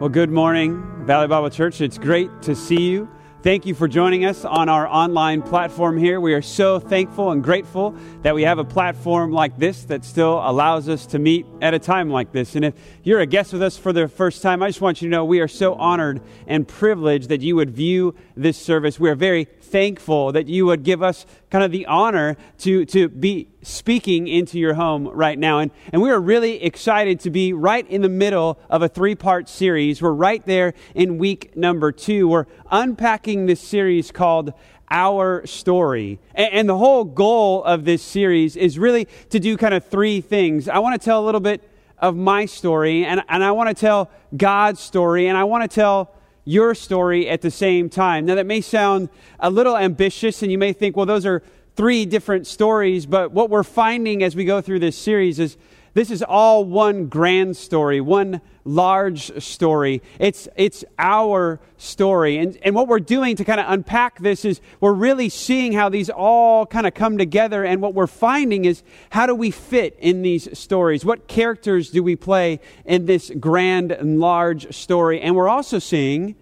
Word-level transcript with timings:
Well, 0.00 0.08
good 0.08 0.30
morning, 0.30 0.82
Valley 1.06 1.28
Bible 1.28 1.50
Church. 1.50 1.80
It's 1.80 1.98
great 1.98 2.42
to 2.42 2.56
see 2.56 2.80
you. 2.80 3.08
Thank 3.44 3.64
you 3.64 3.74
for 3.74 3.86
joining 3.86 4.24
us 4.24 4.44
on 4.44 4.68
our 4.68 4.88
online 4.88 5.40
platform 5.40 5.96
here. 5.96 6.20
We 6.20 6.34
are 6.34 6.42
so 6.42 6.80
thankful 6.80 7.30
and 7.30 7.44
grateful 7.44 7.94
that 8.22 8.34
we 8.34 8.42
have 8.42 8.58
a 8.58 8.64
platform 8.64 9.30
like 9.30 9.56
this 9.56 9.84
that 9.84 10.04
still 10.04 10.40
allows 10.44 10.88
us 10.88 11.06
to 11.06 11.20
meet 11.20 11.46
at 11.62 11.74
a 11.74 11.78
time 11.78 12.10
like 12.10 12.32
this. 12.32 12.56
And 12.56 12.64
if 12.64 12.74
you're 13.04 13.20
a 13.20 13.26
guest 13.26 13.52
with 13.52 13.62
us 13.62 13.76
for 13.76 13.92
the 13.92 14.08
first 14.08 14.42
time, 14.42 14.64
I 14.64 14.68
just 14.68 14.80
want 14.80 15.00
you 15.00 15.08
to 15.08 15.12
know 15.12 15.24
we 15.24 15.38
are 15.38 15.46
so 15.46 15.74
honored 15.74 16.22
and 16.48 16.66
privileged 16.66 17.28
that 17.28 17.40
you 17.40 17.54
would 17.54 17.70
view 17.70 18.16
this 18.36 18.56
service. 18.56 18.98
We 18.98 19.10
are 19.10 19.14
very 19.14 19.44
thankful 19.44 20.32
that 20.32 20.48
you 20.48 20.66
would 20.66 20.82
give 20.82 21.04
us 21.04 21.24
kind 21.54 21.62
of 21.62 21.70
the 21.70 21.86
honor 21.86 22.36
to, 22.58 22.84
to 22.84 23.08
be 23.08 23.46
speaking 23.62 24.26
into 24.26 24.58
your 24.58 24.74
home 24.74 25.06
right 25.06 25.38
now. 25.38 25.60
And, 25.60 25.70
and 25.92 26.02
we 26.02 26.10
are 26.10 26.20
really 26.20 26.60
excited 26.60 27.20
to 27.20 27.30
be 27.30 27.52
right 27.52 27.88
in 27.88 28.02
the 28.02 28.08
middle 28.08 28.58
of 28.68 28.82
a 28.82 28.88
three 28.88 29.14
part 29.14 29.48
series. 29.48 30.02
We're 30.02 30.10
right 30.10 30.44
there 30.46 30.74
in 30.96 31.16
week 31.16 31.56
number 31.56 31.92
two. 31.92 32.26
We're 32.26 32.46
unpacking 32.72 33.46
this 33.46 33.60
series 33.60 34.10
called 34.10 34.52
our 34.90 35.46
story. 35.46 36.18
And, 36.34 36.52
and, 36.52 36.68
the 36.68 36.76
whole 36.76 37.04
goal 37.04 37.62
of 37.62 37.84
this 37.84 38.02
series 38.02 38.56
is 38.56 38.76
really 38.76 39.06
to 39.30 39.38
do 39.38 39.56
kind 39.56 39.74
of 39.74 39.86
three 39.86 40.20
things. 40.20 40.68
I 40.68 40.80
want 40.80 41.00
to 41.00 41.04
tell 41.04 41.22
a 41.22 41.24
little 41.24 41.40
bit 41.40 41.62
of 42.00 42.16
my 42.16 42.46
story, 42.46 43.04
and, 43.04 43.22
and 43.28 43.44
I 43.44 43.52
want 43.52 43.68
to 43.68 43.80
tell 43.80 44.10
God's 44.36 44.80
story, 44.80 45.28
and 45.28 45.38
I 45.38 45.44
want 45.44 45.62
to 45.62 45.72
tell 45.72 46.16
your 46.44 46.74
story 46.74 47.28
at 47.28 47.40
the 47.40 47.50
same 47.50 47.88
time. 47.88 48.26
Now, 48.26 48.34
that 48.34 48.46
may 48.46 48.60
sound 48.60 49.08
a 49.40 49.50
little 49.50 49.76
ambitious, 49.76 50.42
and 50.42 50.52
you 50.52 50.58
may 50.58 50.72
think, 50.72 50.96
well, 50.96 51.06
those 51.06 51.26
are 51.26 51.42
three 51.76 52.06
different 52.06 52.46
stories, 52.46 53.06
but 53.06 53.32
what 53.32 53.50
we're 53.50 53.62
finding 53.64 54.22
as 54.22 54.36
we 54.36 54.44
go 54.44 54.60
through 54.60 54.78
this 54.78 54.96
series 54.96 55.38
is 55.38 55.56
this 55.94 56.10
is 56.10 56.24
all 56.24 56.64
one 56.64 57.06
grand 57.06 57.56
story, 57.56 58.00
one 58.00 58.40
large 58.64 59.40
story. 59.40 60.02
It's, 60.18 60.48
it's 60.56 60.84
our 60.98 61.60
story. 61.76 62.38
And, 62.38 62.58
and 62.62 62.74
what 62.74 62.88
we're 62.88 62.98
doing 62.98 63.36
to 63.36 63.44
kind 63.44 63.60
of 63.60 63.66
unpack 63.68 64.18
this 64.18 64.44
is 64.44 64.60
we're 64.80 64.92
really 64.92 65.28
seeing 65.28 65.72
how 65.72 65.88
these 65.88 66.10
all 66.10 66.66
kind 66.66 66.86
of 66.86 66.94
come 66.94 67.16
together. 67.16 67.64
And 67.64 67.80
what 67.80 67.94
we're 67.94 68.08
finding 68.08 68.64
is 68.64 68.82
how 69.10 69.26
do 69.26 69.36
we 69.36 69.52
fit 69.52 69.96
in 70.00 70.22
these 70.22 70.58
stories? 70.58 71.04
What 71.04 71.28
characters 71.28 71.90
do 71.90 72.02
we 72.02 72.16
play 72.16 72.58
in 72.84 73.06
this 73.06 73.30
grand 73.38 73.92
and 73.92 74.18
large 74.18 74.74
story? 74.74 75.20
And 75.20 75.36
we're 75.36 75.48
also 75.48 75.78
seeing 75.78 76.34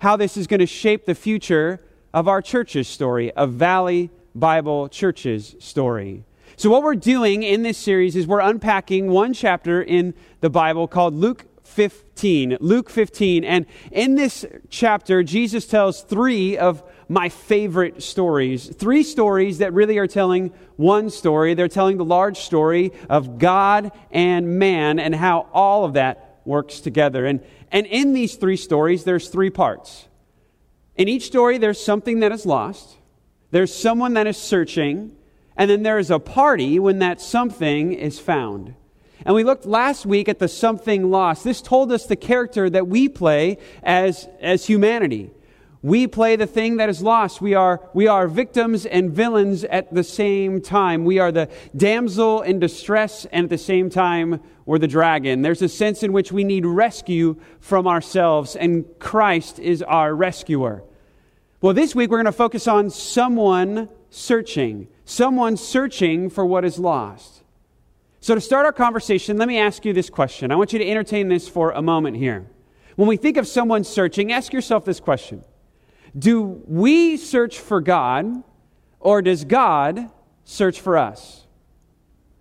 how 0.00 0.16
this 0.16 0.36
is 0.36 0.46
going 0.46 0.60
to 0.60 0.66
shape 0.66 1.06
the 1.06 1.14
future 1.14 1.80
of 2.12 2.26
our 2.26 2.42
church's 2.42 2.88
story, 2.88 3.30
of 3.32 3.52
Valley 3.52 4.10
Bible 4.34 4.88
Church's 4.88 5.54
story. 5.60 6.24
So, 6.56 6.68
what 6.68 6.82
we're 6.82 6.94
doing 6.94 7.42
in 7.42 7.62
this 7.62 7.78
series 7.78 8.16
is 8.16 8.26
we're 8.26 8.40
unpacking 8.40 9.10
one 9.10 9.32
chapter 9.32 9.80
in 9.80 10.14
the 10.40 10.50
Bible 10.50 10.88
called 10.88 11.14
Luke 11.14 11.44
15. 11.64 12.58
Luke 12.60 12.90
15. 12.90 13.44
And 13.44 13.66
in 13.92 14.14
this 14.16 14.44
chapter, 14.70 15.22
Jesus 15.22 15.66
tells 15.66 16.02
three 16.02 16.58
of 16.58 16.82
my 17.08 17.28
favorite 17.28 18.02
stories. 18.02 18.68
Three 18.68 19.02
stories 19.02 19.58
that 19.58 19.72
really 19.72 19.98
are 19.98 20.06
telling 20.06 20.52
one 20.76 21.10
story. 21.10 21.54
They're 21.54 21.68
telling 21.68 21.96
the 21.96 22.04
large 22.04 22.38
story 22.38 22.92
of 23.08 23.38
God 23.38 23.92
and 24.10 24.58
man 24.58 24.98
and 24.98 25.14
how 25.14 25.48
all 25.52 25.84
of 25.84 25.92
that 25.92 26.40
works 26.44 26.80
together. 26.80 27.26
And, 27.26 27.40
and 27.70 27.86
in 27.86 28.12
these 28.12 28.36
three 28.36 28.56
stories, 28.56 29.04
there's 29.04 29.28
three 29.28 29.50
parts. 29.50 30.08
In 30.96 31.08
each 31.08 31.26
story, 31.26 31.58
there's 31.58 31.82
something 31.82 32.20
that 32.20 32.32
is 32.32 32.44
lost, 32.44 32.96
there's 33.50 33.74
someone 33.74 34.14
that 34.14 34.26
is 34.26 34.36
searching, 34.36 35.16
and 35.56 35.70
then 35.70 35.82
there 35.82 35.98
is 35.98 36.10
a 36.10 36.18
party 36.18 36.78
when 36.78 37.00
that 37.00 37.20
something 37.20 37.92
is 37.92 38.18
found. 38.18 38.74
And 39.24 39.34
we 39.34 39.44
looked 39.44 39.66
last 39.66 40.06
week 40.06 40.28
at 40.28 40.38
the 40.38 40.48
something 40.48 41.10
lost. 41.10 41.44
This 41.44 41.60
told 41.60 41.92
us 41.92 42.06
the 42.06 42.16
character 42.16 42.70
that 42.70 42.86
we 42.86 43.08
play 43.08 43.58
as, 43.82 44.28
as 44.40 44.66
humanity. 44.66 45.30
We 45.82 46.06
play 46.06 46.36
the 46.36 46.46
thing 46.46 46.76
that 46.76 46.88
is 46.88 47.02
lost. 47.02 47.40
We 47.40 47.54
are, 47.54 47.88
we 47.94 48.06
are 48.06 48.28
victims 48.28 48.84
and 48.84 49.10
villains 49.10 49.64
at 49.64 49.94
the 49.94 50.04
same 50.04 50.60
time. 50.60 51.04
We 51.04 51.18
are 51.18 51.32
the 51.32 51.48
damsel 51.74 52.42
in 52.42 52.58
distress, 52.58 53.24
and 53.32 53.44
at 53.44 53.50
the 53.50 53.58
same 53.58 53.88
time, 53.88 54.40
we're 54.66 54.78
the 54.78 54.86
dragon. 54.86 55.40
There's 55.40 55.62
a 55.62 55.68
sense 55.68 56.02
in 56.02 56.12
which 56.12 56.32
we 56.32 56.44
need 56.44 56.66
rescue 56.66 57.40
from 57.60 57.86
ourselves, 57.86 58.56
and 58.56 58.84
Christ 58.98 59.58
is 59.58 59.82
our 59.82 60.14
rescuer. 60.14 60.84
Well, 61.62 61.72
this 61.72 61.94
week 61.94 62.10
we're 62.10 62.18
going 62.18 62.26
to 62.26 62.32
focus 62.32 62.68
on 62.68 62.90
someone 62.90 63.88
searching 64.10 64.88
someone 65.10 65.56
searching 65.56 66.30
for 66.30 66.46
what 66.46 66.64
is 66.64 66.78
lost. 66.78 67.42
So, 68.20 68.34
to 68.34 68.40
start 68.40 68.66
our 68.66 68.72
conversation, 68.72 69.38
let 69.38 69.48
me 69.48 69.58
ask 69.58 69.84
you 69.84 69.92
this 69.92 70.10
question. 70.10 70.52
I 70.52 70.56
want 70.56 70.72
you 70.72 70.78
to 70.78 70.88
entertain 70.88 71.28
this 71.28 71.48
for 71.48 71.72
a 71.72 71.82
moment 71.82 72.16
here. 72.16 72.46
When 72.96 73.08
we 73.08 73.16
think 73.16 73.36
of 73.36 73.46
someone 73.46 73.82
searching, 73.82 74.30
ask 74.32 74.52
yourself 74.52 74.84
this 74.84 75.00
question 75.00 75.44
Do 76.18 76.62
we 76.66 77.16
search 77.16 77.58
for 77.58 77.80
God, 77.80 78.42
or 78.98 79.22
does 79.22 79.44
God 79.44 80.10
search 80.44 80.80
for 80.80 80.96
us? 80.96 81.46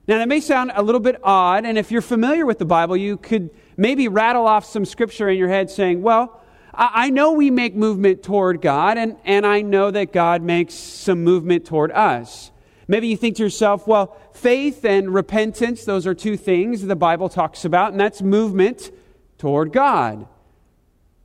Now, 0.07 0.17
that 0.17 0.27
may 0.27 0.39
sound 0.39 0.71
a 0.73 0.81
little 0.81 1.01
bit 1.01 1.19
odd, 1.23 1.65
and 1.65 1.77
if 1.77 1.91
you're 1.91 2.01
familiar 2.01 2.45
with 2.45 2.57
the 2.57 2.65
Bible, 2.65 2.97
you 2.97 3.17
could 3.17 3.51
maybe 3.77 4.07
rattle 4.07 4.47
off 4.47 4.65
some 4.65 4.83
scripture 4.83 5.29
in 5.29 5.37
your 5.37 5.49
head 5.49 5.69
saying, 5.69 6.01
Well, 6.01 6.41
I 6.73 7.09
know 7.09 7.33
we 7.33 7.51
make 7.51 7.75
movement 7.75 8.23
toward 8.23 8.61
God, 8.61 8.97
and, 8.97 9.17
and 9.25 9.45
I 9.45 9.61
know 9.61 9.91
that 9.91 10.13
God 10.13 10.41
makes 10.41 10.73
some 10.73 11.23
movement 11.23 11.65
toward 11.65 11.91
us. 11.91 12.51
Maybe 12.87 13.07
you 13.07 13.17
think 13.17 13.35
to 13.35 13.43
yourself, 13.43 13.85
well, 13.85 14.17
faith 14.33 14.83
and 14.83 15.13
repentance, 15.13 15.85
those 15.85 16.07
are 16.07 16.15
two 16.15 16.37
things 16.37 16.81
the 16.81 16.95
Bible 16.95 17.29
talks 17.29 17.65
about, 17.65 17.91
and 17.91 17.99
that's 17.99 18.21
movement 18.21 18.91
toward 19.37 19.73
God. 19.73 20.27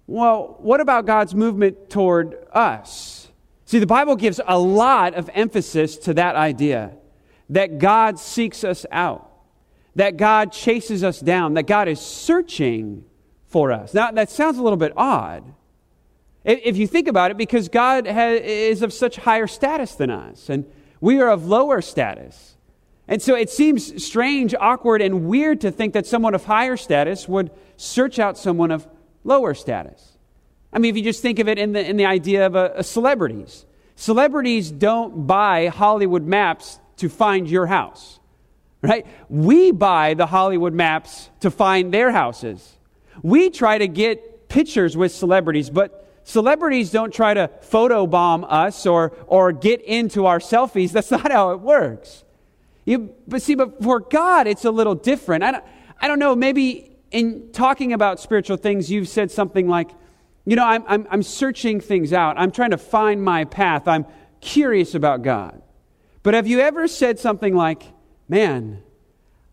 Well, 0.06 0.56
what 0.58 0.80
about 0.80 1.06
God's 1.06 1.34
movement 1.34 1.88
toward 1.88 2.36
us? 2.52 3.28
See, 3.64 3.78
the 3.78 3.86
Bible 3.86 4.16
gives 4.16 4.40
a 4.46 4.58
lot 4.58 5.14
of 5.14 5.30
emphasis 5.32 5.96
to 5.98 6.14
that 6.14 6.36
idea 6.36 6.92
that 7.48 7.78
God 7.78 8.18
seeks 8.18 8.64
us 8.64 8.84
out, 8.92 9.30
that 9.94 10.16
God 10.16 10.52
chases 10.52 11.02
us 11.02 11.20
down, 11.20 11.54
that 11.54 11.66
God 11.66 11.88
is 11.88 12.00
searching 12.00 13.04
for 13.46 13.72
us. 13.72 13.94
Now, 13.94 14.10
that 14.10 14.30
sounds 14.30 14.58
a 14.58 14.62
little 14.62 14.76
bit 14.76 14.92
odd. 14.96 15.54
If 16.44 16.76
you 16.76 16.86
think 16.86 17.08
about 17.08 17.30
it, 17.30 17.38
because 17.38 17.70
God 17.70 18.06
has, 18.06 18.40
is 18.42 18.82
of 18.82 18.92
such 18.92 19.16
higher 19.16 19.46
status 19.46 19.94
than 19.94 20.10
us, 20.10 20.50
and 20.50 20.66
we 21.00 21.20
are 21.20 21.30
of 21.30 21.46
lower 21.46 21.80
status. 21.80 22.56
And 23.08 23.22
so 23.22 23.34
it 23.34 23.48
seems 23.48 24.04
strange, 24.04 24.54
awkward, 24.58 25.00
and 25.00 25.26
weird 25.26 25.62
to 25.62 25.70
think 25.70 25.94
that 25.94 26.06
someone 26.06 26.34
of 26.34 26.44
higher 26.44 26.76
status 26.76 27.26
would 27.28 27.50
search 27.76 28.18
out 28.18 28.36
someone 28.36 28.70
of 28.70 28.86
lower 29.24 29.54
status. 29.54 30.16
I 30.72 30.78
mean, 30.78 30.90
if 30.90 30.96
you 30.96 31.02
just 31.02 31.22
think 31.22 31.38
of 31.38 31.48
it 31.48 31.58
in 31.58 31.72
the, 31.72 31.84
in 31.84 31.96
the 31.96 32.06
idea 32.06 32.46
of 32.46 32.54
a, 32.54 32.82
celebrities, 32.82 33.64
celebrities 33.96 34.70
don't 34.70 35.26
buy 35.26 35.68
Hollywood 35.68 36.24
maps 36.24 36.78
to 36.98 37.08
find 37.08 37.48
your 37.48 37.66
house, 37.66 38.20
right? 38.82 39.06
We 39.28 39.72
buy 39.72 40.14
the 40.14 40.26
Hollywood 40.26 40.72
maps 40.72 41.30
to 41.40 41.50
find 41.50 41.92
their 41.92 42.10
houses. 42.10 42.76
We 43.22 43.50
try 43.50 43.78
to 43.78 43.88
get 43.88 44.48
pictures 44.48 44.96
with 44.96 45.12
celebrities, 45.12 45.70
but 45.70 46.04
Celebrities 46.24 46.90
don't 46.90 47.12
try 47.12 47.34
to 47.34 47.50
photobomb 47.70 48.46
us 48.48 48.86
or, 48.86 49.12
or 49.26 49.52
get 49.52 49.82
into 49.82 50.24
our 50.24 50.38
selfies. 50.38 50.90
That's 50.90 51.10
not 51.10 51.30
how 51.30 51.50
it 51.50 51.60
works. 51.60 52.24
You, 52.86 53.14
but 53.28 53.42
see, 53.42 53.54
but 53.54 53.82
for 53.82 54.00
God, 54.00 54.46
it's 54.46 54.64
a 54.64 54.70
little 54.70 54.94
different. 54.94 55.44
I 55.44 55.52
don't, 55.52 55.64
I 56.00 56.08
don't 56.08 56.18
know, 56.18 56.34
maybe 56.34 56.93
in 57.14 57.52
talking 57.52 57.92
about 57.92 58.18
spiritual 58.18 58.56
things, 58.56 58.90
you've 58.90 59.08
said 59.08 59.30
something 59.30 59.68
like, 59.68 59.90
you 60.44 60.56
know, 60.56 60.64
I'm, 60.64 60.82
I'm, 60.88 61.06
I'm 61.08 61.22
searching 61.22 61.80
things 61.80 62.12
out. 62.12 62.36
I'm 62.36 62.50
trying 62.50 62.72
to 62.72 62.76
find 62.76 63.22
my 63.22 63.44
path. 63.44 63.86
I'm 63.86 64.04
curious 64.40 64.96
about 64.96 65.22
God. 65.22 65.62
But 66.24 66.34
have 66.34 66.48
you 66.48 66.58
ever 66.58 66.88
said 66.88 67.20
something 67.20 67.54
like, 67.54 67.84
man, 68.28 68.82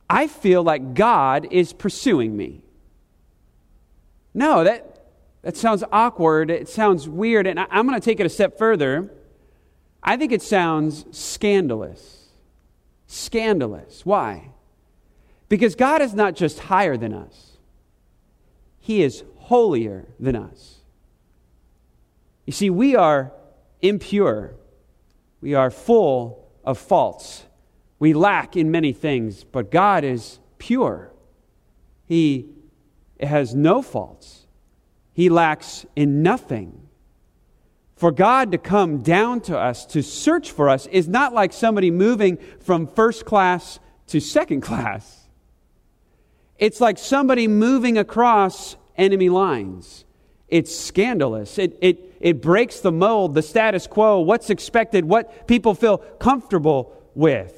I 0.09 0.25
feel 0.25 0.63
like 0.63 0.95
God 0.95 1.47
is 1.51 1.71
pursuing 1.71 2.35
me? 2.35 2.63
No, 4.33 4.63
that, 4.63 5.05
that 5.43 5.55
sounds 5.55 5.83
awkward. 5.91 6.49
It 6.49 6.67
sounds 6.67 7.07
weird. 7.07 7.45
And 7.45 7.59
I'm 7.59 7.87
going 7.87 7.99
to 7.99 8.03
take 8.03 8.19
it 8.19 8.25
a 8.25 8.29
step 8.29 8.57
further. 8.57 9.13
I 10.01 10.17
think 10.17 10.31
it 10.31 10.41
sounds 10.41 11.05
scandalous. 11.11 12.29
Scandalous. 13.05 14.03
Why? 14.03 14.49
Because 15.47 15.75
God 15.75 16.01
is 16.01 16.15
not 16.15 16.35
just 16.35 16.57
higher 16.57 16.97
than 16.97 17.13
us, 17.13 17.50
He 18.91 19.03
is 19.03 19.23
holier 19.37 20.05
than 20.19 20.35
us. 20.35 20.79
You 22.45 22.51
see, 22.53 22.69
we 22.69 22.95
are 22.95 23.31
impure, 23.81 24.55
we 25.39 25.53
are 25.53 25.71
full 25.71 26.51
of 26.65 26.77
faults, 26.77 27.45
we 27.99 28.13
lack 28.13 28.57
in 28.57 28.69
many 28.69 28.91
things, 28.91 29.43
but 29.43 29.71
God 29.71 30.03
is 30.03 30.39
pure. 30.57 31.11
He 32.05 32.49
has 33.21 33.55
no 33.55 33.81
faults 33.81 34.41
he 35.13 35.29
lacks 35.29 35.85
in 35.95 36.23
nothing. 36.23 36.87
For 37.95 38.11
God 38.11 38.51
to 38.53 38.57
come 38.57 39.03
down 39.03 39.41
to 39.41 39.57
us, 39.57 39.85
to 39.87 40.01
search 40.01 40.51
for 40.51 40.69
us, 40.69 40.87
is 40.87 41.07
not 41.07 41.33
like 41.33 41.53
somebody 41.53 41.91
moving 41.91 42.37
from 42.59 42.87
first 42.87 43.25
class 43.25 43.79
to 44.07 44.19
second 44.19 44.61
class. 44.69 45.29
It's 46.57 46.81
like 46.81 46.97
somebody 46.97 47.47
moving 47.47 47.97
across 47.97 48.75
enemy 48.97 49.29
lines. 49.29 50.05
It's 50.47 50.75
scandalous. 50.75 51.57
It, 51.57 51.77
it, 51.81 52.15
it 52.19 52.41
breaks 52.41 52.81
the 52.81 52.91
mold, 52.91 53.35
the 53.35 53.41
status 53.41 53.87
quo, 53.87 54.19
what's 54.19 54.49
expected, 54.49 55.05
what 55.05 55.47
people 55.47 55.73
feel 55.73 55.97
comfortable 55.97 56.93
with. 57.15 57.57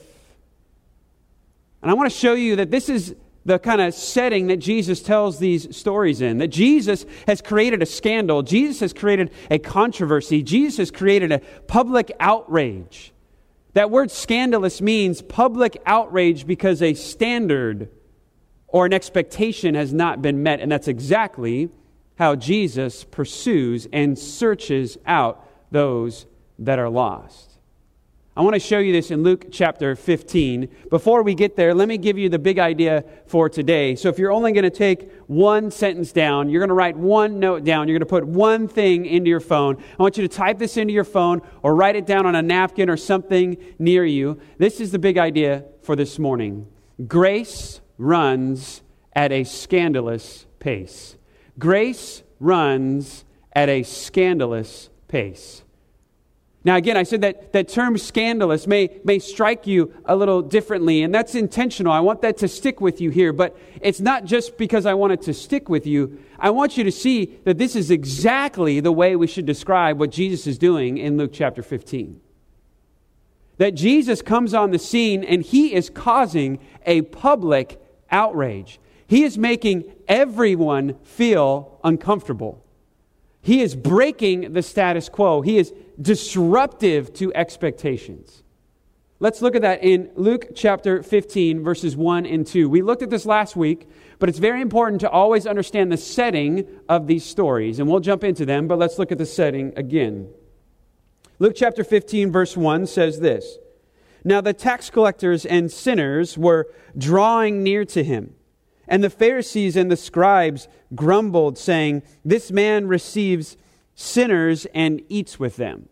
And 1.81 1.91
I 1.91 1.95
want 1.95 2.09
to 2.11 2.17
show 2.17 2.33
you 2.33 2.55
that 2.57 2.71
this 2.71 2.87
is 2.89 3.15
the 3.45 3.59
kind 3.59 3.81
of 3.81 3.93
setting 3.93 4.47
that 4.47 4.57
Jesus 4.57 5.01
tells 5.01 5.39
these 5.39 5.75
stories 5.75 6.21
in. 6.21 6.37
That 6.37 6.47
Jesus 6.47 7.05
has 7.27 7.41
created 7.41 7.81
a 7.81 7.85
scandal, 7.85 8.41
Jesus 8.41 8.79
has 8.79 8.93
created 8.93 9.31
a 9.51 9.59
controversy, 9.59 10.43
Jesus 10.43 10.77
has 10.77 10.91
created 10.91 11.31
a 11.31 11.39
public 11.67 12.11
outrage. 12.19 13.11
That 13.73 13.89
word 13.89 14.11
scandalous 14.11 14.81
means 14.81 15.21
public 15.21 15.81
outrage 15.85 16.45
because 16.45 16.81
a 16.81 16.93
standard 16.93 17.89
or 18.73 18.87
an 18.87 18.91
expectation 18.91 19.75
has 19.75 19.93
not 19.93 20.21
been 20.21 20.43
met. 20.43 20.59
And 20.59 20.69
that's 20.69 20.89
exactly 20.89 21.69
how 22.17 22.35
Jesus 22.35 23.03
pursues 23.05 23.87
and 23.93 24.17
searches 24.17 24.97
out 25.05 25.47
those 25.71 26.25
that 26.59 26.79
are 26.79 26.89
lost. 26.89 27.51
I 28.35 28.41
want 28.41 28.55
to 28.55 28.59
show 28.59 28.79
you 28.79 28.91
this 28.91 29.11
in 29.11 29.21
Luke 29.21 29.45
chapter 29.51 29.95
15. 29.95 30.67
Before 30.89 31.21
we 31.21 31.35
get 31.35 31.55
there, 31.55 31.75
let 31.75 31.87
me 31.87 31.99
give 31.99 32.17
you 32.17 32.29
the 32.29 32.39
big 32.39 32.57
idea 32.57 33.05
for 33.27 33.47
today. 33.47 33.95
So, 33.95 34.09
if 34.09 34.17
you're 34.17 34.31
only 34.31 34.51
going 34.53 34.63
to 34.63 34.71
take 34.71 35.11
one 35.27 35.69
sentence 35.69 36.11
down, 36.11 36.49
you're 36.49 36.59
going 36.59 36.69
to 36.69 36.73
write 36.73 36.97
one 36.97 37.39
note 37.39 37.63
down, 37.63 37.87
you're 37.87 37.99
going 37.99 38.07
to 38.07 38.09
put 38.09 38.25
one 38.25 38.67
thing 38.67 39.05
into 39.05 39.29
your 39.29 39.39
phone. 39.39 39.77
I 39.99 40.01
want 40.01 40.17
you 40.17 40.27
to 40.27 40.35
type 40.35 40.57
this 40.57 40.77
into 40.77 40.93
your 40.93 41.03
phone 41.03 41.43
or 41.61 41.75
write 41.75 41.95
it 41.95 42.07
down 42.07 42.25
on 42.25 42.33
a 42.33 42.41
napkin 42.41 42.89
or 42.89 42.97
something 42.97 43.55
near 43.77 44.03
you. 44.03 44.39
This 44.57 44.81
is 44.81 44.91
the 44.91 44.99
big 44.99 45.19
idea 45.19 45.65
for 45.83 45.95
this 45.95 46.17
morning 46.17 46.65
grace 47.07 47.81
runs 47.97 48.81
at 49.13 49.31
a 49.31 49.43
scandalous 49.43 50.45
pace. 50.59 51.15
Grace 51.59 52.23
runs 52.39 53.25
at 53.53 53.69
a 53.69 53.83
scandalous 53.83 54.89
pace. 55.07 55.63
Now, 56.65 56.77
again, 56.77 56.95
I 56.95 57.03
said 57.03 57.21
that 57.21 57.51
that 57.51 57.67
term 57.67 57.97
scandalous 57.97 58.67
may, 58.67 59.01
may 59.03 59.19
strike 59.19 59.67
you 59.67 59.93
a 60.05 60.15
little 60.15 60.41
differently, 60.41 61.03
and 61.03 61.13
that's 61.13 61.35
intentional. 61.35 61.91
I 61.91 61.99
want 61.99 62.21
that 62.21 62.37
to 62.37 62.47
stick 62.47 62.79
with 62.79 63.01
you 63.01 63.09
here, 63.09 63.33
but 63.33 63.57
it's 63.81 63.99
not 63.99 64.23
just 64.23 64.57
because 64.57 64.85
I 64.85 64.93
want 64.93 65.11
it 65.11 65.21
to 65.23 65.33
stick 65.33 65.67
with 65.67 65.85
you. 65.85 66.19
I 66.39 66.51
want 66.51 66.77
you 66.77 66.85
to 66.85 66.91
see 66.91 67.37
that 67.43 67.57
this 67.57 67.75
is 67.75 67.91
exactly 67.91 68.79
the 68.79 68.93
way 68.93 69.17
we 69.17 69.27
should 69.27 69.45
describe 69.45 69.99
what 69.99 70.09
Jesus 70.09 70.47
is 70.47 70.57
doing 70.57 70.97
in 70.97 71.17
Luke 71.17 71.31
chapter 71.33 71.61
15. 71.61 72.21
That 73.57 73.71
Jesus 73.71 74.21
comes 74.21 74.53
on 74.53 74.71
the 74.71 74.79
scene 74.79 75.23
and 75.23 75.41
he 75.41 75.73
is 75.73 75.89
causing 75.89 76.59
a 76.85 77.01
public 77.01 77.82
outrage. 78.13 78.79
He 79.07 79.23
is 79.23 79.37
making 79.37 79.93
everyone 80.07 80.95
feel 81.03 81.79
uncomfortable. 81.83 82.63
He 83.41 83.61
is 83.61 83.75
breaking 83.75 84.53
the 84.53 84.63
status 84.63 85.09
quo. 85.09 85.41
He 85.41 85.57
is 85.57 85.73
disruptive 86.01 87.13
to 87.15 87.33
expectations. 87.33 88.43
Let's 89.19 89.41
look 89.41 89.55
at 89.55 89.61
that 89.61 89.83
in 89.83 90.11
Luke 90.15 90.47
chapter 90.55 91.03
15, 91.03 91.63
verses 91.63 91.95
1 91.95 92.25
and 92.25 92.45
2. 92.45 92.69
We 92.69 92.81
looked 92.81 93.01
at 93.01 93.09
this 93.09 93.25
last 93.25 93.55
week, 93.55 93.87
but 94.19 94.29
it's 94.29 94.39
very 94.39 94.61
important 94.61 95.01
to 95.01 95.09
always 95.09 95.45
understand 95.45 95.91
the 95.91 95.97
setting 95.97 96.67
of 96.89 97.07
these 97.07 97.25
stories. 97.25 97.79
And 97.79 97.89
we'll 97.89 97.99
jump 97.99 98.23
into 98.23 98.45
them, 98.45 98.67
but 98.67 98.79
let's 98.79 98.97
look 98.97 99.11
at 99.11 99.17
the 99.17 99.25
setting 99.25 99.73
again. 99.77 100.29
Luke 101.39 101.53
chapter 101.55 101.83
15, 101.83 102.31
verse 102.31 102.55
1 102.57 102.87
says 102.87 103.19
this 103.19 103.57
Now 104.23 104.41
the 104.41 104.53
tax 104.53 104.89
collectors 104.89 105.45
and 105.45 105.71
sinners 105.71 106.37
were 106.37 106.67
drawing 106.97 107.63
near 107.63 107.85
to 107.85 108.03
him. 108.03 108.35
And 108.87 109.03
the 109.03 109.09
Pharisees 109.09 109.75
and 109.75 109.89
the 109.89 109.97
scribes 109.97 110.67
grumbled, 110.93 111.57
saying, 111.57 112.03
This 112.25 112.51
man 112.51 112.87
receives 112.87 113.57
sinners 113.95 114.67
and 114.73 115.01
eats 115.09 115.39
with 115.39 115.55
them. 115.55 115.89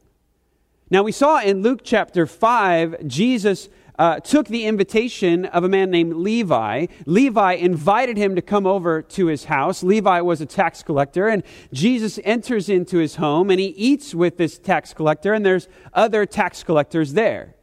Now, 0.90 1.04
we 1.04 1.14
saw 1.14 1.40
in 1.42 1.62
Luke 1.62 1.82
chapter 1.84 2.28
5, 2.28 3.08
Jesus 3.08 3.70
uh, 3.98 4.20
took 4.20 4.48
the 4.48 4.66
invitation 4.66 5.46
of 5.46 5.64
a 5.64 5.70
man 5.70 5.90
named 5.90 6.14
Levi. 6.14 6.88
Levi 7.06 7.54
invited 7.54 8.18
him 8.18 8.36
to 8.36 8.42
come 8.42 8.66
over 8.66 9.02
to 9.02 9.28
his 9.28 9.46
house. 9.46 9.84
Levi 9.84 10.20
was 10.22 10.42
a 10.42 10.46
tax 10.46 10.84
collector, 10.84 11.28
and 11.28 11.44
Jesus 11.72 12.20
enters 12.24 12.68
into 12.68 12.98
his 12.98 13.16
home 13.18 13.50
and 13.50 13.60
he 13.60 13.68
eats 13.68 14.14
with 14.14 14.38
this 14.38 14.58
tax 14.58 14.94
collector, 14.94 15.34
and 15.34 15.46
there's 15.46 15.70
other 15.94 16.26
tax 16.26 16.64
collectors 16.64 17.14
there. 17.14 17.56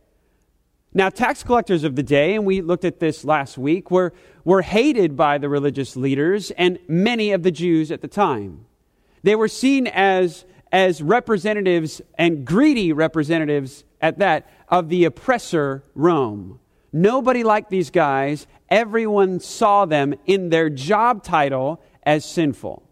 Now, 0.95 1.11
tax 1.11 1.43
collectors 1.43 1.85
of 1.85 1.97
the 1.97 2.03
day, 2.03 2.35
and 2.35 2.47
we 2.47 2.63
looked 2.63 2.85
at 2.85 2.99
this 2.99 3.25
last 3.25 3.59
week, 3.59 3.91
were, 3.91 4.15
were 4.45 4.63
hated 4.63 5.17
by 5.17 5.39
the 5.39 5.49
religious 5.49 5.97
leaders 5.97 6.51
and 6.53 6.79
many 6.89 7.33
of 7.33 7.43
the 7.43 7.51
Jews 7.51 7.93
at 7.93 8.01
the 8.01 8.09
time. 8.09 8.65
They 9.23 9.37
were 9.37 9.49
seen 9.49 9.87
as, 9.87 10.47
as 10.73 11.03
representatives 11.03 12.01
and 12.17 12.45
greedy 12.45 12.93
representatives 12.93 13.85
at 14.01 14.19
that 14.19 14.51
of 14.69 14.89
the 14.89 15.05
oppressor 15.05 15.85
Rome. 15.95 16.59
Nobody 16.93 17.43
liked 17.43 17.69
these 17.69 17.91
guys. 17.91 18.47
Everyone 18.71 19.41
saw 19.41 19.85
them 19.85 20.15
in 20.25 20.49
their 20.49 20.71
job 20.71 21.23
title 21.23 21.83
as 22.03 22.25
sinful. 22.25 22.83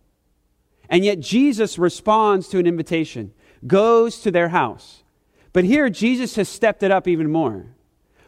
And 0.91 1.05
yet 1.05 1.21
Jesus 1.21 1.79
responds 1.79 2.49
to 2.49 2.59
an 2.59 2.67
invitation, 2.67 3.33
goes 3.67 4.21
to 4.21 4.31
their 4.31 4.51
house. 4.51 5.03
But 5.53 5.65
here 5.65 5.89
Jesus 5.89 6.37
has 6.37 6.49
stepped 6.49 6.83
it 6.83 6.91
up 6.91 7.09
even 7.09 7.31
more. 7.31 7.67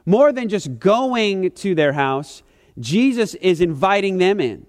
More 0.09 0.33
than 0.33 0.49
just 0.49 0.79
going 0.79 1.51
to 1.51 1.75
their 1.75 1.93
house, 1.93 2.43
Jesus 2.79 3.35
is 3.35 3.61
inviting 3.61 4.17
them 4.17 4.41
in. 4.41 4.67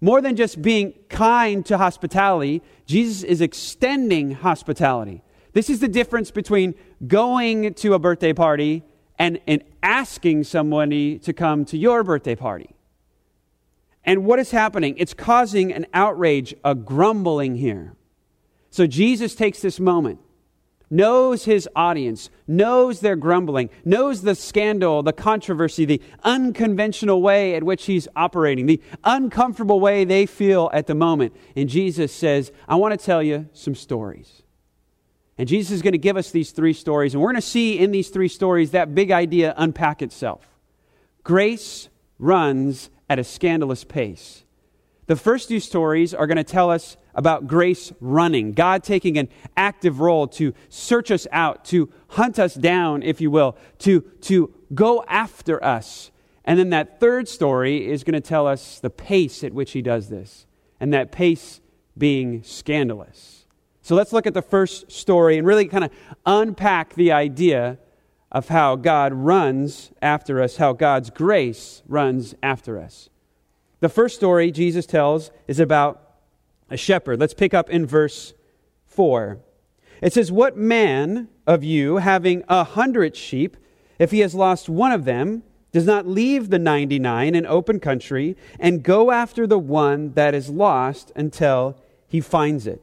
More 0.00 0.22
than 0.22 0.34
just 0.34 0.62
being 0.62 0.94
kind 1.10 1.64
to 1.66 1.76
hospitality, 1.76 2.62
Jesus 2.86 3.22
is 3.22 3.42
extending 3.42 4.30
hospitality. 4.30 5.22
This 5.52 5.68
is 5.68 5.80
the 5.80 5.88
difference 5.88 6.30
between 6.30 6.74
going 7.06 7.74
to 7.74 7.92
a 7.92 7.98
birthday 7.98 8.32
party 8.32 8.82
and, 9.18 9.40
and 9.46 9.62
asking 9.82 10.44
somebody 10.44 11.18
to 11.18 11.34
come 11.34 11.66
to 11.66 11.76
your 11.76 12.02
birthday 12.02 12.34
party. 12.34 12.74
And 14.04 14.24
what 14.24 14.38
is 14.38 14.52
happening? 14.52 14.94
It's 14.96 15.12
causing 15.12 15.70
an 15.70 15.84
outrage, 15.92 16.54
a 16.64 16.74
grumbling 16.74 17.56
here. 17.56 17.94
So 18.70 18.86
Jesus 18.86 19.34
takes 19.34 19.60
this 19.60 19.78
moment 19.78 20.20
knows 20.92 21.46
his 21.46 21.66
audience, 21.74 22.28
knows 22.46 23.00
their 23.00 23.16
grumbling, 23.16 23.70
knows 23.82 24.20
the 24.20 24.34
scandal, 24.34 25.02
the 25.02 25.12
controversy, 25.12 25.86
the 25.86 26.02
unconventional 26.22 27.22
way 27.22 27.54
at 27.54 27.64
which 27.64 27.86
he's 27.86 28.06
operating, 28.14 28.66
the 28.66 28.80
uncomfortable 29.02 29.80
way 29.80 30.04
they 30.04 30.26
feel 30.26 30.70
at 30.74 30.86
the 30.86 30.94
moment. 30.94 31.34
And 31.56 31.68
Jesus 31.68 32.12
says, 32.12 32.52
I 32.68 32.76
want 32.76 32.98
to 32.98 33.04
tell 33.04 33.22
you 33.22 33.48
some 33.54 33.74
stories. 33.74 34.42
And 35.38 35.48
Jesus 35.48 35.72
is 35.72 35.82
going 35.82 35.92
to 35.92 35.98
give 35.98 36.18
us 36.18 36.30
these 36.30 36.50
three 36.50 36.74
stories, 36.74 37.14
and 37.14 37.22
we're 37.22 37.32
going 37.32 37.40
to 37.40 37.46
see 37.46 37.78
in 37.78 37.90
these 37.90 38.10
three 38.10 38.28
stories 38.28 38.72
that 38.72 38.94
big 38.94 39.10
idea 39.10 39.54
unpack 39.56 40.02
itself. 40.02 40.46
Grace 41.24 41.88
runs 42.18 42.90
at 43.08 43.18
a 43.18 43.24
scandalous 43.24 43.82
pace. 43.82 44.44
The 45.06 45.16
first 45.16 45.48
two 45.48 45.58
stories 45.58 46.12
are 46.12 46.26
going 46.26 46.36
to 46.36 46.44
tell 46.44 46.70
us 46.70 46.98
about 47.14 47.46
grace 47.46 47.92
running, 48.00 48.52
God 48.52 48.82
taking 48.82 49.18
an 49.18 49.28
active 49.56 50.00
role 50.00 50.26
to 50.28 50.54
search 50.68 51.10
us 51.10 51.26
out, 51.32 51.64
to 51.66 51.90
hunt 52.08 52.38
us 52.38 52.54
down, 52.54 53.02
if 53.02 53.20
you 53.20 53.30
will, 53.30 53.56
to, 53.80 54.00
to 54.22 54.52
go 54.74 55.04
after 55.08 55.62
us. 55.62 56.10
And 56.44 56.58
then 56.58 56.70
that 56.70 57.00
third 57.00 57.28
story 57.28 57.88
is 57.88 58.04
going 58.04 58.14
to 58.14 58.20
tell 58.20 58.46
us 58.46 58.80
the 58.80 58.90
pace 58.90 59.44
at 59.44 59.52
which 59.52 59.72
he 59.72 59.82
does 59.82 60.08
this, 60.08 60.46
and 60.80 60.92
that 60.92 61.12
pace 61.12 61.60
being 61.96 62.42
scandalous. 62.42 63.46
So 63.82 63.94
let's 63.94 64.12
look 64.12 64.26
at 64.26 64.34
the 64.34 64.42
first 64.42 64.90
story 64.90 65.36
and 65.38 65.46
really 65.46 65.66
kind 65.66 65.84
of 65.84 65.90
unpack 66.24 66.94
the 66.94 67.12
idea 67.12 67.78
of 68.30 68.48
how 68.48 68.76
God 68.76 69.12
runs 69.12 69.92
after 70.00 70.40
us, 70.40 70.56
how 70.56 70.72
God's 70.72 71.10
grace 71.10 71.82
runs 71.86 72.34
after 72.42 72.80
us. 72.80 73.10
The 73.80 73.88
first 73.88 74.16
story 74.16 74.50
Jesus 74.50 74.86
tells 74.86 75.30
is 75.48 75.60
about 75.60 76.01
a 76.72 76.76
shepherd. 76.76 77.20
Let's 77.20 77.34
pick 77.34 77.54
up 77.54 77.70
in 77.70 77.86
verse 77.86 78.34
4. 78.86 79.38
It 80.00 80.12
says, 80.12 80.32
What 80.32 80.56
man 80.56 81.28
of 81.46 81.62
you, 81.62 81.96
having 81.96 82.42
a 82.48 82.64
hundred 82.64 83.16
sheep, 83.16 83.56
if 83.98 84.10
he 84.10 84.20
has 84.20 84.34
lost 84.34 84.68
one 84.68 84.92
of 84.92 85.04
them, 85.04 85.42
does 85.70 85.86
not 85.86 86.06
leave 86.06 86.50
the 86.50 86.58
99 86.58 87.34
in 87.34 87.46
open 87.46 87.80
country 87.80 88.36
and 88.58 88.82
go 88.82 89.10
after 89.10 89.46
the 89.46 89.58
one 89.58 90.12
that 90.12 90.34
is 90.34 90.50
lost 90.50 91.12
until 91.16 91.78
he 92.08 92.20
finds 92.20 92.66
it? 92.66 92.82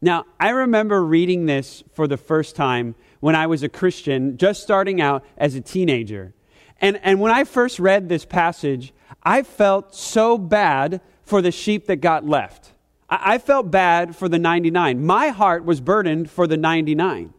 Now, 0.00 0.26
I 0.38 0.50
remember 0.50 1.04
reading 1.04 1.46
this 1.46 1.82
for 1.92 2.06
the 2.06 2.16
first 2.16 2.54
time 2.54 2.94
when 3.20 3.34
I 3.34 3.48
was 3.48 3.64
a 3.64 3.68
Christian, 3.68 4.36
just 4.36 4.62
starting 4.62 5.00
out 5.00 5.24
as 5.36 5.56
a 5.56 5.60
teenager. 5.60 6.34
And, 6.80 7.00
and 7.02 7.20
when 7.20 7.32
I 7.32 7.42
first 7.42 7.80
read 7.80 8.08
this 8.08 8.24
passage, 8.24 8.92
I 9.24 9.42
felt 9.42 9.94
so 9.94 10.38
bad 10.38 11.00
for 11.24 11.42
the 11.42 11.50
sheep 11.50 11.86
that 11.86 11.96
got 11.96 12.24
left. 12.24 12.72
I, 13.10 13.38
felt 13.38 13.70
bad 13.70 14.14
for 14.14 14.28
the 14.28 14.38
99. 14.38 15.04
My 15.04 15.28
heart 15.28 15.64
was 15.64 15.80
burdened 15.80 16.30
for 16.30 16.46
the 16.46 16.56
99. 16.56 17.32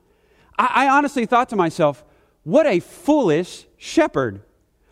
I, 0.57 0.71
I 0.73 0.89
honestly 0.89 1.25
thought 1.25 1.49
to 1.49 1.55
myself, 1.55 2.03
what 2.43 2.65
a 2.65 2.79
foolish 2.79 3.67
shepherd. 3.77 4.41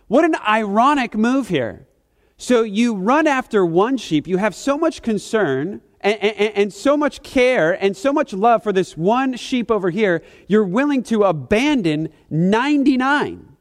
What 0.07 0.23
an 0.23 0.35
ironic 0.47 1.15
move 1.15 1.47
here. 1.47 1.87
So 2.37 2.61
you 2.61 2.93
run 2.95 3.25
after 3.25 3.65
one 3.65 3.97
sheep, 3.97 4.27
you 4.27 4.37
have 4.37 4.53
so 4.53 4.77
much 4.77 5.01
concern 5.01 5.81
and, 6.01 6.21
and, 6.21 6.55
and, 6.55 6.73
so 6.73 6.95
much 6.95 7.23
care 7.23 7.73
and 7.73 7.97
so 7.97 8.13
much 8.13 8.31
love 8.31 8.61
for 8.61 8.71
this 8.71 8.95
one 8.95 9.35
sheep 9.35 9.71
over 9.71 9.89
here, 9.89 10.21
you're 10.47 10.63
willing 10.63 11.01
to 11.03 11.23
abandon 11.23 12.09
99. 12.29 13.57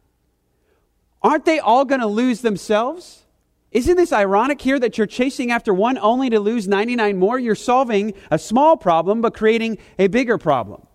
Aren't 1.22 1.44
they 1.46 1.58
all 1.58 1.86
going 1.86 2.02
to 2.02 2.06
lose 2.06 2.42
themselves? 2.42 3.25
Isn't 3.76 3.98
this 3.98 4.10
ironic 4.10 4.62
here 4.62 4.78
that 4.78 4.96
you're 4.96 5.06
chasing 5.06 5.50
after 5.50 5.74
one 5.74 5.98
only 5.98 6.30
to 6.30 6.40
lose 6.40 6.66
99 6.66 7.18
more? 7.18 7.38
You're 7.38 7.54
solving 7.54 8.14
a 8.30 8.38
small 8.38 8.78
problem 8.78 9.20
but 9.20 9.34
creating 9.34 9.76
a 9.98 10.06
bigger 10.06 10.38
problem. 10.38 10.86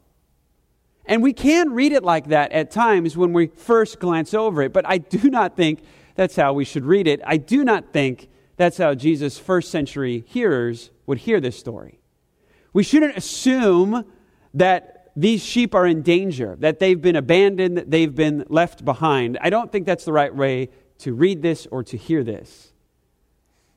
And 1.05 1.21
we 1.21 1.31
can 1.31 1.73
read 1.73 1.91
it 1.91 2.03
like 2.03 2.29
that 2.29 2.51
at 2.51 2.71
times 2.71 3.15
when 3.15 3.33
we 3.33 3.45
first 3.45 3.99
glance 3.99 4.33
over 4.33 4.63
it, 4.63 4.73
but 4.73 4.83
I 4.87 4.97
do 4.97 5.29
not 5.29 5.55
think 5.55 5.83
that's 6.15 6.35
how 6.35 6.53
we 6.53 6.65
should 6.65 6.83
read 6.83 7.05
it. 7.05 7.21
I 7.23 7.37
do 7.37 7.63
not 7.63 7.93
think 7.93 8.29
that's 8.57 8.79
how 8.79 8.95
Jesus' 8.95 9.37
first 9.37 9.69
century 9.69 10.23
hearers 10.25 10.89
would 11.05 11.19
hear 11.19 11.39
this 11.39 11.59
story. 11.59 11.99
We 12.73 12.81
shouldn't 12.81 13.15
assume 13.15 14.05
that 14.55 15.11
these 15.15 15.45
sheep 15.45 15.75
are 15.75 15.85
in 15.85 16.01
danger, 16.01 16.55
that 16.61 16.79
they've 16.79 16.99
been 16.99 17.15
abandoned, 17.15 17.77
that 17.77 17.91
they've 17.91 18.15
been 18.15 18.43
left 18.49 18.83
behind. 18.83 19.37
I 19.39 19.51
don't 19.51 19.71
think 19.71 19.85
that's 19.85 20.05
the 20.05 20.13
right 20.13 20.35
way 20.35 20.69
to 20.97 21.13
read 21.13 21.43
this 21.43 21.67
or 21.69 21.83
to 21.83 21.95
hear 21.95 22.23
this. 22.23 22.70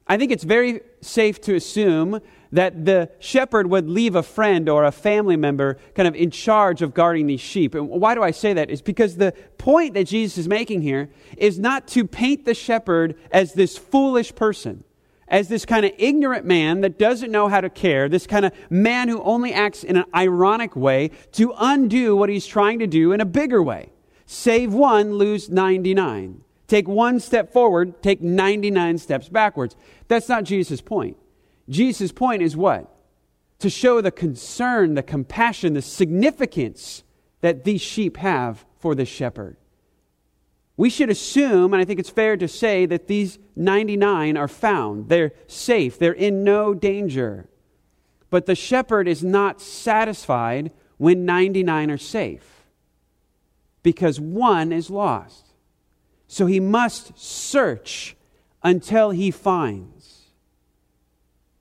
I 0.06 0.18
think 0.18 0.32
it's 0.32 0.44
very 0.44 0.80
safe 1.00 1.40
to 1.42 1.54
assume 1.54 2.20
that 2.52 2.84
the 2.84 3.10
shepherd 3.18 3.68
would 3.68 3.88
leave 3.88 4.14
a 4.14 4.22
friend 4.22 4.68
or 4.68 4.84
a 4.84 4.92
family 4.92 5.36
member 5.36 5.78
kind 5.94 6.06
of 6.06 6.14
in 6.14 6.30
charge 6.30 6.82
of 6.82 6.94
guarding 6.94 7.26
these 7.26 7.40
sheep. 7.40 7.74
And 7.74 7.88
why 7.88 8.14
do 8.14 8.22
I 8.22 8.30
say 8.30 8.52
that? 8.52 8.70
Is 8.70 8.82
because 8.82 9.16
the 9.16 9.32
point 9.58 9.94
that 9.94 10.04
Jesus 10.04 10.38
is 10.38 10.46
making 10.46 10.82
here 10.82 11.10
is 11.36 11.58
not 11.58 11.88
to 11.88 12.06
paint 12.06 12.44
the 12.44 12.54
shepherd 12.54 13.16
as 13.32 13.54
this 13.54 13.76
foolish 13.78 14.34
person, 14.34 14.84
as 15.26 15.48
this 15.48 15.64
kind 15.64 15.86
of 15.86 15.92
ignorant 15.98 16.44
man 16.44 16.82
that 16.82 16.98
doesn't 16.98 17.32
know 17.32 17.48
how 17.48 17.60
to 17.60 17.70
care, 17.70 18.08
this 18.08 18.26
kind 18.26 18.44
of 18.44 18.52
man 18.70 19.08
who 19.08 19.22
only 19.22 19.52
acts 19.52 19.82
in 19.82 19.96
an 19.96 20.04
ironic 20.14 20.76
way 20.76 21.10
to 21.32 21.52
undo 21.58 22.14
what 22.14 22.28
he's 22.28 22.46
trying 22.46 22.78
to 22.78 22.86
do 22.86 23.12
in 23.12 23.20
a 23.20 23.26
bigger 23.26 23.62
way. 23.62 23.90
Save 24.26 24.72
one, 24.72 25.14
lose 25.14 25.48
99. 25.50 26.43
Take 26.74 26.88
one 26.88 27.20
step 27.20 27.52
forward, 27.52 28.02
take 28.02 28.20
99 28.20 28.98
steps 28.98 29.28
backwards. 29.28 29.76
That's 30.08 30.28
not 30.28 30.42
Jesus' 30.42 30.80
point. 30.80 31.16
Jesus' 31.68 32.10
point 32.10 32.42
is 32.42 32.56
what? 32.56 32.92
To 33.60 33.70
show 33.70 34.00
the 34.00 34.10
concern, 34.10 34.94
the 34.94 35.02
compassion, 35.04 35.74
the 35.74 35.82
significance 35.82 37.04
that 37.42 37.62
these 37.62 37.80
sheep 37.80 38.16
have 38.16 38.66
for 38.80 38.96
the 38.96 39.04
shepherd. 39.04 39.56
We 40.76 40.90
should 40.90 41.10
assume, 41.10 41.72
and 41.74 41.80
I 41.80 41.84
think 41.84 42.00
it's 42.00 42.10
fair 42.10 42.36
to 42.38 42.48
say, 42.48 42.86
that 42.86 43.06
these 43.06 43.38
99 43.54 44.36
are 44.36 44.48
found. 44.48 45.08
They're 45.08 45.30
safe, 45.46 45.96
they're 45.96 46.12
in 46.12 46.42
no 46.42 46.74
danger. 46.74 47.48
But 48.30 48.46
the 48.46 48.56
shepherd 48.56 49.06
is 49.06 49.22
not 49.22 49.60
satisfied 49.60 50.72
when 50.96 51.24
99 51.24 51.92
are 51.92 51.98
safe 51.98 52.64
because 53.84 54.18
one 54.18 54.72
is 54.72 54.90
lost. 54.90 55.43
So 56.34 56.46
he 56.46 56.58
must 56.58 57.16
search 57.16 58.16
until 58.60 59.10
he 59.10 59.30
finds. 59.30 60.22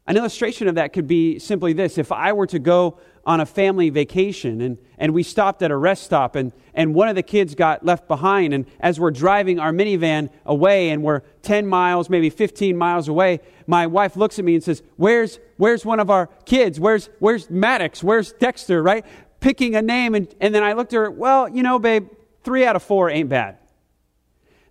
An 0.08 0.18
illustration 0.18 0.68
of 0.68 0.74
that 0.76 0.94
could 0.94 1.06
be 1.06 1.38
simply 1.38 1.74
this 1.74 2.00
if 2.00 2.12
I 2.12 2.34
were 2.34 2.48
to 2.48 2.58
go 2.58 2.98
on 3.24 3.40
a 3.40 3.46
family 3.46 3.92
vacation 3.92 4.62
and, 4.62 4.80
and 4.98 5.14
we 5.14 5.22
stopped 5.22 5.62
at 5.62 5.70
a 5.70 5.78
rest 5.78 6.02
stop 6.02 6.36
and, 6.36 6.52
and 6.74 6.96
one 6.96 7.08
of 7.08 7.14
the 7.14 7.22
kids 7.22 7.54
got 7.54 7.86
left 7.86 8.08
behind, 8.08 8.52
and 8.52 8.66
as 8.80 9.00
we're 9.00 9.12
driving 9.12 9.60
our 9.60 9.72
minivan 9.72 10.32
away 10.44 10.90
and 10.90 11.04
we're 11.04 11.22
10 11.44 11.68
miles, 11.68 12.10
maybe 12.10 12.32
15 12.32 12.76
miles 12.76 13.08
away, 13.08 13.42
my 13.68 13.86
wife 13.86 14.16
looks 14.16 14.40
at 14.40 14.46
me 14.46 14.56
and 14.56 14.64
says, 14.64 14.82
Where's, 14.96 15.38
where's 15.58 15.86
one 15.86 16.00
of 16.00 16.10
our 16.10 16.32
kids? 16.46 16.80
Where's, 16.80 17.12
where's 17.20 17.48
Maddox? 17.48 18.04
Where's 18.04 18.34
Dexter? 18.34 18.82
Right? 18.82 19.06
Picking 19.40 19.76
a 19.76 19.84
name. 19.84 20.16
And, 20.16 20.34
and 20.42 20.56
then 20.56 20.64
I 20.64 20.74
looked 20.74 20.94
at 20.94 20.98
her, 20.98 21.12
Well, 21.12 21.48
you 21.48 21.62
know, 21.62 21.78
babe, 21.78 22.08
three 22.44 22.66
out 22.66 22.76
of 22.76 22.82
four 22.82 23.12
ain't 23.12 23.30
bad. 23.30 23.60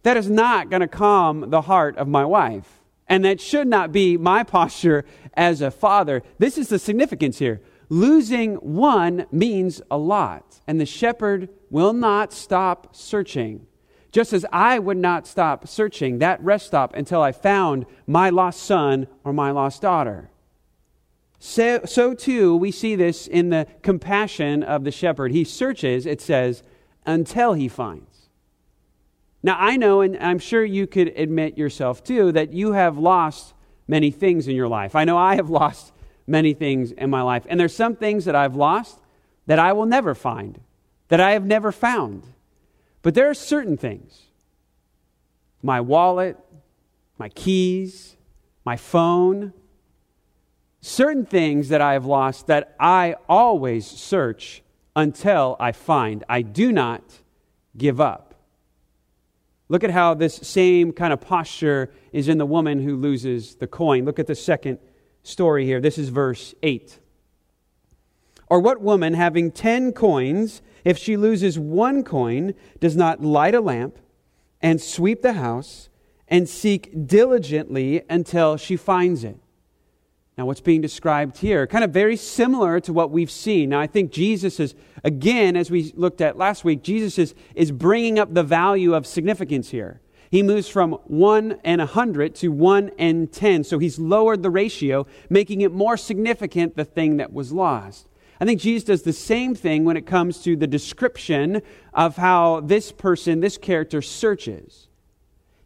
That 0.03 0.17
is 0.17 0.29
not 0.29 0.71
going 0.71 0.81
to 0.81 0.89
calm 0.89 1.51
the 1.51 1.63
heart 1.63 1.97
of 1.97 2.09
my 2.09 2.25
wife. 2.25 2.81
And 3.09 3.25
that 3.25 3.41
should 3.41 3.69
not 3.69 3.93
be 3.93 4.17
my 4.17 4.43
posture 4.43 5.05
as 5.35 5.61
a 5.61 5.71
father. 5.71 6.23
This 6.39 6.57
is 6.57 6.69
the 6.69 6.79
significance 6.79 7.39
here. 7.39 7.61
Losing 7.89 8.55
one 8.55 9.27
means 9.31 9.83
a 9.91 9.99
lot, 9.99 10.61
and 10.67 10.81
the 10.81 10.87
shepherd 10.87 11.51
will 11.69 11.93
not 11.93 12.33
stop 12.33 12.97
searching. 12.97 13.67
Just 14.13 14.33
as 14.33 14.47
I 14.53 14.79
would 14.79 14.97
not 14.97 15.27
stop 15.27 15.67
searching 15.69 16.19
that 16.19 16.43
rest 16.43 16.67
stop 16.67 16.95
until 16.95 17.23
I 17.23 17.33
found 17.33 17.87
my 18.07 18.31
lost 18.31 18.63
son 18.63 19.09
or 19.25 19.33
my 19.33 19.51
lost 19.51 19.83
daughter. 19.83 20.31
So, 21.39 21.81
so 21.85 22.15
too, 22.15 22.57
we 22.57 22.71
see 22.71 22.95
this 22.95 23.27
in 23.27 23.51
the 23.51 23.67
compassion 23.83 24.63
of 24.63 24.85
the 24.85 24.93
shepherd. 24.93 25.33
He 25.33 25.45
searches, 25.45 26.07
it 26.07 26.21
says, 26.21 26.63
until 27.05 27.55
he 27.55 27.69
finds. 27.69 28.12
Now, 29.43 29.57
I 29.59 29.77
know, 29.77 30.01
and 30.01 30.17
I'm 30.19 30.39
sure 30.39 30.65
you 30.65 30.87
could 30.87 31.09
admit 31.09 31.59
yourself 31.59 32.05
too, 32.05 32.33
that 32.33 32.53
you 32.53 32.73
have 32.73 32.97
lost 32.99 33.55
many 33.89 34.11
things 34.11 34.47
in 34.47 34.55
your 34.55 34.69
life. 34.69 34.95
I 34.95 35.05
know 35.05 35.19
I 35.19 35.35
have 35.35 35.51
lost 35.51 35.93
many 36.27 36.55
things 36.55 36.93
in 36.93 37.11
my 37.11 37.23
life. 37.23 37.45
And 37.49 37.59
there's 37.59 37.75
some 37.75 37.97
things 37.97 38.25
that 38.27 38.37
I've 38.37 38.55
lost 38.55 39.01
that 39.47 39.59
I 39.59 39.73
will 39.73 39.87
never 39.87 40.15
find, 40.15 40.61
that 41.09 41.21
I 41.21 41.33
have 41.33 41.45
never 41.45 41.73
found. 41.73 42.25
But 43.03 43.15
there 43.15 43.29
are 43.29 43.35
certain 43.35 43.77
things 43.77 44.23
my 45.65 45.81
wallet, 45.81 46.37
my 47.19 47.29
keys, 47.29 48.17
my 48.65 48.77
phone, 48.77 49.53
certain 50.81 51.25
things 51.25 51.69
that 51.69 51.81
I 51.81 51.93
have 51.93 52.05
lost 52.05 52.49
that 52.49 52.75
I 52.79 53.15
always 53.29 53.87
search 53.87 54.63
until 54.95 55.57
I 55.61 55.73
find. 55.73 56.25
I 56.29 56.43
do 56.43 56.73
not 56.73 57.03
give 57.77 58.01
up. 58.01 58.32
Look 59.73 59.85
at 59.85 59.91
how 59.91 60.13
this 60.13 60.35
same 60.35 60.93
kind 60.93 61.15
of 61.15 61.23
posture 61.23 61.91
is 62.13 62.29
in 62.29 62.37
the 62.37 62.45
woman 62.45 62.83
who 62.83 62.95
loses 62.95 63.55
the 63.55 63.67
coin. 63.67 64.05
Look 64.05 64.19
at 64.19 64.27
the 64.27 64.35
second 64.35 64.79
story 65.23 65.65
here. 65.65 65.81
This 65.81 65.97
is 65.97 66.11
verse 66.11 66.55
8. 66.63 66.99
Or 68.49 68.61
what 68.61 68.83
woman, 68.83 69.15
having 69.15 69.51
ten 69.51 69.93
coins, 69.93 70.61
if 70.85 70.99
she 70.99 71.17
loses 71.17 71.59
one 71.59 72.05
coin, 72.05 72.53
does 72.81 72.97
not 72.97 73.23
light 73.23 73.55
a 73.55 73.63
lamp 73.63 73.97
and 74.61 74.79
sweep 74.79 75.23
the 75.23 75.33
house 75.33 75.89
and 76.29 76.47
seek 76.47 77.07
diligently 77.07 78.03
until 78.11 78.59
she 78.59 78.77
finds 78.77 79.25
it? 79.25 79.39
Now, 80.39 80.47
what's 80.47 80.63
being 80.63 80.81
described 80.81 81.39
here, 81.39 81.67
kind 81.67 81.85
of 81.85 81.91
very 81.91 82.17
similar 82.17 82.81
to 82.81 82.93
what 82.93 83.11
we've 83.11 83.31
seen. 83.31 83.69
Now, 83.69 83.81
I 83.81 83.87
think 83.87 84.13
Jesus 84.13 84.59
is, 84.59 84.75
again, 85.05 85.57
as 85.57 85.71
we 85.71 85.93
looked 85.95 86.23
at 86.23 86.39
last 86.39 86.65
week, 86.65 86.83
Jesus 86.83 87.19
is, 87.19 87.35
is 87.55 87.71
bringing 87.71 88.19
up 88.19 88.33
the 88.33 88.43
value 88.43 88.95
of 88.95 89.07
significance 89.07 89.71
here. 89.71 90.01
He 90.31 90.43
moves 90.43 90.67
from 90.67 90.93
1 91.05 91.61
and 91.63 91.83
a 91.83 91.85
100 91.85 92.35
to 92.37 92.49
1 92.49 92.93
and 92.99 93.31
10. 93.31 93.65
So 93.65 93.79
he's 93.79 93.99
lowered 93.99 94.43
the 94.43 94.49
ratio, 94.49 95.07
making 95.29 95.61
it 95.61 95.71
more 95.71 95.99
significant, 95.99 96.77
the 96.77 96.87
thing 96.87 97.19
that 97.19 97.35
was 97.35 97.53
lost. 97.53 98.09
I 98.41 98.47
think 98.47 98.59
Jesus 98.59 98.85
does 98.85 99.03
the 99.03 99.13
same 99.13 99.55
thing 99.55 99.85
when 99.85 99.99
it 99.99 100.07
comes 100.07 100.43
to 100.45 100.57
the 100.57 100.67
description 100.67 101.61
of 101.93 102.17
how 102.17 102.61
this 102.61 102.91
person, 102.91 103.41
this 103.41 103.59
character, 103.59 104.01
searches. 104.01 104.89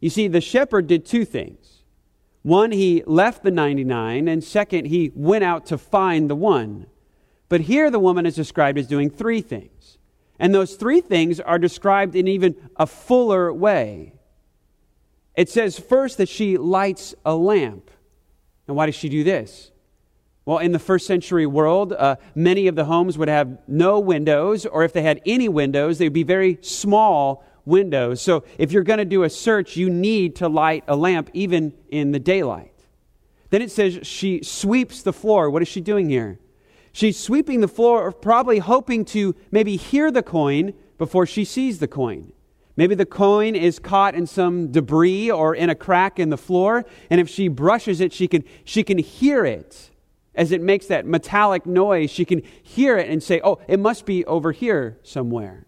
You 0.00 0.10
see, 0.10 0.26
the 0.26 0.40
shepherd 0.40 0.88
did 0.88 1.06
two 1.06 1.24
things. 1.24 1.75
One, 2.46 2.70
he 2.70 3.02
left 3.06 3.42
the 3.42 3.50
99, 3.50 4.28
and 4.28 4.44
second, 4.44 4.84
he 4.84 5.10
went 5.16 5.42
out 5.42 5.66
to 5.66 5.76
find 5.76 6.30
the 6.30 6.36
one. 6.36 6.86
But 7.48 7.62
here 7.62 7.90
the 7.90 7.98
woman 7.98 8.24
is 8.24 8.36
described 8.36 8.78
as 8.78 8.86
doing 8.86 9.10
three 9.10 9.40
things. 9.40 9.98
And 10.38 10.54
those 10.54 10.76
three 10.76 11.00
things 11.00 11.40
are 11.40 11.58
described 11.58 12.14
in 12.14 12.28
even 12.28 12.54
a 12.76 12.86
fuller 12.86 13.52
way. 13.52 14.12
It 15.34 15.50
says 15.50 15.76
first 15.80 16.18
that 16.18 16.28
she 16.28 16.56
lights 16.56 17.16
a 17.24 17.34
lamp. 17.34 17.90
And 18.68 18.76
why 18.76 18.86
does 18.86 18.94
she 18.94 19.08
do 19.08 19.24
this? 19.24 19.72
Well, 20.44 20.58
in 20.58 20.70
the 20.70 20.78
first 20.78 21.08
century 21.08 21.46
world, 21.46 21.94
uh, 21.94 22.14
many 22.36 22.68
of 22.68 22.76
the 22.76 22.84
homes 22.84 23.18
would 23.18 23.26
have 23.26 23.58
no 23.66 23.98
windows, 23.98 24.64
or 24.66 24.84
if 24.84 24.92
they 24.92 25.02
had 25.02 25.20
any 25.26 25.48
windows, 25.48 25.98
they 25.98 26.06
would 26.06 26.12
be 26.12 26.22
very 26.22 26.58
small 26.60 27.44
windows. 27.66 28.22
So 28.22 28.44
if 28.56 28.72
you're 28.72 28.82
going 28.82 29.00
to 29.00 29.04
do 29.04 29.24
a 29.24 29.30
search, 29.30 29.76
you 29.76 29.90
need 29.90 30.36
to 30.36 30.48
light 30.48 30.84
a 30.88 30.96
lamp 30.96 31.28
even 31.34 31.74
in 31.90 32.12
the 32.12 32.18
daylight. 32.18 32.72
Then 33.50 33.60
it 33.60 33.70
says 33.70 34.00
she 34.02 34.42
sweeps 34.42 35.02
the 35.02 35.12
floor. 35.12 35.50
What 35.50 35.60
is 35.60 35.68
she 35.68 35.82
doing 35.82 36.08
here? 36.08 36.38
She's 36.92 37.18
sweeping 37.18 37.60
the 37.60 37.68
floor, 37.68 38.10
probably 38.10 38.58
hoping 38.58 39.04
to 39.06 39.34
maybe 39.50 39.76
hear 39.76 40.10
the 40.10 40.22
coin 40.22 40.72
before 40.96 41.26
she 41.26 41.44
sees 41.44 41.78
the 41.78 41.88
coin. 41.88 42.32
Maybe 42.76 42.94
the 42.94 43.06
coin 43.06 43.54
is 43.54 43.78
caught 43.78 44.14
in 44.14 44.26
some 44.26 44.70
debris 44.70 45.30
or 45.30 45.54
in 45.54 45.70
a 45.70 45.74
crack 45.74 46.18
in 46.18 46.30
the 46.30 46.36
floor, 46.36 46.84
and 47.10 47.20
if 47.20 47.28
she 47.28 47.48
brushes 47.48 48.00
it, 48.00 48.12
she 48.12 48.28
can, 48.28 48.44
she 48.64 48.82
can 48.82 48.98
hear 48.98 49.44
it 49.44 49.90
as 50.34 50.52
it 50.52 50.60
makes 50.60 50.86
that 50.86 51.06
metallic 51.06 51.66
noise. 51.66 52.10
She 52.10 52.24
can 52.24 52.42
hear 52.62 52.98
it 52.98 53.08
and 53.08 53.22
say, 53.22 53.40
Oh, 53.42 53.58
it 53.66 53.80
must 53.80 54.04
be 54.04 54.24
over 54.26 54.52
here 54.52 54.98
somewhere. 55.02 55.65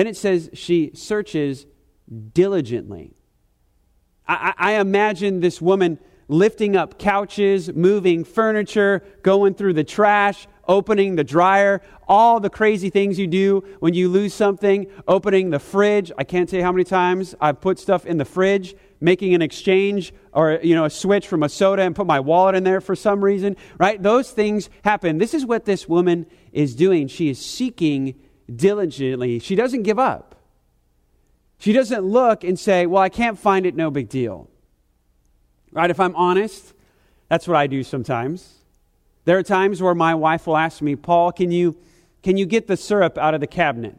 Then 0.00 0.06
it 0.06 0.16
says 0.16 0.48
she 0.54 0.92
searches 0.94 1.66
diligently. 2.32 3.12
I, 4.26 4.54
I 4.56 4.72
imagine 4.80 5.40
this 5.40 5.60
woman 5.60 5.98
lifting 6.26 6.74
up 6.74 6.98
couches, 6.98 7.70
moving 7.74 8.24
furniture, 8.24 9.04
going 9.22 9.52
through 9.52 9.74
the 9.74 9.84
trash, 9.84 10.48
opening 10.66 11.16
the 11.16 11.22
dryer, 11.22 11.82
all 12.08 12.40
the 12.40 12.48
crazy 12.48 12.88
things 12.88 13.18
you 13.18 13.26
do 13.26 13.62
when 13.80 13.92
you 13.92 14.08
lose 14.08 14.32
something, 14.32 14.86
opening 15.06 15.50
the 15.50 15.58
fridge. 15.58 16.10
I 16.16 16.24
can't 16.24 16.48
tell 16.48 16.60
you 16.60 16.64
how 16.64 16.72
many 16.72 16.84
times 16.84 17.34
I've 17.38 17.60
put 17.60 17.78
stuff 17.78 18.06
in 18.06 18.16
the 18.16 18.24
fridge, 18.24 18.74
making 19.02 19.34
an 19.34 19.42
exchange 19.42 20.14
or 20.32 20.60
you 20.62 20.74
know 20.74 20.86
a 20.86 20.90
switch 20.90 21.28
from 21.28 21.42
a 21.42 21.48
soda 21.50 21.82
and 21.82 21.94
put 21.94 22.06
my 22.06 22.20
wallet 22.20 22.54
in 22.54 22.64
there 22.64 22.80
for 22.80 22.96
some 22.96 23.22
reason, 23.22 23.54
right? 23.76 24.02
Those 24.02 24.30
things 24.30 24.70
happen. 24.82 25.18
This 25.18 25.34
is 25.34 25.44
what 25.44 25.66
this 25.66 25.86
woman 25.86 26.24
is 26.52 26.74
doing. 26.74 27.06
She 27.06 27.28
is 27.28 27.38
seeking 27.38 28.14
diligently. 28.54 29.38
She 29.38 29.54
doesn't 29.54 29.82
give 29.82 29.98
up. 29.98 30.34
She 31.58 31.72
doesn't 31.72 32.02
look 32.02 32.42
and 32.42 32.58
say, 32.58 32.86
"Well, 32.86 33.02
I 33.02 33.08
can't 33.08 33.38
find 33.38 33.66
it, 33.66 33.76
no 33.76 33.90
big 33.90 34.08
deal." 34.08 34.48
Right? 35.72 35.90
If 35.90 36.00
I'm 36.00 36.16
honest, 36.16 36.74
that's 37.28 37.46
what 37.46 37.56
I 37.56 37.66
do 37.66 37.84
sometimes. 37.84 38.60
There 39.24 39.38
are 39.38 39.42
times 39.42 39.80
where 39.80 39.94
my 39.94 40.14
wife 40.14 40.46
will 40.46 40.56
ask 40.56 40.82
me, 40.82 40.96
Paul, 40.96 41.30
can 41.30 41.52
you, 41.52 41.76
can 42.22 42.36
you 42.36 42.46
get 42.46 42.66
the 42.66 42.76
syrup 42.76 43.16
out 43.18 43.34
of 43.34 43.40
the 43.40 43.46
cabinet? 43.46 43.96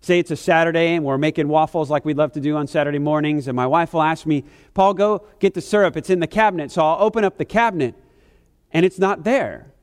Say 0.00 0.18
it's 0.18 0.30
a 0.30 0.36
Saturday 0.36 0.94
and 0.94 1.04
we're 1.04 1.18
making 1.18 1.48
waffles 1.48 1.90
like 1.90 2.04
we 2.04 2.14
love 2.14 2.32
to 2.32 2.40
do 2.40 2.56
on 2.56 2.66
Saturday 2.66 2.98
mornings, 2.98 3.48
and 3.48 3.56
my 3.56 3.66
wife 3.66 3.92
will 3.92 4.02
ask 4.02 4.24
me, 4.24 4.44
Paul, 4.72 4.94
go 4.94 5.26
get 5.40 5.54
the 5.54 5.60
syrup. 5.60 5.96
It's 5.96 6.10
in 6.10 6.20
the 6.20 6.26
cabinet. 6.26 6.70
So 6.70 6.82
I'll 6.82 7.02
open 7.02 7.24
up 7.24 7.36
the 7.36 7.44
cabinet 7.44 7.94
and 8.70 8.86
it's 8.86 8.98
not 8.98 9.24
there. 9.24 9.73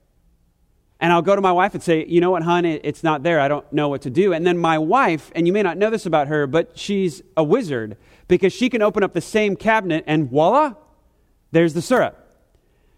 And 1.01 1.11
I'll 1.11 1.23
go 1.23 1.35
to 1.35 1.41
my 1.41 1.51
wife 1.51 1.73
and 1.73 1.81
say, 1.81 2.05
You 2.05 2.21
know 2.21 2.29
what, 2.29 2.43
hon, 2.43 2.63
it's 2.63 3.03
not 3.03 3.23
there. 3.23 3.39
I 3.39 3.47
don't 3.47 3.71
know 3.73 3.89
what 3.89 4.03
to 4.03 4.11
do. 4.11 4.33
And 4.33 4.45
then 4.45 4.59
my 4.59 4.77
wife, 4.77 5.31
and 5.35 5.47
you 5.47 5.51
may 5.51 5.63
not 5.63 5.77
know 5.77 5.89
this 5.89 6.05
about 6.05 6.27
her, 6.27 6.45
but 6.45 6.77
she's 6.77 7.23
a 7.35 7.43
wizard 7.43 7.97
because 8.27 8.53
she 8.53 8.69
can 8.69 8.83
open 8.83 9.03
up 9.03 9.13
the 9.13 9.19
same 9.19 9.55
cabinet 9.55 10.03
and 10.05 10.29
voila, 10.29 10.75
there's 11.51 11.73
the 11.73 11.81
syrup. 11.81 12.19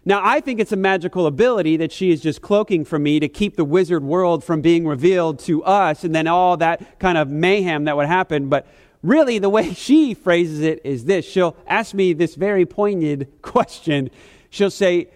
Now, 0.04 0.20
I 0.22 0.40
think 0.40 0.60
it's 0.60 0.70
a 0.70 0.76
magical 0.76 1.26
ability 1.26 1.78
that 1.78 1.90
she 1.90 2.10
is 2.10 2.20
just 2.20 2.42
cloaking 2.42 2.84
from 2.84 3.02
me 3.02 3.20
to 3.20 3.28
keep 3.28 3.56
the 3.56 3.64
wizard 3.64 4.04
world 4.04 4.44
from 4.44 4.60
being 4.60 4.86
revealed 4.86 5.38
to 5.40 5.64
us 5.64 6.04
and 6.04 6.14
then 6.14 6.26
all 6.26 6.58
that 6.58 6.98
kind 7.00 7.16
of 7.16 7.30
mayhem 7.30 7.84
that 7.84 7.96
would 7.96 8.06
happen. 8.06 8.50
But 8.50 8.66
really, 9.02 9.38
the 9.38 9.48
way 9.48 9.72
she 9.74 10.12
phrases 10.12 10.60
it 10.60 10.82
is 10.84 11.06
this 11.06 11.24
she'll 11.24 11.56
ask 11.66 11.94
me 11.94 12.12
this 12.12 12.34
very 12.34 12.66
pointed 12.66 13.32
question. 13.42 14.10
She'll 14.50 14.70
say, 14.70 15.08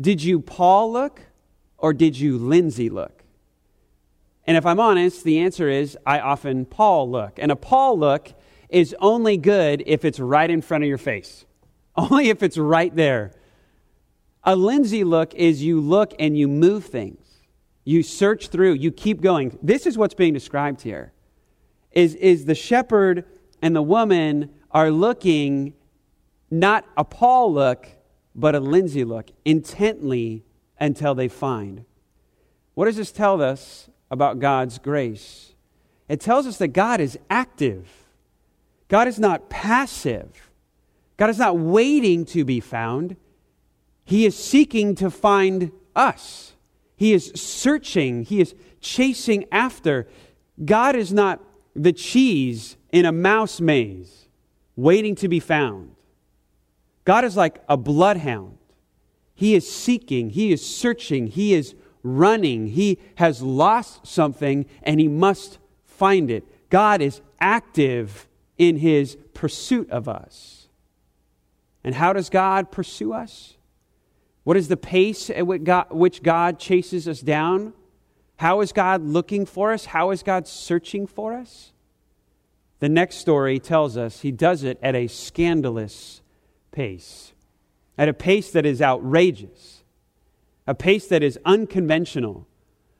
Did 0.00 0.22
you 0.22 0.38
Paul 0.38 0.92
look 0.92 1.22
or 1.80 1.92
did 1.92 2.18
you 2.18 2.38
Lindsay 2.38 2.88
look? 2.88 3.24
And 4.46 4.56
if 4.56 4.66
I'm 4.66 4.80
honest, 4.80 5.24
the 5.24 5.38
answer 5.38 5.68
is 5.68 5.96
I 6.06 6.20
often 6.20 6.64
Paul 6.64 7.10
look. 7.10 7.38
And 7.38 7.50
a 7.50 7.56
Paul 7.56 7.98
look 7.98 8.32
is 8.68 8.94
only 9.00 9.36
good 9.36 9.82
if 9.86 10.04
it's 10.04 10.20
right 10.20 10.50
in 10.50 10.62
front 10.62 10.84
of 10.84 10.88
your 10.88 10.98
face. 10.98 11.44
Only 11.96 12.28
if 12.28 12.42
it's 12.42 12.56
right 12.56 12.94
there. 12.94 13.32
A 14.44 14.54
Lindsay 14.54 15.02
look 15.02 15.34
is 15.34 15.62
you 15.62 15.80
look 15.80 16.14
and 16.18 16.38
you 16.38 16.46
move 16.46 16.84
things. 16.86 17.26
You 17.84 18.02
search 18.04 18.48
through, 18.48 18.74
you 18.74 18.92
keep 18.92 19.20
going. 19.20 19.58
This 19.60 19.86
is 19.86 19.98
what's 19.98 20.14
being 20.14 20.32
described 20.32 20.82
here. 20.82 21.12
Is, 21.90 22.14
is 22.14 22.44
the 22.44 22.54
shepherd 22.54 23.24
and 23.60 23.74
the 23.74 23.82
woman 23.82 24.50
are 24.70 24.90
looking 24.90 25.74
not 26.50 26.84
a 26.96 27.04
Paul 27.04 27.52
look, 27.52 27.88
but 28.34 28.54
a 28.54 28.60
Lindsay 28.60 29.04
look, 29.04 29.30
intently 29.44 30.44
until 30.80 31.14
they 31.14 31.28
find. 31.28 31.84
What 32.74 32.86
does 32.86 32.96
this 32.96 33.12
tell 33.12 33.42
us 33.42 33.90
about 34.10 34.38
God's 34.38 34.78
grace? 34.78 35.54
It 36.08 36.20
tells 36.20 36.46
us 36.46 36.56
that 36.58 36.68
God 36.68 37.00
is 37.00 37.18
active. 37.28 37.88
God 38.88 39.06
is 39.06 39.18
not 39.18 39.50
passive. 39.50 40.50
God 41.16 41.30
is 41.30 41.38
not 41.38 41.58
waiting 41.58 42.24
to 42.26 42.44
be 42.44 42.60
found, 42.60 43.16
He 44.04 44.24
is 44.24 44.34
seeking 44.34 44.94
to 44.96 45.10
find 45.10 45.70
us. 45.94 46.54
He 46.96 47.12
is 47.12 47.30
searching, 47.34 48.24
He 48.24 48.40
is 48.40 48.54
chasing 48.80 49.44
after. 49.52 50.08
God 50.64 50.96
is 50.96 51.12
not 51.12 51.42
the 51.74 51.92
cheese 51.92 52.76
in 52.90 53.04
a 53.04 53.12
mouse 53.12 53.60
maze 53.60 54.28
waiting 54.76 55.14
to 55.16 55.28
be 55.28 55.40
found. 55.40 55.94
God 57.04 57.24
is 57.24 57.36
like 57.36 57.62
a 57.68 57.76
bloodhound. 57.76 58.56
He 59.40 59.54
is 59.54 59.66
seeking, 59.72 60.28
He 60.28 60.52
is 60.52 60.60
searching, 60.62 61.26
He 61.26 61.54
is 61.54 61.74
running. 62.02 62.66
He 62.66 62.98
has 63.14 63.40
lost 63.40 64.06
something 64.06 64.66
and 64.82 65.00
He 65.00 65.08
must 65.08 65.56
find 65.82 66.30
it. 66.30 66.44
God 66.68 67.00
is 67.00 67.22
active 67.40 68.28
in 68.58 68.76
His 68.76 69.16
pursuit 69.32 69.88
of 69.88 70.10
us. 70.10 70.68
And 71.82 71.94
how 71.94 72.12
does 72.12 72.28
God 72.28 72.70
pursue 72.70 73.14
us? 73.14 73.56
What 74.44 74.58
is 74.58 74.68
the 74.68 74.76
pace 74.76 75.30
at 75.30 75.46
which 75.46 76.22
God 76.22 76.58
chases 76.58 77.08
us 77.08 77.20
down? 77.20 77.72
How 78.36 78.60
is 78.60 78.72
God 78.72 79.02
looking 79.02 79.46
for 79.46 79.72
us? 79.72 79.86
How 79.86 80.10
is 80.10 80.22
God 80.22 80.46
searching 80.48 81.06
for 81.06 81.32
us? 81.32 81.72
The 82.80 82.90
next 82.90 83.16
story 83.16 83.58
tells 83.58 83.96
us 83.96 84.20
he 84.20 84.32
does 84.32 84.64
it 84.64 84.78
at 84.82 84.94
a 84.94 85.06
scandalous 85.06 86.20
pace, 86.72 87.32
at 88.00 88.08
a 88.08 88.14
pace 88.14 88.50
that 88.50 88.66
is 88.66 88.82
outrageous, 88.82 89.84
a 90.66 90.74
pace 90.74 91.06
that 91.06 91.22
is 91.22 91.38
unconventional, 91.44 92.48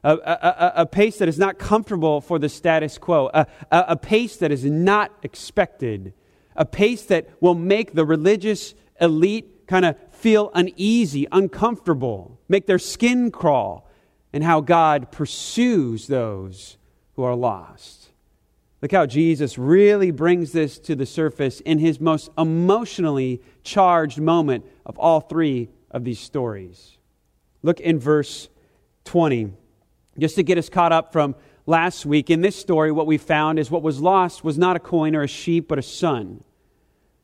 a, 0.04 0.12
a, 0.12 0.14
a, 0.14 0.72
a 0.82 0.86
pace 0.86 1.18
that 1.18 1.28
is 1.28 1.40
not 1.40 1.58
comfortable 1.58 2.20
for 2.20 2.38
the 2.38 2.48
status 2.48 2.98
quo, 2.98 3.28
a, 3.34 3.46
a 3.72 3.96
pace 3.96 4.36
that 4.36 4.52
is 4.52 4.64
not 4.64 5.10
expected 5.24 6.12
a 6.56 6.64
pace 6.64 7.04
that 7.04 7.28
will 7.40 7.54
make 7.54 7.94
the 7.94 8.04
religious 8.04 8.74
elite 9.00 9.66
kind 9.66 9.84
of 9.84 9.96
feel 10.10 10.50
uneasy, 10.54 11.26
uncomfortable, 11.32 12.38
make 12.48 12.66
their 12.66 12.78
skin 12.78 13.30
crawl, 13.30 13.88
and 14.32 14.44
how 14.44 14.60
God 14.60 15.10
pursues 15.10 16.06
those 16.06 16.76
who 17.16 17.22
are 17.22 17.36
lost. 17.36 17.99
Look 18.82 18.92
how 18.92 19.04
Jesus 19.04 19.58
really 19.58 20.10
brings 20.10 20.52
this 20.52 20.78
to 20.80 20.96
the 20.96 21.04
surface 21.04 21.60
in 21.60 21.78
his 21.78 22.00
most 22.00 22.30
emotionally 22.38 23.42
charged 23.62 24.18
moment 24.18 24.64
of 24.86 24.98
all 24.98 25.20
three 25.20 25.68
of 25.90 26.04
these 26.04 26.18
stories. 26.18 26.96
Look 27.62 27.80
in 27.80 27.98
verse 27.98 28.48
20. 29.04 29.52
Just 30.18 30.36
to 30.36 30.42
get 30.42 30.56
us 30.56 30.70
caught 30.70 30.92
up 30.92 31.12
from 31.12 31.34
last 31.66 32.06
week, 32.06 32.30
in 32.30 32.40
this 32.40 32.56
story, 32.56 32.90
what 32.90 33.06
we 33.06 33.18
found 33.18 33.58
is 33.58 33.70
what 33.70 33.82
was 33.82 34.00
lost 34.00 34.44
was 34.44 34.56
not 34.56 34.76
a 34.76 34.80
coin 34.80 35.14
or 35.14 35.22
a 35.22 35.28
sheep, 35.28 35.68
but 35.68 35.78
a 35.78 35.82
son. 35.82 36.42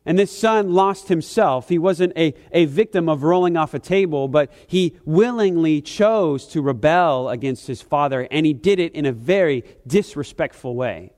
And 0.05 0.19
this 0.19 0.37
son 0.37 0.73
lost 0.73 1.09
himself. 1.09 1.69
He 1.69 1.79
wasn't 1.79 2.12
a, 2.16 2.35
a 2.53 2.66
victim 2.66 3.09
of 3.09 3.23
rolling 3.25 3.57
off 3.57 3.75
a 3.75 3.79
table, 3.79 4.29
but 4.29 4.53
he 4.66 4.97
willingly 5.05 5.81
chose 5.81 6.47
to 6.49 6.62
rebel 6.62 7.29
against 7.31 7.66
his 7.66 7.83
father, 7.83 8.29
and 8.31 8.47
he 8.47 8.53
did 8.53 8.79
it 8.79 8.95
in 8.95 9.07
a 9.07 9.12
very 9.12 9.64
disrespectful 9.87 10.77
way. 10.77 11.12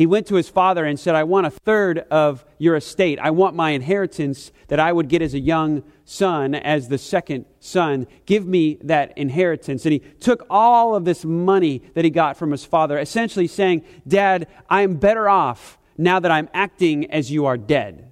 He 0.00 0.06
went 0.06 0.28
to 0.28 0.36
his 0.36 0.48
father 0.48 0.86
and 0.86 0.98
said, 0.98 1.14
I 1.14 1.24
want 1.24 1.46
a 1.46 1.50
third 1.50 1.98
of 2.10 2.42
your 2.56 2.74
estate. 2.74 3.18
I 3.18 3.32
want 3.32 3.54
my 3.54 3.72
inheritance 3.72 4.50
that 4.68 4.80
I 4.80 4.90
would 4.90 5.08
get 5.08 5.20
as 5.20 5.34
a 5.34 5.38
young 5.38 5.82
son, 6.06 6.54
as 6.54 6.88
the 6.88 6.96
second 6.96 7.44
son. 7.58 8.06
Give 8.24 8.46
me 8.46 8.78
that 8.84 9.12
inheritance. 9.18 9.84
And 9.84 9.92
he 9.92 9.98
took 9.98 10.46
all 10.48 10.94
of 10.94 11.04
this 11.04 11.22
money 11.22 11.82
that 11.92 12.06
he 12.06 12.10
got 12.10 12.38
from 12.38 12.50
his 12.50 12.64
father, 12.64 12.98
essentially 12.98 13.46
saying, 13.46 13.84
Dad, 14.08 14.46
I 14.70 14.80
am 14.80 14.96
better 14.96 15.28
off 15.28 15.78
now 15.98 16.18
that 16.18 16.30
I'm 16.30 16.48
acting 16.54 17.10
as 17.10 17.30
you 17.30 17.44
are 17.44 17.58
dead. 17.58 18.10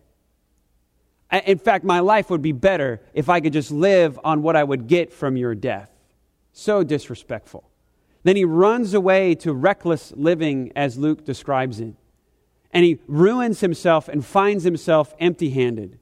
In 1.46 1.56
fact, 1.56 1.86
my 1.86 2.00
life 2.00 2.28
would 2.28 2.42
be 2.42 2.52
better 2.52 3.00
if 3.14 3.30
I 3.30 3.40
could 3.40 3.54
just 3.54 3.70
live 3.70 4.20
on 4.22 4.42
what 4.42 4.56
I 4.56 4.62
would 4.62 4.88
get 4.88 5.10
from 5.10 5.38
your 5.38 5.54
death. 5.54 5.90
So 6.52 6.84
disrespectful. 6.84 7.67
Then 8.22 8.36
he 8.36 8.44
runs 8.44 8.94
away 8.94 9.34
to 9.36 9.52
reckless 9.52 10.12
living, 10.16 10.72
as 10.74 10.98
Luke 10.98 11.24
describes 11.24 11.80
it. 11.80 11.94
And 12.72 12.84
he 12.84 12.98
ruins 13.06 13.60
himself 13.60 14.08
and 14.08 14.24
finds 14.24 14.64
himself 14.64 15.14
empty 15.18 15.50
handed. 15.50 15.98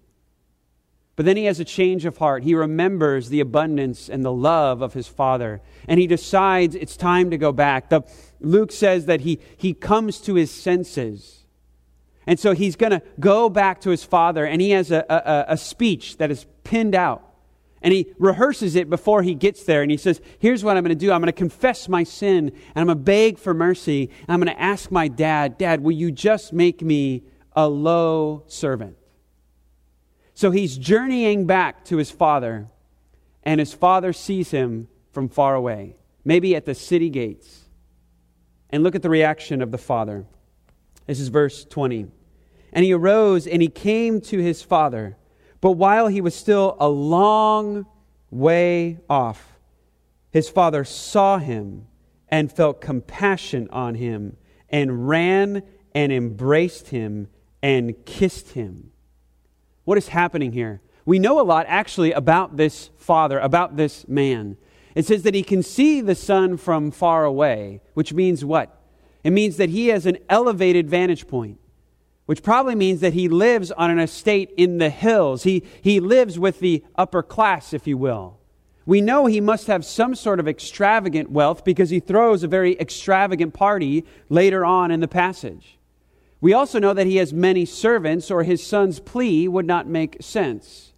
But 1.14 1.24
then 1.24 1.38
he 1.38 1.46
has 1.46 1.61
a 1.61 1.64
change 1.64 2.05
of 2.05 2.18
heart. 2.18 2.42
He 2.42 2.55
remembers 2.55 3.31
the 3.31 3.40
abundance 3.40 4.11
and 4.11 4.22
the 4.22 4.33
love 4.33 4.83
of 4.83 4.92
his 4.92 5.09
father. 5.09 5.62
And 5.88 5.98
he 5.98 6.07
decides 6.07 6.74
it's 6.74 6.96
time 6.96 7.31
to 7.31 7.38
go 7.38 7.52
back. 7.52 7.88
The, 7.88 8.02
Luke 8.40 8.70
says 8.70 9.07
that 9.07 9.22
he, 9.22 9.40
he 9.57 9.72
comes 9.72 10.20
to 10.22 10.35
his 10.35 10.50
senses. 10.50 11.46
And 12.26 12.38
so 12.38 12.52
he's 12.52 12.76
going 12.76 12.90
to 12.90 13.02
go 13.18 13.48
back 13.48 13.81
to 13.83 13.90
his 13.90 14.05
father, 14.05 14.44
and 14.44 14.61
he 14.61 14.70
has 14.70 14.90
a, 14.90 15.05
a, 15.09 15.52
a, 15.52 15.57
speech 15.57 16.18
that 16.18 16.31
is 16.31 16.44
pinned 16.64 16.94
out. 16.94 17.22
And 17.87 17.92
he 17.92 18.12
rehearses 18.18 18.75
it 18.75 18.90
before 18.90 19.22
he 19.22 19.37
gets 19.37 19.62
there. 19.62 19.81
And 19.81 19.92
he 19.92 19.96
says, 19.96 20.20
Here's 20.40 20.64
what 20.64 20.77
I'm 20.77 20.83
going 20.83 20.88
to 20.88 20.96
do 20.96 21.12
I'm 21.12 21.20
going 21.20 21.29
to 21.29 21.33
confess 21.33 21.88
my 21.88 22.03
sin, 22.03 22.49
and 22.49 22.53
I'm 22.75 22.87
going 22.87 22.99
to 22.99 23.05
beg 23.05 23.38
for 23.38 23.55
mercy. 23.55 24.11
And 24.22 24.31
I'm 24.31 24.40
going 24.40 24.53
to 24.53 24.61
ask 24.61 24.90
my 24.90 25.07
dad, 25.07 25.57
Dad, 25.57 25.85
will 25.85 25.92
you 25.92 26.11
just 26.11 26.53
make 26.53 26.83
me 26.83 27.22
a 27.53 27.68
low 27.68 28.42
servant? 28.49 28.96
So 30.35 30.51
he's 30.51 30.77
journeying 30.77 31.46
back 31.46 31.85
to 31.85 31.96
his 31.96 32.11
father, 32.11 32.66
and 33.44 33.61
his 33.61 33.72
father 33.72 34.12
sees 34.12 34.51
him 34.51 34.88
from 35.12 35.29
far 35.29 35.55
away, 35.55 35.94
maybe 36.25 36.57
at 36.57 36.64
the 36.64 36.75
city 36.75 37.09
gates. 37.09 37.66
And 38.68 38.83
look 38.83 38.96
at 38.96 39.03
the 39.03 39.11
reaction 39.11 39.62
of 39.62 39.70
the 39.70 39.79
father. 39.79 40.27
This 41.07 41.20
is 41.20 41.29
verse 41.29 41.64
20. 41.64 42.09
And 42.72 42.85
he 42.85 42.92
arose 42.92 43.46
and 43.46 43.62
he 43.62 43.68
came 43.68 44.20
to 44.22 44.38
his 44.38 44.61
father. 44.61 45.16
But 45.61 45.73
while 45.73 46.09
he 46.09 46.21
was 46.21 46.35
still 46.35 46.77
a 46.79 46.88
long 46.88 47.87
way 48.31 48.99
off, 49.09 49.59
his 50.31 50.49
father 50.49 50.85
saw 50.85 51.38
him 51.38 51.87
and 52.29 52.53
felt 52.53 52.81
compassion 52.81 53.69
on 53.71 53.95
him 53.95 54.37
and 54.69 55.09
ran 55.09 55.62
and 55.95 56.12
embraced 56.12 56.88
him 56.88 57.29
and 57.62 57.95
kissed 58.05 58.51
him. 58.51 58.92
What 59.85 59.99
is 59.99 60.09
happening 60.09 60.53
here? 60.53 60.83
We 61.05 61.19
know 61.19 61.40
a 61.40 61.42
lot 61.42 61.66
actually 61.69 62.12
about 62.12 62.57
this 62.57 62.90
father, 62.97 63.38
about 63.38 63.77
this 63.77 64.07
man. 64.09 64.57
It 64.95 65.07
says 65.07 65.23
that 65.23 65.35
he 65.35 65.42
can 65.42 65.62
see 65.62 66.01
the 66.01 66.14
son 66.14 66.57
from 66.57 66.90
far 66.90 67.25
away, 67.25 67.81
which 67.95 68.12
means 68.12 68.45
what? 68.45 68.83
It 69.23 69.31
means 69.31 69.57
that 69.57 69.71
he 69.71 69.88
has 69.88 70.07
an 70.07 70.19
elevated 70.29 70.90
vantage 70.90 71.27
point, 71.29 71.59
which 72.27 72.43
probably 72.43 72.75
means 72.75 73.01
that 73.01 73.15
he 73.15 73.29
lives 73.29 73.71
on 73.73 73.91
an 73.91 73.99
estate 73.99 74.53
in 74.57 74.79
the 74.79 74.91
hills. 74.91 75.45
He, 75.45 75.65
he 75.81 76.01
lives 76.01 76.39
with 76.39 76.61
the 76.61 76.85
upper 76.97 77.23
class, 77.23 77.73
if 77.73 77.87
you 77.87 77.97
will. 77.97 78.39
We 78.85 79.01
know 79.01 79.27
he 79.27 79.41
must 79.41 79.67
have 79.67 79.85
some 79.85 80.15
sort 80.15 80.39
of 80.39 80.47
extravagant 80.47 81.31
wealth 81.31 81.65
because 81.65 81.91
he 81.91 81.99
throws 81.99 82.43
a 82.43 82.49
very 82.49 82.79
extravagant 82.79 83.55
party 83.55 84.05
later 84.29 84.65
on 84.65 84.91
in 84.91 85.01
the 85.01 85.09
passage. 85.09 85.79
We 86.41 86.53
also 86.53 86.79
know 86.79 86.95
that 86.95 87.07
he 87.07 87.17
has 87.17 87.33
many 87.33 87.65
servants, 87.65 88.31
or 88.31 88.43
his 88.43 88.65
son's 88.65 89.01
plea 89.01 89.49
would 89.49 89.67
not 89.67 89.89
make 89.89 90.19
sense. 90.21 90.93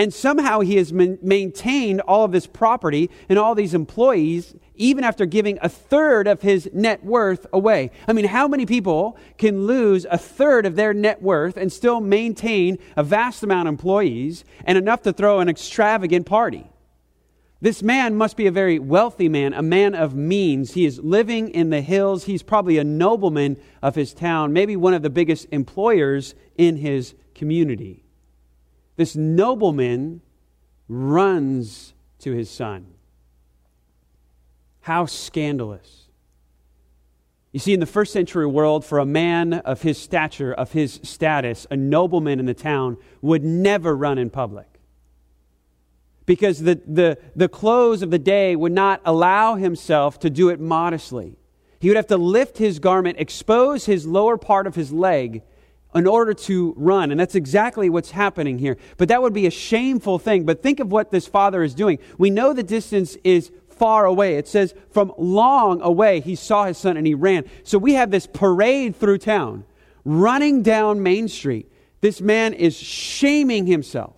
And 0.00 0.14
somehow 0.14 0.60
he 0.60 0.76
has 0.76 0.94
maintained 0.94 2.00
all 2.00 2.24
of 2.24 2.32
this 2.32 2.46
property 2.46 3.10
and 3.28 3.38
all 3.38 3.54
these 3.54 3.74
employees, 3.74 4.54
even 4.74 5.04
after 5.04 5.26
giving 5.26 5.58
a 5.60 5.68
third 5.68 6.26
of 6.26 6.40
his 6.40 6.70
net 6.72 7.04
worth 7.04 7.46
away. 7.52 7.90
I 8.08 8.14
mean, 8.14 8.24
how 8.24 8.48
many 8.48 8.64
people 8.64 9.18
can 9.36 9.66
lose 9.66 10.06
a 10.10 10.16
third 10.16 10.64
of 10.64 10.74
their 10.74 10.94
net 10.94 11.20
worth 11.20 11.58
and 11.58 11.70
still 11.70 12.00
maintain 12.00 12.78
a 12.96 13.02
vast 13.02 13.42
amount 13.42 13.68
of 13.68 13.74
employees 13.74 14.42
and 14.64 14.78
enough 14.78 15.02
to 15.02 15.12
throw 15.12 15.40
an 15.40 15.50
extravagant 15.50 16.24
party? 16.24 16.64
This 17.60 17.82
man 17.82 18.16
must 18.16 18.38
be 18.38 18.46
a 18.46 18.50
very 18.50 18.78
wealthy 18.78 19.28
man, 19.28 19.52
a 19.52 19.60
man 19.60 19.94
of 19.94 20.14
means. 20.14 20.72
He 20.72 20.86
is 20.86 20.98
living 21.00 21.50
in 21.50 21.68
the 21.68 21.82
hills. 21.82 22.24
He's 22.24 22.42
probably 22.42 22.78
a 22.78 22.84
nobleman 22.84 23.58
of 23.82 23.96
his 23.96 24.14
town, 24.14 24.54
maybe 24.54 24.76
one 24.76 24.94
of 24.94 25.02
the 25.02 25.10
biggest 25.10 25.46
employers 25.50 26.34
in 26.56 26.76
his 26.76 27.14
community. 27.34 28.06
This 28.96 29.16
nobleman 29.16 30.20
runs 30.88 31.94
to 32.20 32.32
his 32.32 32.50
son. 32.50 32.86
How 34.82 35.06
scandalous. 35.06 36.08
You 37.52 37.60
see, 37.60 37.74
in 37.74 37.80
the 37.80 37.86
first 37.86 38.12
century 38.12 38.46
world, 38.46 38.84
for 38.84 38.98
a 38.98 39.06
man 39.06 39.54
of 39.54 39.82
his 39.82 39.98
stature, 39.98 40.52
of 40.52 40.72
his 40.72 41.00
status, 41.02 41.66
a 41.70 41.76
nobleman 41.76 42.38
in 42.38 42.46
the 42.46 42.54
town 42.54 42.96
would 43.22 43.42
never 43.42 43.96
run 43.96 44.18
in 44.18 44.30
public 44.30 44.66
because 46.30 46.60
the, 46.60 46.80
the, 46.86 47.18
the 47.34 47.48
clothes 47.48 48.02
of 48.02 48.12
the 48.12 48.18
day 48.18 48.54
would 48.54 48.70
not 48.70 49.00
allow 49.04 49.56
himself 49.56 50.20
to 50.20 50.30
do 50.30 50.48
it 50.48 50.60
modestly. 50.60 51.36
He 51.80 51.88
would 51.88 51.96
have 51.96 52.06
to 52.06 52.16
lift 52.16 52.58
his 52.58 52.78
garment, 52.78 53.18
expose 53.18 53.86
his 53.86 54.06
lower 54.06 54.36
part 54.36 54.68
of 54.68 54.76
his 54.76 54.92
leg 54.92 55.42
in 55.94 56.06
order 56.06 56.34
to 56.34 56.74
run. 56.76 57.10
And 57.10 57.18
that's 57.18 57.34
exactly 57.34 57.90
what's 57.90 58.10
happening 58.10 58.58
here. 58.58 58.76
But 58.96 59.08
that 59.08 59.22
would 59.22 59.32
be 59.32 59.46
a 59.46 59.50
shameful 59.50 60.18
thing. 60.18 60.44
But 60.44 60.62
think 60.62 60.80
of 60.80 60.92
what 60.92 61.10
this 61.10 61.26
father 61.26 61.62
is 61.62 61.74
doing. 61.74 61.98
We 62.18 62.30
know 62.30 62.52
the 62.52 62.62
distance 62.62 63.16
is 63.24 63.50
far 63.68 64.04
away. 64.04 64.36
It 64.36 64.46
says 64.46 64.74
from 64.90 65.12
long 65.18 65.80
away 65.80 66.20
he 66.20 66.34
saw 66.34 66.64
his 66.66 66.78
son 66.78 66.96
and 66.96 67.06
he 67.06 67.14
ran. 67.14 67.44
So 67.64 67.78
we 67.78 67.94
have 67.94 68.10
this 68.10 68.26
parade 68.26 68.94
through 68.96 69.18
town, 69.18 69.64
running 70.04 70.62
down 70.62 71.02
Main 71.02 71.28
Street. 71.28 71.70
This 72.00 72.20
man 72.20 72.54
is 72.54 72.76
shaming 72.76 73.66
himself 73.66 74.14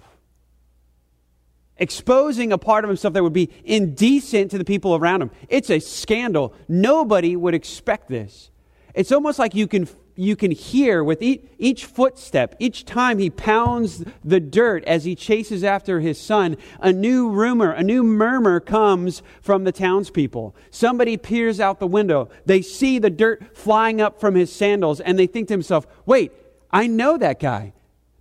exposing 1.82 2.52
a 2.52 2.58
part 2.58 2.84
of 2.84 2.88
himself 2.88 3.12
that 3.12 3.24
would 3.24 3.32
be 3.32 3.50
indecent 3.64 4.52
to 4.52 4.56
the 4.58 4.64
people 4.64 4.94
around 4.94 5.20
him. 5.20 5.30
It's 5.48 5.68
a 5.68 5.80
scandal. 5.80 6.54
Nobody 6.68 7.34
would 7.34 7.54
expect 7.54 8.08
this. 8.08 8.50
It's 8.94 9.10
almost 9.10 9.38
like 9.40 9.54
you 9.54 9.66
can 9.66 9.88
you 10.14 10.36
can 10.36 10.50
hear 10.50 11.02
with 11.02 11.22
each, 11.22 11.84
footstep, 11.84 12.54
each 12.58 12.84
time 12.84 13.18
he 13.18 13.30
pounds 13.30 14.04
the 14.24 14.40
dirt 14.40 14.84
as 14.84 15.04
he 15.04 15.14
chases 15.14 15.64
after 15.64 16.00
his 16.00 16.20
son, 16.20 16.56
a 16.80 16.92
new 16.92 17.30
rumor, 17.30 17.72
a 17.72 17.82
new 17.82 18.02
murmur 18.02 18.60
comes 18.60 19.22
from 19.40 19.64
the 19.64 19.72
townspeople. 19.72 20.54
Somebody 20.70 21.16
peers 21.16 21.60
out 21.60 21.80
the 21.80 21.86
window. 21.86 22.28
They 22.46 22.62
see 22.62 22.98
the 22.98 23.10
dirt 23.10 23.56
flying 23.56 24.00
up 24.00 24.20
from 24.20 24.34
his 24.34 24.52
sandals 24.52 25.00
and 25.00 25.18
they 25.18 25.26
think 25.26 25.48
to 25.48 25.54
himself, 25.54 25.86
wait, 26.06 26.32
I 26.70 26.86
know 26.86 27.16
that 27.18 27.40
guy. 27.40 27.72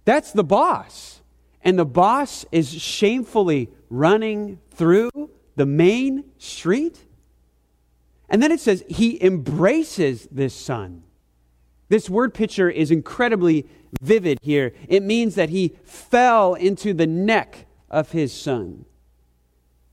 That's 0.05 0.31
the 0.31 0.43
boss 0.43 1.21
and 1.63 1.77
the 1.77 1.85
boss 1.85 2.45
is 2.51 2.71
shamefully 2.71 3.69
running 3.89 4.59
through 4.71 5.11
the 5.55 5.65
main 5.65 6.25
street. 6.37 7.05
And 8.29 8.41
then 8.41 8.51
it 8.51 8.59
says 8.59 8.83
he 8.87 9.21
embraces 9.23 10.27
this 10.31 10.53
son. 10.53 11.03
This 11.91 12.09
word 12.09 12.33
picture 12.33 12.69
is 12.69 12.89
incredibly 12.89 13.67
vivid 14.01 14.39
here. 14.41 14.71
It 14.87 15.03
means 15.03 15.35
that 15.35 15.49
he 15.49 15.75
fell 15.83 16.53
into 16.53 16.93
the 16.93 17.05
neck 17.05 17.65
of 17.89 18.13
his 18.13 18.31
son. 18.31 18.85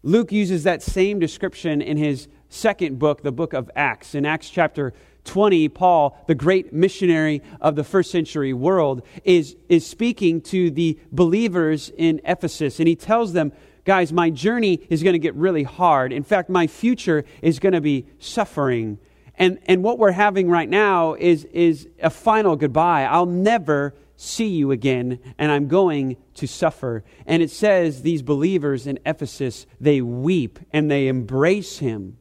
Luke 0.04 0.30
uses 0.30 0.62
that 0.62 0.80
same 0.80 1.18
description 1.18 1.82
in 1.82 1.96
his 1.96 2.28
second 2.50 3.00
book, 3.00 3.24
the 3.24 3.32
book 3.32 3.52
of 3.52 3.68
Acts. 3.74 4.14
In 4.14 4.24
Acts 4.24 4.48
chapter 4.48 4.94
20, 5.24 5.68
Paul, 5.70 6.16
the 6.28 6.36
great 6.36 6.72
missionary 6.72 7.42
of 7.60 7.74
the 7.74 7.82
first 7.82 8.12
century 8.12 8.52
world, 8.52 9.02
is, 9.24 9.56
is 9.68 9.84
speaking 9.84 10.40
to 10.42 10.70
the 10.70 11.00
believers 11.10 11.90
in 11.98 12.20
Ephesus. 12.24 12.78
And 12.78 12.86
he 12.86 12.94
tells 12.94 13.32
them, 13.32 13.50
guys, 13.84 14.12
my 14.12 14.30
journey 14.30 14.86
is 14.88 15.02
going 15.02 15.14
to 15.14 15.18
get 15.18 15.34
really 15.34 15.64
hard. 15.64 16.12
In 16.12 16.22
fact, 16.22 16.48
my 16.48 16.68
future 16.68 17.24
is 17.42 17.58
going 17.58 17.72
to 17.72 17.80
be 17.80 18.06
suffering. 18.20 19.00
And, 19.38 19.58
and 19.66 19.82
what 19.82 19.98
we're 19.98 20.12
having 20.12 20.50
right 20.50 20.68
now 20.68 21.14
is, 21.14 21.44
is 21.44 21.88
a 22.02 22.10
final 22.10 22.56
goodbye. 22.56 23.04
I'll 23.04 23.24
never 23.24 23.94
see 24.16 24.48
you 24.48 24.72
again, 24.72 25.20
and 25.38 25.52
I'm 25.52 25.68
going 25.68 26.16
to 26.34 26.48
suffer. 26.48 27.04
And 27.24 27.40
it 27.40 27.50
says 27.50 28.02
these 28.02 28.20
believers 28.20 28.86
in 28.86 28.98
Ephesus, 29.06 29.64
they 29.80 30.00
weep 30.00 30.58
and 30.72 30.90
they 30.90 31.06
embrace 31.06 31.78
him. 31.78 32.18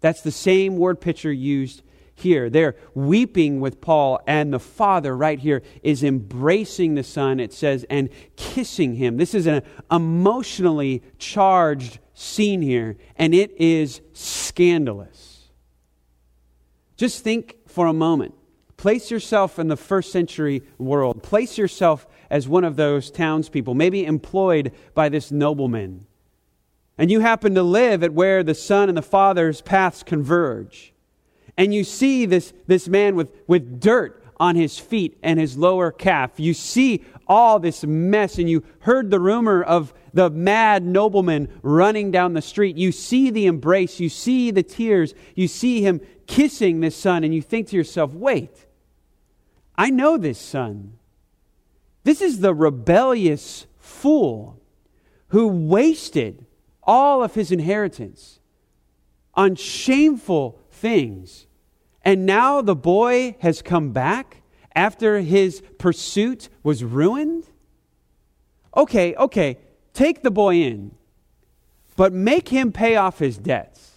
That's 0.00 0.22
the 0.22 0.32
same 0.32 0.76
word 0.76 1.00
picture 1.00 1.32
used 1.32 1.82
here. 2.16 2.50
They're 2.50 2.74
weeping 2.94 3.60
with 3.60 3.80
Paul, 3.80 4.20
and 4.26 4.52
the 4.52 4.58
father 4.58 5.16
right 5.16 5.38
here 5.38 5.62
is 5.84 6.02
embracing 6.02 6.96
the 6.96 7.04
son, 7.04 7.38
it 7.38 7.52
says, 7.52 7.86
and 7.88 8.08
kissing 8.34 8.96
him. 8.96 9.16
This 9.16 9.34
is 9.34 9.46
an 9.46 9.62
emotionally 9.90 11.02
charged 11.18 12.00
scene 12.12 12.60
here, 12.60 12.96
and 13.16 13.34
it 13.34 13.52
is 13.60 14.00
scandalous. 14.12 15.33
Just 16.96 17.24
think 17.24 17.56
for 17.66 17.86
a 17.86 17.92
moment. 17.92 18.34
Place 18.76 19.10
yourself 19.10 19.58
in 19.58 19.68
the 19.68 19.76
first 19.76 20.12
century 20.12 20.62
world. 20.78 21.22
Place 21.22 21.56
yourself 21.56 22.06
as 22.28 22.48
one 22.48 22.64
of 22.64 22.76
those 22.76 23.10
townspeople, 23.10 23.74
maybe 23.74 24.04
employed 24.04 24.72
by 24.94 25.08
this 25.08 25.30
nobleman. 25.30 26.06
And 26.98 27.10
you 27.10 27.20
happen 27.20 27.54
to 27.54 27.62
live 27.62 28.02
at 28.02 28.12
where 28.12 28.42
the 28.42 28.54
son 28.54 28.88
and 28.88 28.98
the 28.98 29.02
father's 29.02 29.60
paths 29.60 30.02
converge 30.02 30.94
and 31.56 31.72
you 31.72 31.84
see 31.84 32.26
this, 32.26 32.52
this 32.66 32.88
man 32.88 33.16
with, 33.16 33.32
with 33.46 33.80
dirt 33.80 34.22
on 34.38 34.56
his 34.56 34.78
feet 34.78 35.16
and 35.22 35.38
his 35.38 35.56
lower 35.56 35.92
calf. 35.92 36.32
You 36.36 36.54
see 36.54 37.04
all 37.26 37.58
this 37.58 37.84
mess, 37.84 38.38
and 38.38 38.48
you 38.48 38.64
heard 38.80 39.10
the 39.10 39.20
rumor 39.20 39.62
of 39.62 39.94
the 40.12 40.30
mad 40.30 40.84
nobleman 40.84 41.48
running 41.62 42.10
down 42.10 42.34
the 42.34 42.42
street. 42.42 42.76
You 42.76 42.92
see 42.92 43.30
the 43.30 43.46
embrace, 43.46 44.00
you 44.00 44.08
see 44.08 44.50
the 44.50 44.62
tears, 44.62 45.14
you 45.34 45.48
see 45.48 45.82
him 45.82 46.00
kissing 46.26 46.80
this 46.80 46.96
son, 46.96 47.24
and 47.24 47.34
you 47.34 47.42
think 47.42 47.68
to 47.68 47.76
yourself, 47.76 48.12
wait, 48.12 48.66
I 49.76 49.90
know 49.90 50.16
this 50.16 50.38
son. 50.38 50.98
This 52.04 52.20
is 52.20 52.40
the 52.40 52.54
rebellious 52.54 53.66
fool 53.78 54.60
who 55.28 55.48
wasted 55.48 56.46
all 56.82 57.24
of 57.24 57.34
his 57.34 57.50
inheritance 57.50 58.38
on 59.34 59.56
shameful 59.56 60.60
things. 60.70 61.46
And 62.02 62.26
now 62.26 62.60
the 62.60 62.76
boy 62.76 63.36
has 63.40 63.62
come 63.62 63.90
back 63.90 64.42
after 64.74 65.20
his 65.20 65.62
pursuit 65.78 66.48
was 66.62 66.84
ruined? 66.84 67.44
Okay, 68.76 69.14
okay, 69.14 69.58
take 69.92 70.22
the 70.22 70.30
boy 70.30 70.56
in, 70.56 70.94
but 71.96 72.12
make 72.12 72.48
him 72.48 72.72
pay 72.72 72.96
off 72.96 73.18
his 73.18 73.38
debts. 73.38 73.92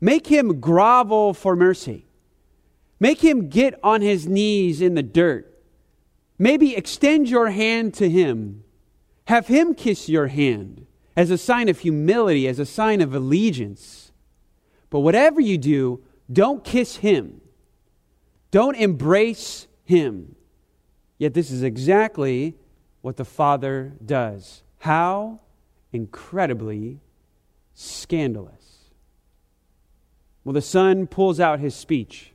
Make 0.00 0.26
him 0.26 0.60
grovel 0.60 1.32
for 1.32 1.56
mercy. 1.56 2.06
Make 3.00 3.22
him 3.22 3.48
get 3.48 3.78
on 3.82 4.00
his 4.00 4.26
knees 4.26 4.80
in 4.80 4.94
the 4.94 5.02
dirt. 5.02 5.50
Maybe 6.38 6.74
extend 6.76 7.28
your 7.28 7.50
hand 7.50 7.94
to 7.94 8.10
him. 8.10 8.64
Have 9.26 9.46
him 9.46 9.74
kiss 9.74 10.08
your 10.08 10.26
hand 10.26 10.86
as 11.16 11.30
a 11.30 11.38
sign 11.38 11.68
of 11.68 11.78
humility, 11.78 12.48
as 12.48 12.58
a 12.58 12.66
sign 12.66 13.00
of 13.00 13.14
allegiance. 13.14 14.12
But 14.90 15.00
whatever 15.00 15.40
you 15.40 15.58
do, 15.58 16.02
don't 16.32 16.64
kiss 16.64 16.96
him. 16.96 17.40
Don't 18.54 18.76
embrace 18.76 19.66
him. 19.84 20.36
Yet 21.18 21.34
this 21.34 21.50
is 21.50 21.64
exactly 21.64 22.54
what 23.02 23.16
the 23.16 23.24
Father 23.24 23.94
does. 24.06 24.62
How 24.78 25.40
incredibly 25.92 27.00
scandalous. 27.74 28.92
Well, 30.44 30.52
the 30.52 30.62
Son 30.62 31.08
pulls 31.08 31.40
out 31.40 31.58
his 31.58 31.74
speech. 31.74 32.30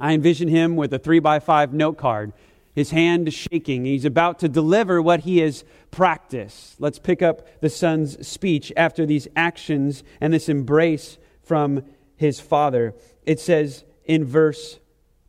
I 0.00 0.14
envision 0.14 0.48
him 0.48 0.74
with 0.74 0.94
a 0.94 0.98
three 0.98 1.18
by 1.18 1.38
five 1.38 1.74
note 1.74 1.98
card, 1.98 2.32
his 2.74 2.90
hand 2.90 3.28
is 3.28 3.34
shaking. 3.34 3.84
He's 3.84 4.06
about 4.06 4.38
to 4.38 4.48
deliver 4.48 5.02
what 5.02 5.20
he 5.20 5.40
has 5.40 5.64
practiced. 5.90 6.80
Let's 6.80 6.98
pick 6.98 7.20
up 7.20 7.46
the 7.60 7.68
Son's 7.68 8.26
speech 8.26 8.72
after 8.74 9.04
these 9.04 9.28
actions 9.36 10.02
and 10.18 10.32
this 10.32 10.48
embrace 10.48 11.18
from 11.42 11.82
his 12.16 12.40
Father. 12.40 12.94
It 13.26 13.38
says 13.38 13.84
in 14.06 14.24
verse 14.24 14.80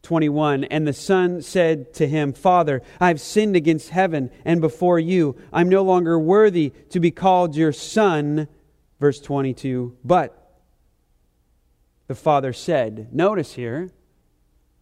21 0.05 0.63
And 0.65 0.87
the 0.87 0.93
son 0.93 1.41
said 1.41 1.93
to 1.95 2.07
him, 2.07 2.31
Father, 2.31 2.81
I 2.99 3.09
have 3.09 3.19
sinned 3.19 3.55
against 3.55 3.89
heaven 3.89 4.31
and 4.45 4.61
before 4.61 4.99
you. 4.99 5.35
I'm 5.51 5.67
no 5.67 5.83
longer 5.83 6.17
worthy 6.17 6.71
to 6.91 6.99
be 6.99 7.11
called 7.11 7.55
your 7.55 7.73
son. 7.73 8.47
Verse 8.99 9.19
22 9.19 9.97
But 10.03 10.61
the 12.07 12.15
father 12.15 12.53
said, 12.53 13.13
Notice 13.13 13.53
here, 13.53 13.91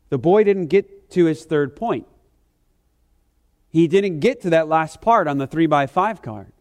the 0.09 0.17
boy 0.19 0.43
didn't 0.43 0.67
get 0.67 1.09
to 1.11 1.25
his 1.25 1.45
third 1.45 1.75
point. 1.75 2.05
He 3.69 3.87
didn't 3.87 4.19
get 4.19 4.41
to 4.41 4.51
that 4.51 4.67
last 4.67 5.01
part 5.01 5.27
on 5.27 5.39
the 5.39 5.47
three 5.47 5.65
by 5.65 5.87
five 5.87 6.21
card. 6.21 6.51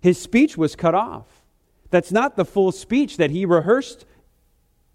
His 0.00 0.20
speech 0.20 0.58
was 0.58 0.76
cut 0.76 0.94
off. 0.94 1.44
That's 1.90 2.12
not 2.12 2.36
the 2.36 2.44
full 2.44 2.72
speech 2.72 3.16
that 3.16 3.30
he 3.30 3.46
rehearsed 3.46 4.04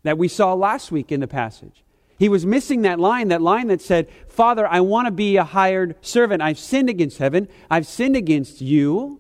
that 0.04 0.18
we 0.18 0.28
saw 0.28 0.54
last 0.54 0.92
week 0.92 1.12
in 1.12 1.20
the 1.20 1.28
passage. 1.28 1.84
He 2.22 2.30
was 2.30 2.46
missing 2.46 2.84
that 2.84 3.00
line, 3.00 3.30
that 3.30 3.42
line 3.42 3.66
that 3.70 3.82
said, 3.82 4.08
Father, 4.28 4.68
I 4.68 4.80
want 4.82 5.08
to 5.08 5.12
be 5.12 5.38
a 5.38 5.44
hired 5.44 5.96
servant. 6.02 6.44
I've 6.44 6.60
sinned 6.60 6.88
against 6.88 7.18
heaven. 7.18 7.48
I've 7.68 7.88
sinned 7.88 8.16
against 8.16 8.62
you. 8.62 9.20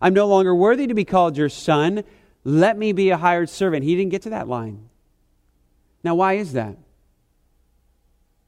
I'm 0.00 0.12
no 0.12 0.26
longer 0.26 0.52
worthy 0.52 0.88
to 0.88 0.94
be 0.94 1.04
called 1.04 1.36
your 1.36 1.48
son. 1.48 2.02
Let 2.42 2.76
me 2.76 2.90
be 2.90 3.10
a 3.10 3.16
hired 3.16 3.48
servant. 3.48 3.84
He 3.84 3.94
didn't 3.94 4.10
get 4.10 4.22
to 4.22 4.30
that 4.30 4.48
line. 4.48 4.88
Now, 6.02 6.16
why 6.16 6.32
is 6.32 6.54
that? 6.54 6.76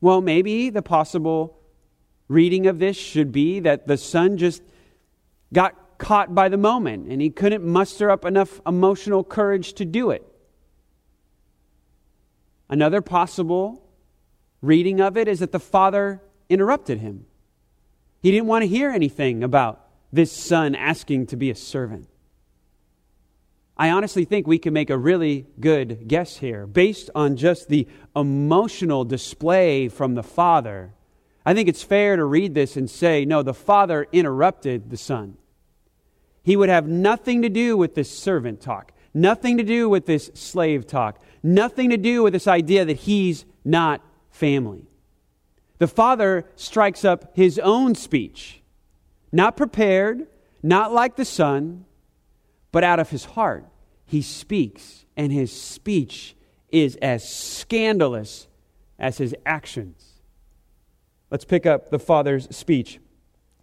Well, 0.00 0.20
maybe 0.20 0.68
the 0.70 0.82
possible 0.82 1.60
reading 2.26 2.66
of 2.66 2.80
this 2.80 2.96
should 2.96 3.30
be 3.30 3.60
that 3.60 3.86
the 3.86 3.98
son 3.98 4.36
just 4.36 4.64
got 5.52 5.76
caught 5.98 6.34
by 6.34 6.48
the 6.48 6.56
moment 6.56 7.06
and 7.06 7.22
he 7.22 7.30
couldn't 7.30 7.64
muster 7.64 8.10
up 8.10 8.24
enough 8.24 8.60
emotional 8.66 9.22
courage 9.22 9.74
to 9.74 9.84
do 9.84 10.10
it. 10.10 10.26
Another 12.68 13.00
possible 13.00 13.82
reading 14.60 15.00
of 15.00 15.16
it 15.16 15.28
is 15.28 15.38
that 15.38 15.52
the 15.52 15.60
father 15.60 16.20
interrupted 16.48 16.98
him. 16.98 17.26
He 18.20 18.30
didn't 18.30 18.46
want 18.46 18.62
to 18.62 18.68
hear 18.68 18.90
anything 18.90 19.42
about 19.42 19.86
this 20.12 20.32
son 20.32 20.74
asking 20.74 21.26
to 21.26 21.36
be 21.36 21.50
a 21.50 21.54
servant. 21.54 22.08
I 23.76 23.90
honestly 23.90 24.24
think 24.24 24.46
we 24.46 24.58
can 24.58 24.72
make 24.72 24.90
a 24.90 24.98
really 24.98 25.46
good 25.60 26.08
guess 26.08 26.38
here 26.38 26.66
based 26.66 27.10
on 27.14 27.36
just 27.36 27.68
the 27.68 27.86
emotional 28.16 29.04
display 29.04 29.88
from 29.88 30.16
the 30.16 30.22
father. 30.24 30.92
I 31.46 31.54
think 31.54 31.68
it's 31.68 31.84
fair 31.84 32.16
to 32.16 32.24
read 32.24 32.54
this 32.54 32.76
and 32.76 32.90
say, 32.90 33.24
no, 33.24 33.42
the 33.42 33.54
father 33.54 34.08
interrupted 34.12 34.90
the 34.90 34.96
son. 34.96 35.36
He 36.42 36.56
would 36.56 36.68
have 36.68 36.88
nothing 36.88 37.42
to 37.42 37.48
do 37.48 37.76
with 37.76 37.94
this 37.94 38.10
servant 38.10 38.60
talk, 38.60 38.92
nothing 39.14 39.58
to 39.58 39.62
do 39.62 39.88
with 39.88 40.06
this 40.06 40.30
slave 40.34 40.86
talk, 40.86 41.22
nothing 41.42 41.90
to 41.90 41.96
do 41.96 42.22
with 42.22 42.32
this 42.32 42.46
idea 42.46 42.84
that 42.84 42.98
he's 42.98 43.44
not 43.64 44.02
family. 44.30 44.86
The 45.78 45.86
father 45.86 46.44
strikes 46.56 47.04
up 47.04 47.36
his 47.36 47.58
own 47.58 47.94
speech, 47.94 48.62
not 49.30 49.56
prepared, 49.56 50.26
not 50.62 50.92
like 50.92 51.16
the 51.16 51.24
son, 51.24 51.84
but 52.72 52.84
out 52.84 52.98
of 52.98 53.10
his 53.10 53.24
heart. 53.24 53.64
He 54.04 54.22
speaks, 54.22 55.04
and 55.16 55.32
his 55.32 55.52
speech 55.52 56.34
is 56.70 56.96
as 56.96 57.28
scandalous 57.28 58.48
as 58.98 59.18
his 59.18 59.34
actions. 59.46 60.20
Let's 61.30 61.44
pick 61.44 61.66
up 61.66 61.90
the 61.90 61.98
father's 61.98 62.54
speech. 62.54 62.98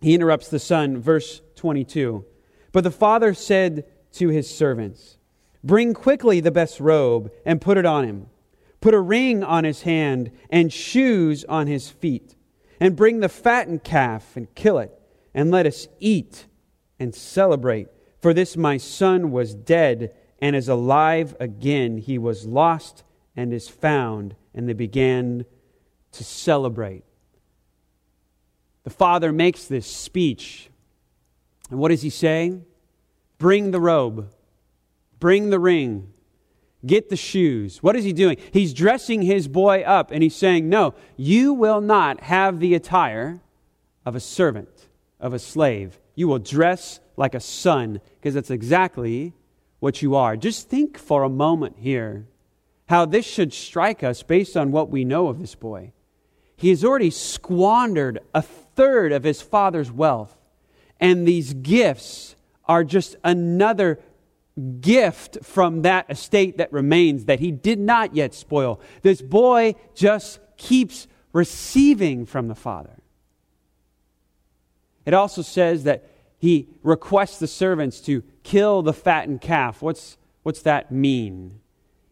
He 0.01 0.13
interrupts 0.13 0.49
the 0.49 0.59
son, 0.59 0.97
verse 0.99 1.41
22. 1.55 2.25
But 2.71 2.83
the 2.83 2.91
father 2.91 3.33
said 3.33 3.85
to 4.13 4.29
his 4.29 4.53
servants, 4.53 5.17
Bring 5.65 5.95
quickly 5.95 6.39
the 6.39 6.51
best 6.51 6.79
robe 6.79 7.31
and 7.43 7.59
put 7.59 7.77
it 7.77 7.87
on 7.87 8.05
him. 8.05 8.27
Put 8.81 8.93
a 8.93 9.01
ring 9.01 9.43
on 9.43 9.63
his 9.63 9.81
hand 9.81 10.29
and 10.51 10.71
shoes 10.71 11.43
on 11.45 11.65
his 11.65 11.89
feet. 11.89 12.35
And 12.79 12.95
bring 12.95 13.19
the 13.19 13.29
fattened 13.29 13.83
calf 13.83 14.37
and 14.37 14.53
kill 14.53 14.77
it. 14.77 14.91
And 15.33 15.49
let 15.49 15.65
us 15.65 15.87
eat 15.99 16.45
and 16.99 17.15
celebrate. 17.15 17.87
For 18.21 18.31
this 18.31 18.55
my 18.55 18.77
son 18.77 19.31
was 19.31 19.55
dead 19.55 20.15
and 20.39 20.55
is 20.55 20.69
alive 20.69 21.35
again. 21.39 21.97
He 21.97 22.19
was 22.19 22.45
lost 22.45 23.03
and 23.35 23.51
is 23.51 23.67
found. 23.67 24.35
And 24.53 24.69
they 24.69 24.73
began 24.73 25.45
to 26.11 26.23
celebrate. 26.23 27.03
The 28.83 28.91
father 28.91 29.31
makes 29.31 29.65
this 29.65 29.87
speech. 29.87 30.69
And 31.71 31.79
what 31.79 31.89
does 31.89 32.03
he 32.03 32.11
say? 32.11 32.59
Bring 33.39 33.71
the 33.71 33.81
robe. 33.81 34.31
Bring 35.19 35.49
the 35.49 35.59
ring. 35.59 36.11
Get 36.85 37.09
the 37.09 37.15
shoes. 37.15 37.81
What 37.81 37.95
is 37.95 38.03
he 38.03 38.13
doing? 38.13 38.37
He's 38.51 38.73
dressing 38.73 39.21
his 39.21 39.47
boy 39.47 39.81
up 39.81 40.11
and 40.11 40.21
he's 40.21 40.35
saying, 40.35 40.69
No, 40.69 40.93
you 41.17 41.53
will 41.53 41.81
not 41.81 42.21
have 42.21 42.59
the 42.59 42.75
attire 42.75 43.41
of 44.05 44.15
a 44.15 44.19
servant, 44.19 44.87
of 45.19 45.33
a 45.33 45.39
slave. 45.39 45.99
You 46.13 46.27
will 46.27 46.39
dress 46.39 46.99
like 47.17 47.33
a 47.33 47.39
son 47.39 48.01
because 48.19 48.33
that's 48.35 48.51
exactly 48.51 49.33
what 49.79 50.01
you 50.01 50.15
are. 50.15 50.37
Just 50.37 50.69
think 50.69 50.97
for 50.97 51.23
a 51.23 51.29
moment 51.29 51.77
here 51.79 52.27
how 52.87 53.05
this 53.05 53.25
should 53.25 53.53
strike 53.53 54.03
us 54.03 54.21
based 54.23 54.55
on 54.55 54.71
what 54.71 54.89
we 54.89 55.03
know 55.03 55.27
of 55.27 55.39
this 55.39 55.55
boy. 55.55 55.91
He 56.55 56.69
has 56.69 56.85
already 56.85 57.09
squandered 57.09 58.19
a 58.33 58.41
third 58.41 59.11
of 59.11 59.23
his 59.23 59.41
father's 59.41 59.91
wealth, 59.91 60.37
and 60.99 61.27
these 61.27 61.53
gifts 61.53 62.35
are 62.65 62.83
just 62.83 63.15
another 63.23 63.99
gift 64.79 65.37
from 65.43 65.81
that 65.81 66.09
estate 66.09 66.57
that 66.57 66.71
remains 66.71 67.25
that 67.25 67.39
he 67.39 67.51
did 67.51 67.79
not 67.79 68.15
yet 68.15 68.33
spoil. 68.33 68.79
This 69.01 69.21
boy 69.21 69.75
just 69.93 70.39
keeps 70.57 71.07
receiving 71.33 72.25
from 72.25 72.47
the 72.47 72.55
Father. 72.55 73.01
It 75.05 75.13
also 75.13 75.41
says 75.41 75.83
that 75.83 76.09
he 76.37 76.67
requests 76.83 77.39
the 77.39 77.47
servants 77.47 77.99
to 78.01 78.23
kill 78.43 78.81
the 78.81 78.93
fattened 78.93 79.41
calf. 79.41 79.81
What's, 79.81 80.17
what's 80.43 80.61
that 80.61 80.91
mean? 80.91 81.59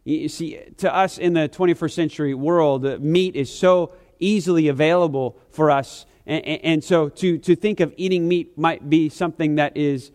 You 0.04 0.28
see, 0.28 0.60
to 0.78 0.94
us 0.94 1.16
in 1.16 1.32
the 1.32 1.48
21st 1.48 1.92
century 1.92 2.34
world, 2.34 2.84
uh, 2.84 2.98
meat 3.00 3.36
is 3.36 3.52
so 3.52 3.94
easily 4.18 4.68
available 4.68 5.38
for 5.50 5.70
us. 5.70 6.04
And, 6.26 6.44
and, 6.44 6.84
so 6.84 7.08
to, 7.08 7.38
to 7.38 7.56
think 7.56 7.80
of 7.80 7.94
eating 7.96 8.28
meat 8.28 8.56
might 8.56 8.88
be 8.88 9.08
something 9.08 9.56
that 9.56 9.76
is 9.76 10.12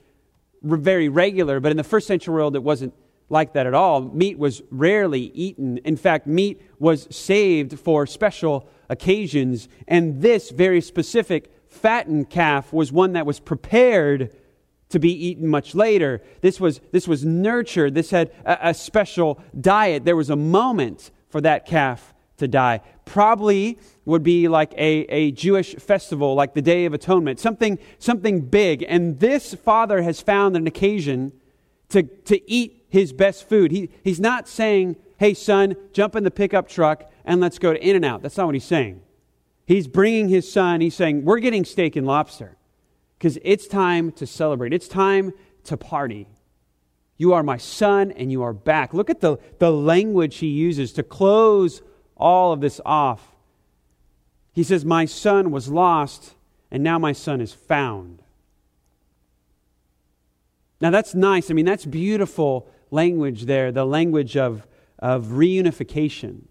very 0.62 1.10
regular, 1.10 1.60
but 1.60 1.72
in 1.72 1.78
the 1.78 1.84
first 1.84 2.08
century 2.08 2.34
world, 2.34 2.56
it 2.56 2.64
wasn't 2.64 2.94
like 3.30 3.54
that 3.54 3.68
at 3.68 3.74
all. 3.74 4.02
Meat 4.02 4.38
was 4.38 4.62
rarely 4.72 5.32
eaten. 5.34 5.78
In 5.80 5.96
fact, 5.96 6.28
meat 6.28 6.62
was 6.80 7.08
saved 7.16 7.80
for 7.80 8.06
special 8.06 8.68
occasions, 8.90 9.70
and 9.88 10.22
this 10.22 10.50
very 10.50 10.82
specific 10.82 11.52
fattened 11.68 12.30
calf 12.30 12.74
was 12.74 12.92
one 12.92 13.14
that 13.14 13.26
was 13.26 13.40
prepared 13.40 14.36
to 14.90 15.00
be 15.00 15.12
eaten 15.28 15.48
much 15.48 15.76
later. 15.76 16.22
This 16.42 16.60
was, 16.60 16.82
this 16.92 17.08
was 17.08 17.24
nurtured. 17.24 17.94
This 17.94 18.10
had 18.10 18.32
a, 18.44 18.70
a 18.70 18.74
special 18.74 19.40
diet. 19.60 20.04
There 20.04 20.16
was 20.16 20.32
a 20.32 20.36
moment 20.36 21.12
for 21.30 21.42
that 21.42 21.68
calf 21.68 22.14
to 22.38 22.48
die. 22.48 22.82
Probably 23.06 23.78
would 24.10 24.24
be 24.24 24.48
like 24.48 24.74
a, 24.74 25.06
a 25.10 25.32
Jewish 25.32 25.76
festival, 25.76 26.36
like 26.36 26.54
the 26.54 26.62
Day 26.62 26.86
of 26.86 26.94
Atonement, 26.94 27.40
something, 27.40 27.80
something 28.00 28.42
big. 28.42 28.84
And 28.88 29.20
this 29.20 29.54
father 29.54 30.02
has 30.02 30.20
found 30.22 30.58
an 30.58 30.68
occasion 30.68 31.32
to, 31.90 32.04
to 32.04 32.52
eat 32.52 32.86
his 32.90 33.14
best 33.14 33.48
food. 33.48 33.72
He, 33.72 33.90
he's 34.04 34.20
not 34.20 34.48
saying, 34.48 34.96
hey, 35.18 35.34
son, 35.34 35.76
jump 35.94 36.16
in 36.16 36.24
the 36.24 36.32
pickup 36.32 36.68
truck 36.68 37.10
and 37.24 37.40
let's 37.40 37.60
go 37.60 37.74
to 37.74 37.80
In 37.80 37.96
N 37.96 38.04
Out. 38.04 38.22
That's 38.22 38.38
not 38.38 38.48
what 38.48 38.56
he's 38.56 38.66
saying. 38.66 39.02
He's 39.66 39.88
bringing 39.88 40.30
his 40.30 40.52
son, 40.52 40.82
he's 40.82 40.96
saying, 40.96 41.26
we're 41.26 41.40
getting 41.40 41.64
steak 41.64 41.96
and 41.96 42.08
lobster 42.08 42.58
because 43.18 43.38
it's 43.44 43.68
time 43.68 44.12
to 44.14 44.26
celebrate, 44.26 44.74
it's 44.74 44.88
time 44.88 45.34
to 45.66 45.78
party. 45.78 46.28
You 47.18 47.34
are 47.34 47.44
my 47.44 47.58
son 47.58 48.12
and 48.12 48.32
you 48.32 48.42
are 48.42 48.54
back. 48.54 48.94
Look 48.94 49.12
at 49.12 49.20
the, 49.20 49.38
the 49.60 49.72
language 49.72 50.38
he 50.38 50.48
uses 50.48 50.94
to 50.94 51.04
close 51.04 51.84
all 52.18 52.54
of 52.54 52.62
this 52.62 52.82
off. 52.86 53.29
He 54.60 54.64
says, 54.64 54.84
My 54.84 55.06
son 55.06 55.52
was 55.52 55.70
lost, 55.70 56.36
and 56.70 56.84
now 56.84 57.00
my 57.00 57.14
son 57.14 57.40
is 57.40 57.54
found. 57.54 58.22
Now, 60.82 60.90
that's 60.90 61.16
nice. 61.16 61.50
I 61.50 61.54
mean, 61.54 61.64
that's 61.64 61.86
beautiful 61.86 62.70
language 62.92 63.46
there, 63.46 63.72
the 63.72 63.86
language 63.86 64.36
of, 64.36 64.68
of 64.98 65.28
reunification. 65.28 66.42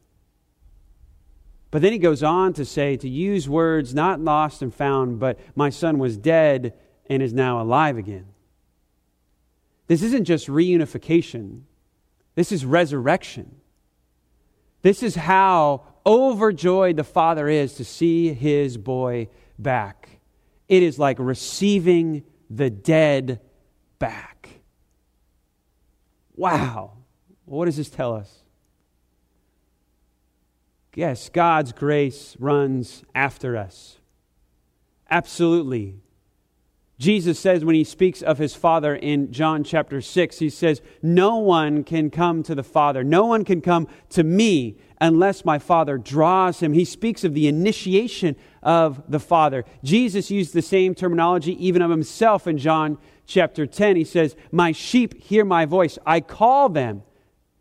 But 1.70 1.82
then 1.82 1.92
he 1.92 1.98
goes 1.98 2.22
on 2.22 2.54
to 2.54 2.64
say, 2.64 2.96
to 2.96 3.06
use 3.06 3.46
words 3.46 3.94
not 3.94 4.20
lost 4.20 4.62
and 4.62 4.74
found, 4.74 5.20
but 5.20 5.38
my 5.54 5.68
son 5.68 5.98
was 5.98 6.16
dead 6.16 6.72
and 7.10 7.22
is 7.22 7.34
now 7.34 7.60
alive 7.60 7.98
again. 7.98 8.28
This 9.86 10.02
isn't 10.02 10.24
just 10.24 10.48
reunification, 10.48 11.64
this 12.36 12.52
is 12.52 12.64
resurrection. 12.64 13.56
This 14.80 15.02
is 15.02 15.16
how 15.16 15.87
overjoyed 16.08 16.96
the 16.96 17.04
father 17.04 17.48
is 17.48 17.74
to 17.74 17.84
see 17.84 18.32
his 18.32 18.76
boy 18.78 19.28
back. 19.58 20.08
It 20.66 20.82
is 20.82 20.98
like 20.98 21.18
receiving 21.20 22.24
the 22.50 22.70
dead 22.70 23.40
back. 23.98 24.48
Wow. 26.34 26.92
What 27.44 27.66
does 27.66 27.76
this 27.76 27.90
tell 27.90 28.14
us? 28.14 28.38
Yes, 30.94 31.28
God's 31.28 31.72
grace 31.72 32.36
runs 32.40 33.04
after 33.14 33.56
us. 33.56 33.98
Absolutely. 35.10 36.00
Jesus 36.98 37.38
says 37.38 37.64
when 37.64 37.76
he 37.76 37.84
speaks 37.84 38.22
of 38.22 38.38
his 38.38 38.56
Father 38.56 38.94
in 38.96 39.32
John 39.32 39.62
chapter 39.62 40.00
6, 40.00 40.38
he 40.40 40.50
says, 40.50 40.82
No 41.00 41.36
one 41.36 41.84
can 41.84 42.10
come 42.10 42.42
to 42.42 42.56
the 42.56 42.64
Father. 42.64 43.04
No 43.04 43.24
one 43.24 43.44
can 43.44 43.60
come 43.60 43.86
to 44.10 44.24
me 44.24 44.78
unless 45.00 45.44
my 45.44 45.60
Father 45.60 45.96
draws 45.96 46.58
him. 46.58 46.72
He 46.72 46.84
speaks 46.84 47.22
of 47.22 47.34
the 47.34 47.46
initiation 47.46 48.34
of 48.64 49.00
the 49.08 49.20
Father. 49.20 49.64
Jesus 49.84 50.28
used 50.28 50.52
the 50.52 50.62
same 50.62 50.92
terminology 50.92 51.52
even 51.64 51.82
of 51.82 51.90
himself 51.90 52.48
in 52.48 52.58
John 52.58 52.98
chapter 53.26 53.64
10. 53.64 53.94
He 53.94 54.04
says, 54.04 54.34
My 54.50 54.72
sheep 54.72 55.22
hear 55.22 55.44
my 55.44 55.66
voice. 55.66 55.98
I 56.04 56.20
call 56.20 56.68
them. 56.68 57.04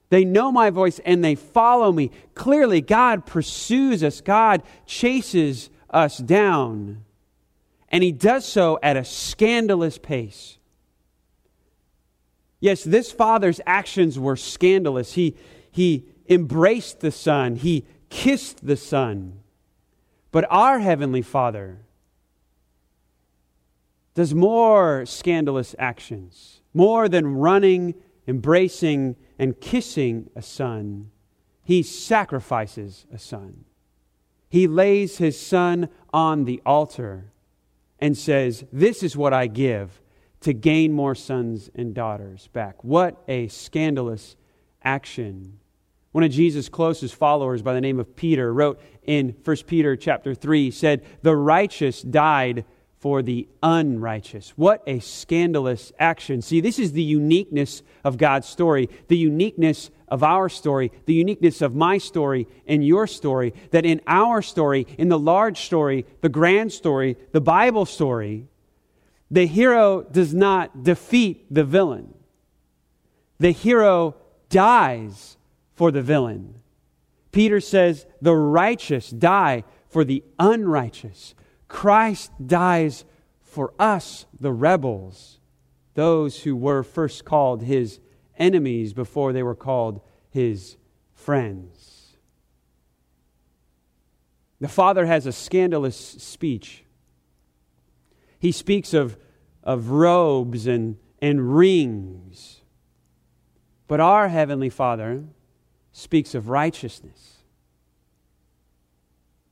They 0.10 0.26
know 0.26 0.52
my 0.52 0.72
voice 0.72 1.00
and 1.06 1.24
they 1.24 1.36
follow 1.36 1.92
me. 1.92 2.10
Clearly, 2.34 2.82
God 2.82 3.28
pursues 3.28 4.04
us, 4.04 4.20
God 4.20 4.64
chases 4.88 5.70
us 5.92 6.18
down 6.18 7.04
and 7.90 8.04
he 8.04 8.12
does 8.12 8.46
so 8.46 8.80
at 8.84 8.98
a 8.98 9.06
scandalous 9.06 9.98
pace. 9.98 10.58
Yes, 12.60 12.84
this 12.84 13.12
father's 13.12 13.62
actions 13.66 14.18
were 14.18 14.36
scandalous. 14.36 15.14
He, 15.14 15.38
he 15.72 16.06
embraced 16.28 17.00
the 17.00 17.12
son, 17.12 17.56
he 17.56 17.86
kissed 18.10 18.66
the 18.66 18.78
son. 18.78 19.40
But 20.32 20.46
our 20.50 20.80
heavenly 20.80 21.22
father 21.22 21.80
does 24.16 24.34
more 24.34 25.06
scandalous 25.06 25.76
actions, 25.78 26.62
more 26.74 27.08
than 27.08 27.36
running, 27.36 27.94
embracing, 28.28 29.16
and 29.38 29.60
kissing 29.62 30.30
a 30.36 30.42
son. 30.42 31.12
He 31.64 31.84
sacrifices 31.84 33.06
a 33.14 33.20
son. 33.20 33.66
He 34.50 34.68
lays 34.68 35.18
his 35.18 35.40
son 35.40 35.90
on 36.14 36.46
the 36.46 36.62
altar 36.66 37.32
and 38.00 38.18
says, 38.18 38.66
This 38.72 39.04
is 39.04 39.18
what 39.18 39.34
I 39.34 39.48
give 39.48 40.02
to 40.42 40.54
gain 40.54 40.92
more 40.94 41.16
sons 41.16 41.70
and 41.76 41.94
daughters 41.94 42.48
back. 42.54 42.84
What 42.84 43.22
a 43.28 43.48
scandalous 43.48 44.36
action. 44.84 45.60
One 46.12 46.24
of 46.24 46.32
Jesus' 46.32 46.70
closest 46.70 47.16
followers 47.16 47.62
by 47.62 47.74
the 47.74 47.82
name 47.82 48.00
of 48.00 48.16
Peter 48.16 48.54
wrote 48.54 48.80
in 49.04 49.36
1 49.44 49.58
Peter 49.68 49.96
chapter 49.96 50.34
3 50.34 50.72
said, 50.72 51.06
The 51.22 51.36
righteous 51.36 52.02
died 52.02 52.66
for 53.00 53.22
the 53.22 53.48
unrighteous. 53.62 54.54
What 54.56 54.82
a 54.88 55.00
scandalous 55.00 55.92
action. 56.00 56.42
See, 56.42 56.62
this 56.62 56.80
is 56.80 56.94
the 56.94 57.04
uniqueness 57.04 57.84
of 58.04 58.18
God's 58.18 58.48
story, 58.48 58.90
the 59.08 59.18
uniqueness 59.18 59.92
of 60.08 60.24
our 60.24 60.50
story, 60.50 60.92
the 61.06 61.14
uniqueness 61.14 61.62
of 61.62 61.76
my 61.76 61.98
story 61.98 62.48
and 62.66 62.86
your 62.86 63.06
story, 63.06 63.54
that 63.72 63.86
in 63.86 64.02
our 64.08 64.42
story, 64.42 64.88
in 64.98 65.10
the 65.10 65.20
large 65.20 65.62
story, 65.62 66.06
the 66.22 66.30
grand 66.30 66.72
story, 66.72 67.18
the 67.34 67.42
Bible 67.42 67.86
story, 67.86 68.48
the 69.30 69.46
hero 69.46 70.04
does 70.04 70.34
not 70.34 70.84
defeat 70.84 71.46
the 71.54 71.64
villain. 71.64 72.14
The 73.40 73.52
hero 73.52 74.16
dies 74.50 75.38
for 75.76 75.92
the 75.92 76.02
villain. 76.02 76.56
Peter 77.32 77.60
says, 77.60 78.08
The 78.22 78.36
righteous 78.36 79.10
die 79.10 79.64
for 79.90 80.04
the 80.04 80.24
unrighteous. 80.40 81.36
Christ 81.68 82.32
dies 82.46 83.06
for 83.42 83.74
us, 83.80 84.26
the 84.40 84.52
rebels, 84.52 85.40
those 85.94 86.44
who 86.44 86.56
were 86.56 86.84
first 86.84 87.26
called 87.26 87.64
his 87.64 88.00
enemies 88.38 88.94
before 88.94 89.34
they 89.34 89.44
were 89.44 89.56
called 89.56 90.02
his 90.30 90.78
friends. 91.14 92.18
The 94.60 94.68
Father 94.68 95.06
has 95.06 95.26
a 95.26 95.32
scandalous 95.32 95.98
speech. 95.98 96.84
He 98.40 98.52
speaks 98.52 98.94
of, 98.94 99.18
of 99.64 99.90
robes 99.90 100.68
and, 100.68 100.98
and 101.22 101.56
rings. 101.56 102.62
But 103.88 104.00
our 104.00 104.28
Heavenly 104.28 104.70
Father 104.70 105.24
speaks 105.92 106.36
of 106.36 106.50
righteousness. 106.50 107.37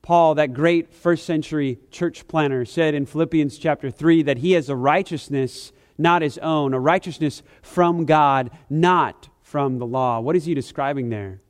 Paul, 0.05 0.35
that 0.35 0.53
great 0.53 0.93
first 0.93 1.25
century 1.25 1.79
church 1.89 2.27
planner, 2.27 2.63
said 2.63 2.93
in 2.93 3.07
Philippians 3.07 3.57
chapter 3.57 3.89
3 3.89 4.21
that 4.23 4.37
he 4.37 4.51
has 4.51 4.69
a 4.69 4.75
righteousness 4.75 5.73
not 5.97 6.21
his 6.21 6.37
own, 6.39 6.73
a 6.73 6.79
righteousness 6.79 7.41
from 7.61 8.05
God, 8.05 8.51
not 8.69 9.29
from 9.41 9.79
the 9.79 9.85
law. 9.85 10.19
What 10.19 10.35
is 10.35 10.45
he 10.45 10.53
describing 10.53 11.09
there? 11.09 11.41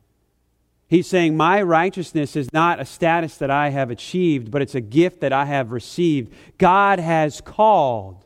He's 0.87 1.07
saying, 1.07 1.35
My 1.35 1.61
righteousness 1.61 2.35
is 2.35 2.53
not 2.53 2.79
a 2.79 2.85
status 2.85 3.37
that 3.37 3.49
I 3.49 3.69
have 3.69 3.89
achieved, 3.89 4.51
but 4.51 4.61
it's 4.61 4.75
a 4.75 4.81
gift 4.81 5.21
that 5.21 5.33
I 5.33 5.45
have 5.45 5.71
received. 5.71 6.31
God 6.57 6.99
has 6.99 7.41
called 7.41 8.23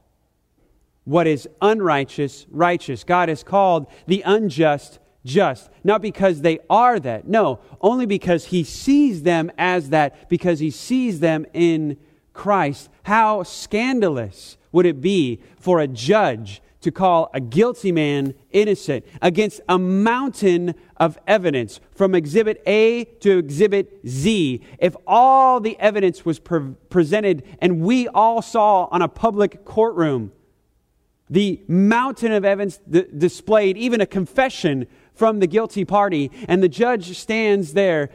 what 1.05 1.25
is 1.25 1.47
unrighteous 1.61 2.45
righteous. 2.51 3.03
God 3.03 3.29
has 3.29 3.43
called 3.43 3.87
the 4.05 4.21
unjust 4.25 4.99
just. 5.25 5.69
Not 5.84 6.01
because 6.01 6.41
they 6.41 6.60
are 6.69 6.99
that. 6.99 7.27
No, 7.27 7.60
only 7.82 8.05
because 8.05 8.45
he 8.45 8.63
sees 8.63 9.23
them 9.23 9.51
as 9.58 9.89
that, 9.89 10.29
because 10.29 10.60
he 10.60 10.71
sees 10.71 11.19
them 11.19 11.45
in 11.53 11.97
Christ. 12.34 12.89
How 13.03 13.43
scandalous 13.43 14.58
would 14.71 14.86
it 14.86 15.01
be 15.01 15.41
for 15.58 15.79
a 15.79 15.88
judge 15.88 16.62
to 16.82 16.91
call 16.91 17.29
a 17.34 17.39
guilty 17.39 17.91
man 17.91 18.34
innocent 18.51 19.05
against 19.21 19.60
a 19.67 19.77
mountain 19.77 20.73
of 20.97 21.17
evidence 21.27 21.79
from 21.91 22.15
exhibit 22.15 22.62
A 22.65 23.03
to 23.19 23.38
exhibit 23.38 23.99
Z. 24.08 24.62
If 24.79 24.95
all 25.05 25.60
the 25.60 25.77
evidence 25.79 26.23
was 26.23 26.39
pre- 26.39 26.73
presented 26.89 27.43
and 27.60 27.82
we 27.82 28.08
all 28.08 28.41
saw 28.41 28.88
on 28.91 29.01
a 29.01 29.08
public 29.08 29.65
courtroom 29.65 30.32
the 31.29 31.62
mountain 31.67 32.32
of 32.32 32.43
evidence 32.43 32.79
d- 32.89 33.05
displayed, 33.15 33.77
even 33.77 34.01
a 34.01 34.05
confession 34.05 34.88
from 35.19 35.39
the 35.39 35.47
guilty 35.47 35.84
party, 35.84 36.32
and 36.47 36.63
the 36.63 36.69
judge 36.69 37.17
stands 37.17 37.73
there, 37.73 38.10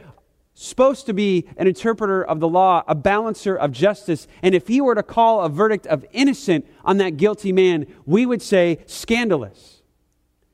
supposed 0.55 1.05
to 1.05 1.13
be 1.13 1.47
an 1.55 1.67
interpreter 1.67 2.23
of 2.23 2.39
the 2.39 2.47
law, 2.47 2.83
a 2.87 2.95
balancer 2.95 3.55
of 3.55 3.71
justice, 3.71 4.27
and 4.41 4.55
if 4.55 4.67
he 4.67 4.81
were 4.81 4.95
to 4.95 5.03
call 5.03 5.41
a 5.41 5.49
verdict 5.49 5.85
of 5.85 6.03
innocent 6.11 6.65
on 6.83 6.97
that 6.97 7.11
guilty 7.11 7.51
man, 7.51 7.85
we 8.07 8.25
would 8.25 8.41
say 8.41 8.79
scandalous. 8.87 9.83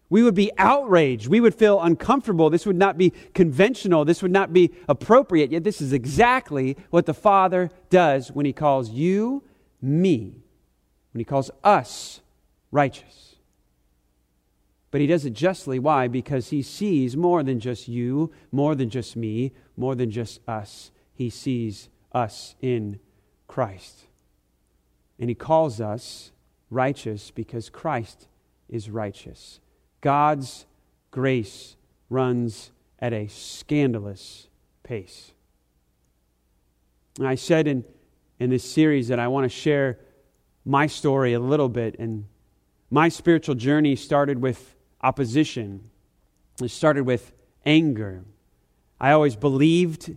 We 0.09 0.23
would 0.23 0.35
be 0.35 0.51
outraged. 0.57 1.29
We 1.29 1.39
would 1.39 1.55
feel 1.55 1.79
uncomfortable. 1.79 2.49
This 2.49 2.65
would 2.65 2.75
not 2.75 2.97
be 2.97 3.13
conventional. 3.33 4.03
This 4.03 4.21
would 4.21 4.31
not 4.31 4.51
be 4.51 4.71
appropriate. 4.89 5.53
Yet, 5.53 5.63
this 5.63 5.79
is 5.79 5.93
exactly 5.93 6.75
what 6.89 7.05
the 7.05 7.13
Father 7.13 7.71
does 7.89 8.29
when 8.29 8.45
He 8.45 8.51
calls 8.51 8.89
you, 8.89 9.41
me, 9.81 10.35
when 11.13 11.19
He 11.19 11.23
calls 11.23 11.49
us 11.63 12.19
righteous. 12.73 13.30
But 14.91 14.99
he 14.99 15.07
does 15.07 15.25
it 15.25 15.33
justly. 15.33 15.79
Why? 15.79 16.07
Because 16.09 16.49
he 16.49 16.61
sees 16.61 17.15
more 17.15 17.43
than 17.43 17.59
just 17.59 17.87
you, 17.87 18.31
more 18.51 18.75
than 18.75 18.89
just 18.89 19.15
me, 19.15 19.53
more 19.77 19.95
than 19.95 20.11
just 20.11 20.41
us. 20.47 20.91
He 21.13 21.29
sees 21.29 21.89
us 22.11 22.55
in 22.61 22.99
Christ. 23.47 24.07
And 25.17 25.29
he 25.29 25.35
calls 25.35 25.79
us 25.79 26.31
righteous 26.69 27.31
because 27.31 27.69
Christ 27.69 28.27
is 28.67 28.89
righteous. 28.89 29.59
God's 30.01 30.65
grace 31.09 31.77
runs 32.09 32.71
at 32.99 33.13
a 33.13 33.27
scandalous 33.27 34.47
pace. 34.83 35.31
And 37.17 37.27
I 37.27 37.35
said 37.35 37.67
in, 37.67 37.85
in 38.39 38.49
this 38.49 38.69
series 38.69 39.07
that 39.07 39.19
I 39.19 39.27
want 39.27 39.45
to 39.45 39.49
share 39.49 39.99
my 40.65 40.87
story 40.87 41.33
a 41.33 41.39
little 41.39 41.69
bit. 41.69 41.95
And 41.99 42.25
my 42.89 43.09
spiritual 43.09 43.55
journey 43.55 43.95
started 43.95 44.41
with 44.41 44.75
opposition. 45.03 45.89
It 46.61 46.69
started 46.69 47.05
with 47.05 47.33
anger. 47.65 48.23
I 48.99 49.11
always 49.11 49.35
believed 49.35 50.15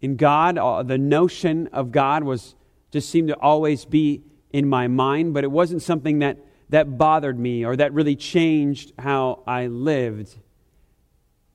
in 0.00 0.16
God. 0.16 0.58
Uh, 0.58 0.82
the 0.82 0.98
notion 0.98 1.68
of 1.68 1.92
God 1.92 2.24
was 2.24 2.54
just 2.90 3.08
seemed 3.08 3.28
to 3.28 3.38
always 3.38 3.84
be 3.84 4.22
in 4.50 4.68
my 4.68 4.88
mind, 4.88 5.34
but 5.34 5.44
it 5.44 5.50
wasn't 5.50 5.82
something 5.82 6.20
that, 6.20 6.38
that 6.68 6.96
bothered 6.96 7.38
me 7.38 7.64
or 7.64 7.76
that 7.76 7.92
really 7.92 8.16
changed 8.16 8.92
how 8.98 9.42
I 9.46 9.66
lived 9.66 10.38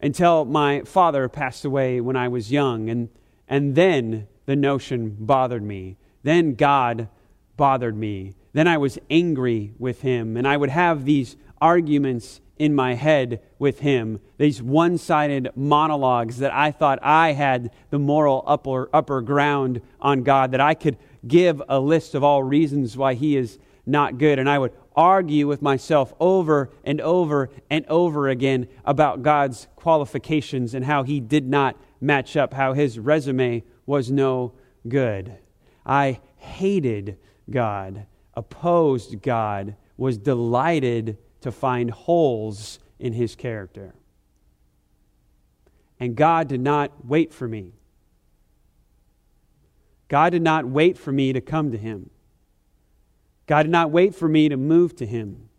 until 0.01 0.45
my 0.45 0.81
father 0.81 1.29
passed 1.29 1.65
away 1.65 2.01
when 2.01 2.15
I 2.15 2.27
was 2.27 2.51
young. 2.51 2.89
And, 2.89 3.09
And 3.47 3.75
then 3.75 4.27
the 4.45 4.55
notion 4.55 5.15
bothered 5.19 5.63
me. 5.63 5.97
Then 6.23 6.55
God 6.55 7.09
bothered 7.57 7.97
me. 7.97 8.33
Then 8.53 8.67
I 8.67 8.77
was 8.77 8.97
angry 9.09 9.73
with 9.77 10.01
him, 10.01 10.37
and 10.37 10.47
I 10.47 10.57
would 10.57 10.69
have 10.69 11.05
these 11.05 11.35
arguments 11.59 12.41
in 12.61 12.75
my 12.75 12.93
head 12.93 13.41
with 13.57 13.79
him, 13.79 14.19
these 14.37 14.61
one 14.61 14.95
sided 14.95 15.49
monologues 15.55 16.37
that 16.37 16.53
I 16.53 16.69
thought 16.69 16.99
I 17.01 17.31
had 17.31 17.71
the 17.89 17.97
moral 17.97 18.43
upper, 18.45 18.87
upper 18.93 19.19
ground 19.21 19.81
on 19.99 20.21
God, 20.21 20.51
that 20.51 20.61
I 20.61 20.75
could 20.75 20.99
give 21.27 21.59
a 21.67 21.79
list 21.79 22.13
of 22.13 22.23
all 22.23 22.43
reasons 22.43 22.95
why 22.95 23.15
he 23.15 23.35
is 23.35 23.57
not 23.87 24.19
good. 24.19 24.37
And 24.37 24.47
I 24.47 24.59
would 24.59 24.73
argue 24.95 25.47
with 25.47 25.63
myself 25.63 26.13
over 26.19 26.69
and 26.83 27.01
over 27.01 27.49
and 27.71 27.83
over 27.87 28.29
again 28.29 28.67
about 28.85 29.23
God's 29.23 29.67
qualifications 29.75 30.75
and 30.75 30.85
how 30.85 31.01
he 31.01 31.19
did 31.19 31.49
not 31.49 31.75
match 31.99 32.37
up, 32.37 32.53
how 32.53 32.73
his 32.73 32.99
resume 32.99 33.63
was 33.87 34.11
no 34.11 34.53
good. 34.87 35.35
I 35.83 36.19
hated 36.37 37.17
God, 37.49 38.05
opposed 38.35 39.23
God, 39.23 39.75
was 39.97 40.19
delighted 40.19 41.17
to 41.41 41.51
find 41.51 41.91
holes 41.91 42.79
in 42.99 43.13
his 43.13 43.35
character. 43.35 43.93
And 45.99 46.15
God 46.15 46.47
did 46.47 46.61
not 46.61 47.05
wait 47.05 47.33
for 47.33 47.47
me. 47.47 47.73
God 50.07 50.31
did 50.31 50.41
not 50.41 50.67
wait 50.67 50.97
for 50.97 51.11
me 51.11 51.31
to 51.33 51.41
come 51.41 51.71
to 51.71 51.77
him. 51.77 52.09
God 53.47 53.63
did 53.63 53.71
not 53.71 53.91
wait 53.91 54.15
for 54.15 54.27
me 54.27 54.49
to 54.49 54.57
move 54.57 54.95
to 54.97 55.05
him. 55.05 55.49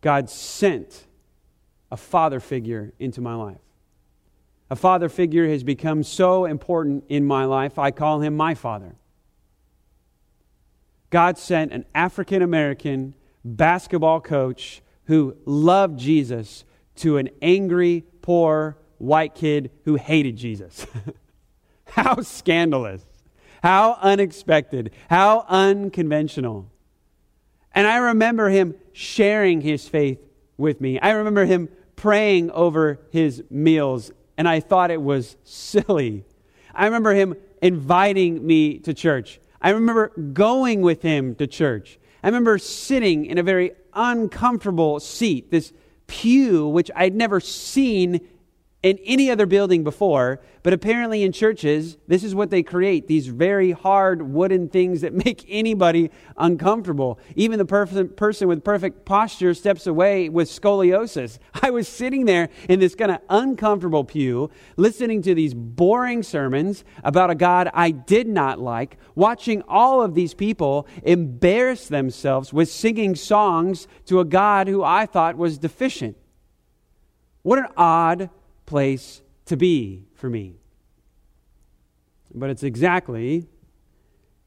God 0.00 0.30
sent 0.30 1.06
a 1.90 1.96
father 1.96 2.40
figure 2.40 2.92
into 2.98 3.20
my 3.20 3.34
life. 3.34 3.60
A 4.70 4.76
father 4.76 5.08
figure 5.08 5.48
has 5.48 5.64
become 5.64 6.02
so 6.02 6.44
important 6.44 7.04
in 7.08 7.24
my 7.24 7.44
life, 7.44 7.78
I 7.78 7.90
call 7.90 8.20
him 8.20 8.36
my 8.36 8.54
father. 8.54 8.94
God 11.10 11.38
sent 11.38 11.72
an 11.72 11.84
African 11.94 12.40
American 12.40 13.14
basketball 13.44 14.20
coach 14.20 14.82
who 15.04 15.36
loved 15.44 15.98
Jesus 15.98 16.64
to 16.96 17.16
an 17.16 17.30
angry, 17.42 18.04
poor 18.22 18.76
white 18.98 19.34
kid 19.34 19.70
who 19.84 19.96
hated 19.96 20.36
Jesus. 20.36 20.86
How 21.86 22.20
scandalous. 22.20 23.04
How 23.62 23.98
unexpected. 24.00 24.92
How 25.08 25.44
unconventional. 25.48 26.70
And 27.72 27.86
I 27.86 27.96
remember 27.96 28.48
him 28.48 28.74
sharing 28.92 29.60
his 29.60 29.88
faith 29.88 30.18
with 30.56 30.80
me. 30.80 30.98
I 31.00 31.10
remember 31.12 31.44
him 31.44 31.68
praying 31.96 32.50
over 32.50 33.00
his 33.10 33.42
meals, 33.50 34.10
and 34.36 34.48
I 34.48 34.60
thought 34.60 34.90
it 34.90 35.02
was 35.02 35.36
silly. 35.44 36.24
I 36.74 36.86
remember 36.86 37.14
him 37.14 37.36
inviting 37.62 38.46
me 38.46 38.78
to 38.80 38.94
church. 38.94 39.40
I 39.60 39.70
remember 39.70 40.08
going 40.08 40.80
with 40.80 41.02
him 41.02 41.34
to 41.36 41.46
church. 41.46 41.98
I 42.22 42.28
remember 42.28 42.58
sitting 42.58 43.26
in 43.26 43.38
a 43.38 43.42
very 43.42 43.72
uncomfortable 43.94 45.00
seat, 45.00 45.50
this 45.50 45.72
pew, 46.06 46.66
which 46.68 46.90
I'd 46.94 47.14
never 47.14 47.40
seen 47.40 48.20
in 48.82 48.98
any 49.04 49.30
other 49.30 49.44
building 49.44 49.84
before, 49.84 50.40
but 50.62 50.72
apparently 50.72 51.22
in 51.22 51.32
churches, 51.32 51.98
this 52.06 52.24
is 52.24 52.34
what 52.34 52.48
they 52.48 52.62
create 52.62 53.06
these 53.06 53.26
very 53.26 53.72
hard 53.72 54.22
wooden 54.22 54.70
things 54.70 55.02
that 55.02 55.12
make 55.26 55.44
anybody 55.48 56.10
uncomfortable. 56.38 57.18
Even 57.36 57.58
the 57.58 57.66
perf- 57.66 58.16
person 58.16 58.48
with 58.48 58.64
perfect 58.64 59.04
posture 59.04 59.52
steps 59.52 59.86
away 59.86 60.30
with 60.30 60.48
scoliosis. 60.48 61.38
I 61.62 61.70
was 61.70 61.88
sitting 61.88 62.24
there 62.24 62.48
in 62.70 62.80
this 62.80 62.94
kind 62.94 63.10
of 63.10 63.20
uncomfortable 63.28 64.04
pew, 64.04 64.50
listening 64.78 65.20
to 65.22 65.34
these 65.34 65.52
boring 65.52 66.22
sermons 66.22 66.82
about 67.04 67.30
a 67.30 67.34
God 67.34 67.70
I 67.74 67.90
did 67.90 68.28
not 68.28 68.58
like, 68.58 68.96
watching 69.14 69.62
all 69.68 70.02
of 70.02 70.14
these 70.14 70.32
people 70.32 70.86
embarrass 71.02 71.88
themselves 71.88 72.50
with 72.50 72.70
singing 72.70 73.14
songs 73.14 73.86
to 74.06 74.20
a 74.20 74.24
God 74.24 74.68
who 74.68 74.82
I 74.82 75.04
thought 75.04 75.36
was 75.36 75.58
deficient. 75.58 76.16
What 77.42 77.58
an 77.58 77.68
odd 77.76 78.30
place 78.70 79.20
to 79.46 79.56
be 79.56 80.04
for 80.14 80.30
me. 80.30 80.54
But 82.32 82.50
it's 82.50 82.62
exactly 82.62 83.48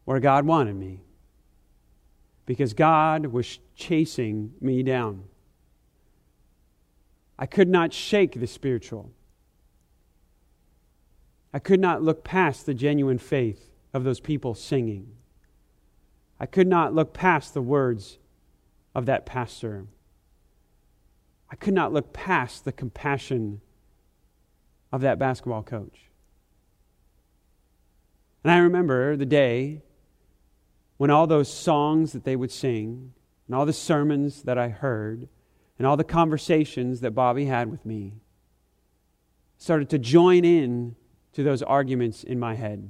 where 0.06 0.22
God 0.22 0.46
wanted 0.46 0.78
me. 0.78 1.02
Because 2.46 2.74
God 2.74 3.26
was 3.26 3.60
chasing 3.76 4.54
me 4.62 4.82
down. 4.82 5.26
I 7.38 7.46
could 7.46 7.68
not 7.68 7.92
shake 7.92 8.40
the 8.40 8.48
spiritual. 8.48 9.12
I 11.54 11.60
could 11.60 11.82
not 11.82 12.02
look 12.02 12.24
past 12.24 12.66
the 12.66 12.74
genuine 12.74 13.18
faith 13.18 13.74
of 13.94 14.06
those 14.06 14.22
people 14.22 14.56
singing. 14.56 15.18
I 16.40 16.46
could 16.46 16.68
not 16.68 16.96
look 16.96 17.14
past 17.14 17.54
the 17.54 17.62
words 17.62 18.20
of 18.96 19.06
that 19.06 19.26
pastor. 19.26 19.86
I 21.52 21.58
could 21.58 21.74
not 21.74 21.92
look 21.92 22.14
past 22.14 22.64
the 22.64 22.72
compassion 22.72 23.60
of 24.94 25.02
that 25.02 25.18
basketball 25.18 25.64
coach. 25.64 26.12
And 28.44 28.52
I 28.52 28.60
remember 28.60 29.18
the 29.18 29.26
day 29.26 29.82
when 30.98 31.10
all 31.10 31.26
those 31.26 31.52
songs 31.52 32.14
that 32.14 32.24
they 32.24 32.36
would 32.36 32.52
sing, 32.52 33.14
and 33.48 33.56
all 33.56 33.66
the 33.66 33.74
sermons 33.74 34.44
that 34.44 34.60
I 34.60 34.70
heard, 34.70 35.28
and 35.78 35.88
all 35.88 35.98
the 35.98 36.04
conversations 36.04 37.02
that 37.02 37.12
Bobby 37.12 37.46
had 37.46 37.72
with 37.72 37.86
me 37.86 38.14
started 39.58 39.90
to 39.90 39.98
join 39.98 40.46
in 40.46 40.96
to 41.34 41.42
those 41.42 41.64
arguments 41.64 42.24
in 42.24 42.40
my 42.40 42.54
head, 42.54 42.88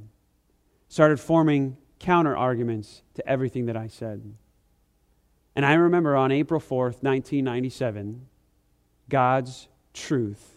started 0.90 1.22
forming 1.22 1.78
counter 2.00 2.36
arguments 2.36 3.02
to 3.14 3.26
everything 3.28 3.68
that 3.68 3.78
I 3.78 3.88
said. 3.88 4.36
And 5.56 5.66
I 5.66 5.76
remember 5.76 6.18
on 6.18 6.34
April 6.34 6.60
4th, 6.60 7.02
1997, 7.02 8.28
God's 9.08 9.70
truth 9.94 10.53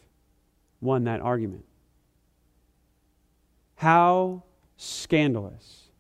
won 0.81 1.05
that 1.05 1.21
argument. 1.21 1.65
How 3.77 4.43
scandalous 4.77 5.91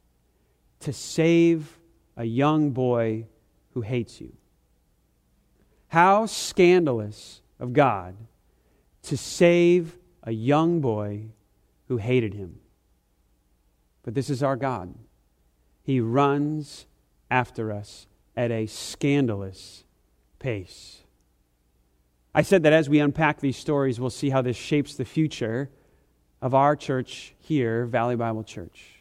to 0.81 0.93
save 0.93 1.79
a 2.17 2.25
young 2.25 2.71
boy 2.71 3.27
who 3.75 3.81
hates 3.83 4.21
you. 4.21 4.33
How 5.89 6.27
scandalous 6.27 7.43
of 7.59 7.73
God 7.73 8.17
to 9.03 9.17
save 9.17 9.99
a 10.23 10.33
young 10.33 10.81
boy 10.81 11.27
who 11.89 11.97
hated 11.99 12.35
him. 12.35 12.59
But 14.03 14.15
this 14.15 14.31
is 14.31 14.43
our 14.43 14.57
God. 14.57 14.95
He 15.83 16.01
runs 16.01 16.87
after 17.31 17.73
us 17.73 18.07
at 18.37 18.51
a 18.51 18.67
scandalous 18.67 19.85
pace. 20.39 21.03
I 22.37 22.43
said 22.43 22.65
that 22.65 22.75
as 22.75 22.87
we 22.87 22.99
unpack 22.99 23.41
these 23.41 23.57
stories, 23.57 23.99
we'll 23.99 24.11
see 24.11 24.29
how 24.29 24.43
this 24.43 24.59
shapes 24.59 24.95
the 24.95 25.07
future 25.07 25.71
of 26.43 26.53
our 26.53 26.77
church 26.77 27.35
here, 27.39 27.87
Valley 27.87 28.15
Bible 28.15 28.45
Church. 28.45 28.97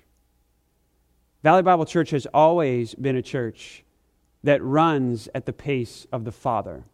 Valley 1.43 1.61
Bible 1.61 1.83
Church 1.83 2.11
has 2.11 2.25
always 2.33 2.95
been 2.95 3.17
a 3.17 3.21
church 3.21 3.83
that 4.45 4.63
runs 4.63 5.27
at 5.35 5.45
the 5.45 5.51
pace 5.51 6.07
of 6.13 6.23
the 6.23 6.31
Father. 6.31 6.85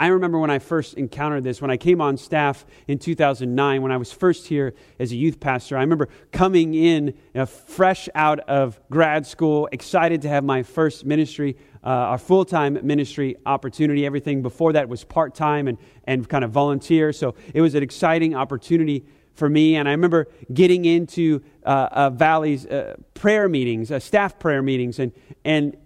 I 0.00 0.06
remember 0.06 0.38
when 0.38 0.50
I 0.50 0.60
first 0.60 0.94
encountered 0.94 1.42
this, 1.42 1.60
when 1.60 1.70
I 1.70 1.76
came 1.76 2.00
on 2.00 2.16
staff 2.16 2.64
in 2.86 3.00
2009, 3.00 3.82
when 3.82 3.90
I 3.90 3.96
was 3.96 4.12
first 4.12 4.46
here 4.46 4.72
as 5.00 5.10
a 5.10 5.16
youth 5.16 5.40
pastor. 5.40 5.76
I 5.76 5.80
remember 5.80 6.08
coming 6.30 6.74
in 6.74 7.08
you 7.08 7.14
know, 7.34 7.46
fresh 7.46 8.08
out 8.14 8.38
of 8.40 8.80
grad 8.88 9.26
school, 9.26 9.68
excited 9.72 10.22
to 10.22 10.28
have 10.28 10.44
my 10.44 10.62
first 10.62 11.04
ministry, 11.04 11.56
uh, 11.82 11.88
our 11.88 12.18
full 12.18 12.44
time 12.44 12.78
ministry 12.82 13.36
opportunity. 13.46 14.04
Everything 14.04 14.42
before 14.42 14.72
that 14.74 14.88
was 14.88 15.04
part 15.04 15.34
time 15.34 15.68
and, 15.68 15.78
and 16.04 16.28
kind 16.28 16.44
of 16.44 16.50
volunteer. 16.50 17.12
So 17.12 17.34
it 17.54 17.60
was 17.60 17.74
an 17.74 17.82
exciting 17.82 18.34
opportunity 18.34 19.04
for 19.34 19.48
me. 19.48 19.76
And 19.76 19.88
I 19.88 19.92
remember 19.92 20.28
getting 20.52 20.84
into 20.84 21.42
uh, 21.64 21.88
uh, 21.90 22.10
Valley's 22.10 22.66
uh, 22.66 22.96
prayer 23.14 23.48
meetings, 23.48 23.90
uh, 23.90 23.98
staff 23.98 24.38
prayer 24.38 24.62
meetings, 24.62 24.98
and, 24.98 25.12
and 25.44 25.76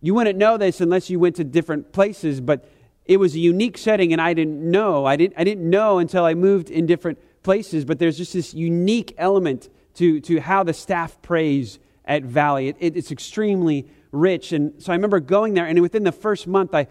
you 0.00 0.14
wouldn't 0.14 0.38
know 0.38 0.56
this 0.56 0.80
unless 0.80 1.10
you 1.10 1.18
went 1.18 1.36
to 1.36 1.44
different 1.44 1.92
places, 1.92 2.40
but 2.40 2.66
it 3.04 3.18
was 3.18 3.34
a 3.34 3.38
unique 3.38 3.76
setting 3.76 4.12
and 4.12 4.22
I 4.22 4.34
didn't 4.34 4.62
know. 4.70 5.04
I 5.04 5.16
didn't, 5.16 5.34
I 5.36 5.44
didn't 5.44 5.68
know 5.68 5.98
until 5.98 6.24
I 6.24 6.34
moved 6.34 6.70
in 6.70 6.86
different 6.86 7.18
places, 7.42 7.84
but 7.84 7.98
there's 7.98 8.16
just 8.16 8.32
this 8.32 8.54
unique 8.54 9.14
element 9.18 9.68
to, 9.94 10.20
to 10.20 10.40
how 10.40 10.62
the 10.62 10.72
staff 10.72 11.20
prays 11.20 11.78
at 12.04 12.22
Valley. 12.22 12.68
It, 12.68 12.76
it, 12.80 12.96
it's 12.96 13.10
extremely 13.10 13.86
rich. 14.12 14.52
And 14.52 14.82
so 14.82 14.92
I 14.92 14.96
remember 14.96 15.20
going 15.20 15.54
there, 15.54 15.66
and 15.66 15.80
within 15.80 16.04
the 16.04 16.12
first 16.12 16.46
month, 16.46 16.74
I, 16.74 16.88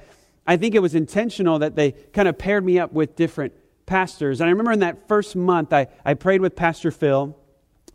I 0.48 0.58
think 0.58 0.76
it 0.76 0.82
was 0.82 0.96
intentional 0.96 1.60
that 1.60 1.76
they 1.76 1.92
kind 1.92 2.28
of 2.28 2.38
paired 2.38 2.66
me 2.66 2.80
up 2.80 2.94
with 2.94 3.16
different 3.16 3.54
pastors. 3.86 4.42
And 4.42 4.48
I 4.48 4.52
remember 4.52 4.72
in 4.72 4.80
that 4.80 5.08
first 5.08 5.36
month, 5.36 5.74
I, 5.74 5.88
I 6.06 6.14
prayed 6.14 6.42
with 6.42 6.56
Pastor 6.56 6.92
Phil, 6.92 7.36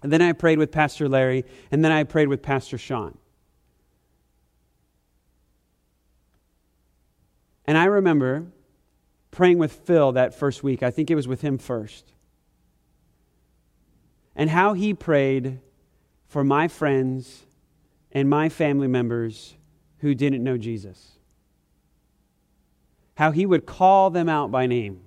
and 0.02 0.12
then 0.12 0.20
I 0.22 0.32
prayed 0.32 0.58
with 0.58 0.70
Pastor 0.70 1.08
Larry, 1.08 1.44
and 1.70 1.84
then 1.84 1.92
I 1.92 2.04
prayed 2.04 2.28
with 2.28 2.42
Pastor 2.42 2.78
Sean. 2.78 3.16
And 7.66 7.78
I 7.78 7.84
remember 7.86 8.46
praying 9.30 9.58
with 9.58 9.72
Phil 9.72 10.12
that 10.12 10.34
first 10.34 10.62
week. 10.62 10.82
I 10.82 10.90
think 10.90 11.10
it 11.10 11.14
was 11.14 11.26
with 11.26 11.40
him 11.40 11.58
first. 11.58 12.12
and 14.36 14.50
how 14.50 14.72
he 14.74 14.92
prayed 14.94 15.60
for 16.26 16.42
my 16.42 16.68
friends 16.68 17.44
and 18.14 18.30
my 18.30 18.48
family 18.48 18.86
members 18.86 19.56
who 19.98 20.14
didn't 20.14 20.44
know 20.44 20.56
Jesus. 20.56 21.18
How 23.16 23.32
he 23.32 23.44
would 23.44 23.66
call 23.66 24.10
them 24.10 24.28
out 24.28 24.50
by 24.50 24.66
name. 24.66 25.00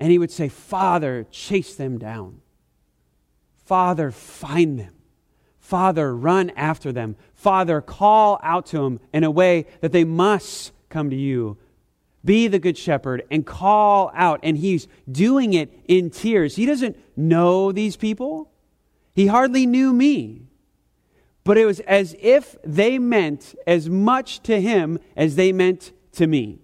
And 0.00 0.10
he 0.10 0.18
would 0.18 0.30
say, 0.30 0.48
Father, 0.48 1.26
chase 1.30 1.74
them 1.74 1.98
down. 1.98 2.40
Father, 3.64 4.10
find 4.10 4.78
them. 4.78 4.94
Father, 5.58 6.14
run 6.14 6.50
after 6.50 6.92
them. 6.92 7.16
Father, 7.34 7.80
call 7.80 8.38
out 8.42 8.66
to 8.66 8.78
them 8.78 9.00
in 9.12 9.24
a 9.24 9.30
way 9.30 9.66
that 9.80 9.92
they 9.92 10.04
must 10.04 10.72
come 10.88 11.10
to 11.10 11.16
you. 11.16 11.58
Be 12.24 12.46
the 12.46 12.58
good 12.58 12.78
shepherd 12.78 13.24
and 13.30 13.44
call 13.44 14.10
out. 14.14 14.40
And 14.42 14.58
he's 14.58 14.86
doing 15.10 15.54
it 15.54 15.72
in 15.88 16.10
tears. 16.10 16.56
He 16.56 16.66
doesn't 16.66 16.96
know 17.16 17.72
these 17.72 17.96
people, 17.96 18.50
he 19.14 19.26
hardly 19.26 19.66
knew 19.66 19.92
me. 19.92 20.45
But 21.46 21.58
it 21.58 21.64
was 21.64 21.78
as 21.78 22.16
if 22.18 22.56
they 22.64 22.98
meant 22.98 23.54
as 23.68 23.88
much 23.88 24.40
to 24.42 24.60
him 24.60 24.98
as 25.16 25.36
they 25.36 25.52
meant 25.52 25.92
to 26.14 26.26
me. 26.26 26.58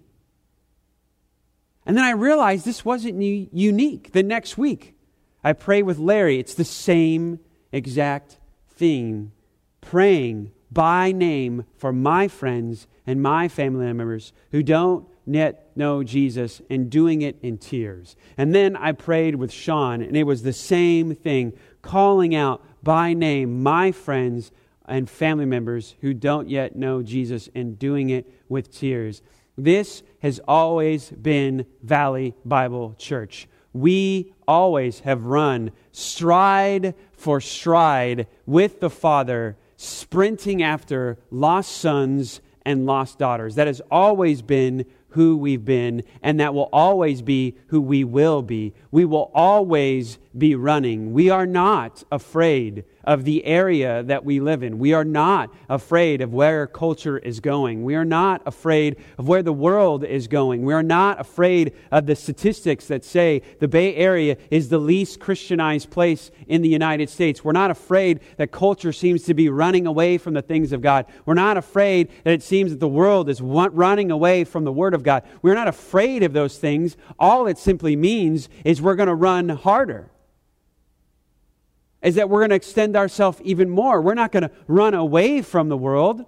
And 1.85 1.95
then 1.95 2.03
I 2.03 2.11
realized 2.11 2.65
this 2.65 2.83
wasn't 2.83 3.21
unique. 3.21 4.11
The 4.11 4.23
next 4.23 4.57
week, 4.57 4.95
I 5.41 5.53
pray 5.53 5.83
with 5.83 5.99
Larry. 5.99 6.37
It's 6.37 6.55
the 6.55 6.65
same 6.65 7.39
exact 7.71 8.39
thing. 8.75 9.31
Praying 9.79 10.51
by 10.69 11.13
name 11.13 11.63
for 11.77 11.93
my 11.93 12.27
friends 12.27 12.85
and 13.07 13.21
my 13.21 13.47
family 13.47 13.85
members 13.85 14.33
who 14.51 14.61
don't 14.61 15.07
yet 15.25 15.71
know 15.77 16.03
Jesus 16.03 16.61
and 16.69 16.89
doing 16.89 17.21
it 17.21 17.37
in 17.41 17.57
tears. 17.57 18.17
And 18.37 18.53
then 18.53 18.75
I 18.75 18.91
prayed 18.91 19.35
with 19.35 19.53
Sean, 19.53 20.01
and 20.01 20.17
it 20.17 20.23
was 20.23 20.43
the 20.43 20.51
same 20.51 21.15
thing, 21.15 21.53
calling 21.81 22.35
out 22.35 22.61
by 22.83 23.13
name 23.13 23.63
my 23.63 23.93
friends 23.93 24.51
and 24.85 25.09
family 25.09 25.45
members 25.45 25.95
who 26.01 26.13
don't 26.13 26.49
yet 26.49 26.75
know 26.75 27.01
Jesus 27.01 27.49
and 27.55 27.79
doing 27.79 28.09
it 28.09 28.29
with 28.49 28.71
tears. 28.71 29.21
This 29.57 30.03
has 30.21 30.39
always 30.47 31.09
been 31.09 31.65
Valley 31.83 32.35
Bible 32.43 32.95
Church. 32.97 33.47
We 33.71 34.33
always 34.47 34.99
have 35.01 35.25
run 35.25 35.71
stride 35.91 36.95
for 37.13 37.39
stride 37.41 38.27
with 38.45 38.79
the 38.79 38.89
Father, 38.89 39.57
sprinting 39.75 40.61
after 40.61 41.17
lost 41.31 41.71
sons 41.71 42.41
and 42.65 42.85
lost 42.85 43.19
daughters. 43.19 43.55
That 43.55 43.67
has 43.67 43.81
always 43.91 44.41
been 44.41 44.85
who 45.09 45.37
we've 45.37 45.63
been, 45.63 46.03
and 46.23 46.39
that 46.39 46.53
will 46.55 46.69
always 46.73 47.21
be 47.21 47.55
who 47.67 47.79
we 47.79 48.03
will 48.03 48.41
be. 48.41 48.73
We 48.89 49.05
will 49.05 49.31
always 49.35 50.17
be 50.35 50.55
running. 50.55 51.13
We 51.13 51.29
are 51.29 51.45
not 51.45 52.03
afraid 52.11 52.83
of 53.03 53.25
the 53.25 53.45
area 53.45 54.03
that 54.03 54.23
we 54.23 54.39
live 54.39 54.63
in. 54.63 54.79
We 54.79 54.93
are 54.93 55.03
not 55.03 55.53
afraid 55.69 56.21
of 56.21 56.33
where 56.33 56.67
culture 56.67 57.17
is 57.17 57.39
going. 57.39 57.83
We 57.83 57.95
are 57.95 58.05
not 58.05 58.41
afraid 58.45 58.97
of 59.17 59.27
where 59.27 59.43
the 59.43 59.53
world 59.53 60.03
is 60.03 60.27
going. 60.27 60.63
We 60.63 60.73
are 60.73 60.83
not 60.83 61.19
afraid 61.19 61.73
of 61.91 62.05
the 62.05 62.15
statistics 62.15 62.87
that 62.87 63.03
say 63.03 63.41
the 63.59 63.67
Bay 63.67 63.95
Area 63.95 64.37
is 64.49 64.69
the 64.69 64.77
least 64.77 65.19
Christianized 65.19 65.89
place 65.89 66.31
in 66.47 66.61
the 66.61 66.69
United 66.69 67.09
States. 67.09 67.43
We're 67.43 67.51
not 67.51 67.71
afraid 67.71 68.21
that 68.37 68.51
culture 68.51 68.93
seems 68.93 69.23
to 69.23 69.33
be 69.33 69.49
running 69.49 69.87
away 69.87 70.17
from 70.17 70.33
the 70.33 70.41
things 70.41 70.71
of 70.71 70.81
God. 70.81 71.05
We're 71.25 71.33
not 71.33 71.57
afraid 71.57 72.09
that 72.23 72.33
it 72.33 72.43
seems 72.43 72.71
that 72.71 72.79
the 72.79 72.87
world 72.87 73.29
is 73.29 73.41
running 73.41 74.11
away 74.11 74.43
from 74.43 74.63
the 74.63 74.71
Word 74.71 74.93
of 74.93 75.03
God. 75.03 75.23
We're 75.41 75.55
not 75.55 75.67
afraid 75.67 76.23
of 76.23 76.33
those 76.33 76.57
things. 76.57 76.97
All 77.19 77.47
it 77.47 77.57
simply 77.57 77.95
means 77.95 78.49
is 78.63 78.81
we're 78.81 78.95
going 78.95 79.07
to 79.07 79.15
run 79.15 79.49
harder 79.49 80.09
is 82.03 82.15
that 82.15 82.29
we're 82.29 82.41
going 82.41 82.49
to 82.49 82.55
extend 82.55 82.95
ourselves 82.95 83.39
even 83.43 83.69
more. 83.69 84.01
We're 84.01 84.13
not 84.13 84.31
going 84.31 84.43
to 84.43 84.51
run 84.67 84.93
away 84.93 85.41
from 85.41 85.69
the 85.69 85.77
world. 85.77 86.25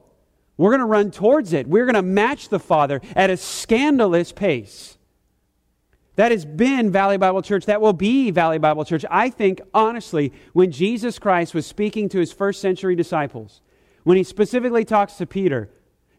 We're 0.58 0.72
going 0.72 0.80
to 0.80 0.86
run 0.86 1.12
towards 1.12 1.54
it. 1.54 1.68
We're 1.68 1.86
going 1.86 1.96
to 1.96 2.02
match 2.02 2.50
the 2.50 2.60
Father 2.60 3.02
at 3.16 3.30
a 3.30 3.38
scandalous 3.38 4.32
pace. 4.32 4.98
That 6.16 6.32
has 6.32 6.46
been 6.46 6.92
Valley 6.92 7.18
Bible 7.18 7.42
Church. 7.42 7.66
That 7.66 7.82
will 7.82 7.94
be 7.94 8.32
Valley 8.32 8.58
Bible 8.58 8.86
Church. 8.86 9.04
I 9.12 9.30
think, 9.30 9.60
honestly, 9.74 10.32
when 10.54 10.72
Jesus 10.72 11.20
Christ 11.20 11.54
was 11.54 11.66
speaking 11.66 12.08
to 12.10 12.20
his 12.20 12.32
first 12.32 12.62
century 12.62 12.96
disciples, 12.96 13.62
when 14.04 14.16
he 14.16 14.24
specifically 14.24 14.86
talks 14.86 15.16
to 15.16 15.26
Peter, 15.26 15.70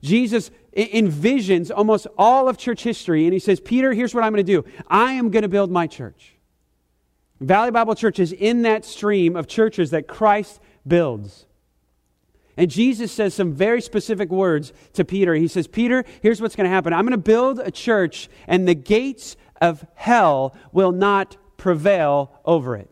Jesus 0.03 0.51
envisions 0.77 1.71
almost 1.75 2.07
all 2.19 2.49
of 2.49 2.59
church 2.59 2.83
history 2.83 3.25
and 3.25 3.33
he 3.33 3.39
says, 3.39 3.61
Peter, 3.61 3.95
here's 3.95 4.15
what 4.15 4.23
I'm 4.23 4.33
going 4.33 4.45
to 4.45 4.53
do 4.63 4.69
I 4.89 5.13
am 5.13 5.31
going 5.31 5.43
to 5.43 5.49
build 5.49 5.71
my 5.71 5.87
church. 5.87 6.36
Valley 7.41 7.71
Bible 7.71 7.95
Church 7.95 8.19
is 8.19 8.33
in 8.33 8.63
that 8.63 8.85
stream 8.85 9.37
of 9.37 9.47
churches 9.47 9.91
that 9.91 10.09
Christ 10.09 10.61
builds. 10.87 11.47
And 12.57 12.71
Jesus 12.71 13.13
says 13.13 13.35
some 13.35 13.53
very 13.53 13.83
specific 13.83 14.31
words 14.31 14.73
to 14.95 15.05
Peter. 15.05 15.35
He 15.35 15.49
says, 15.49 15.67
Peter, 15.67 16.05
here's 16.23 16.41
what's 16.41 16.57
going 16.57 16.65
to 16.65 16.71
happen. 16.75 16.95
I'm 16.95 17.05
going 17.05 17.11
to 17.11 17.19
build 17.19 17.61
a 17.61 17.71
church, 17.71 18.31
and 18.47 18.67
the 18.67 18.75
gates 18.75 19.37
of 19.61 19.85
hell 19.95 20.57
will 20.73 20.93
not 20.93 21.37
prevail 21.59 22.33
over 22.47 22.77
it. 22.77 22.91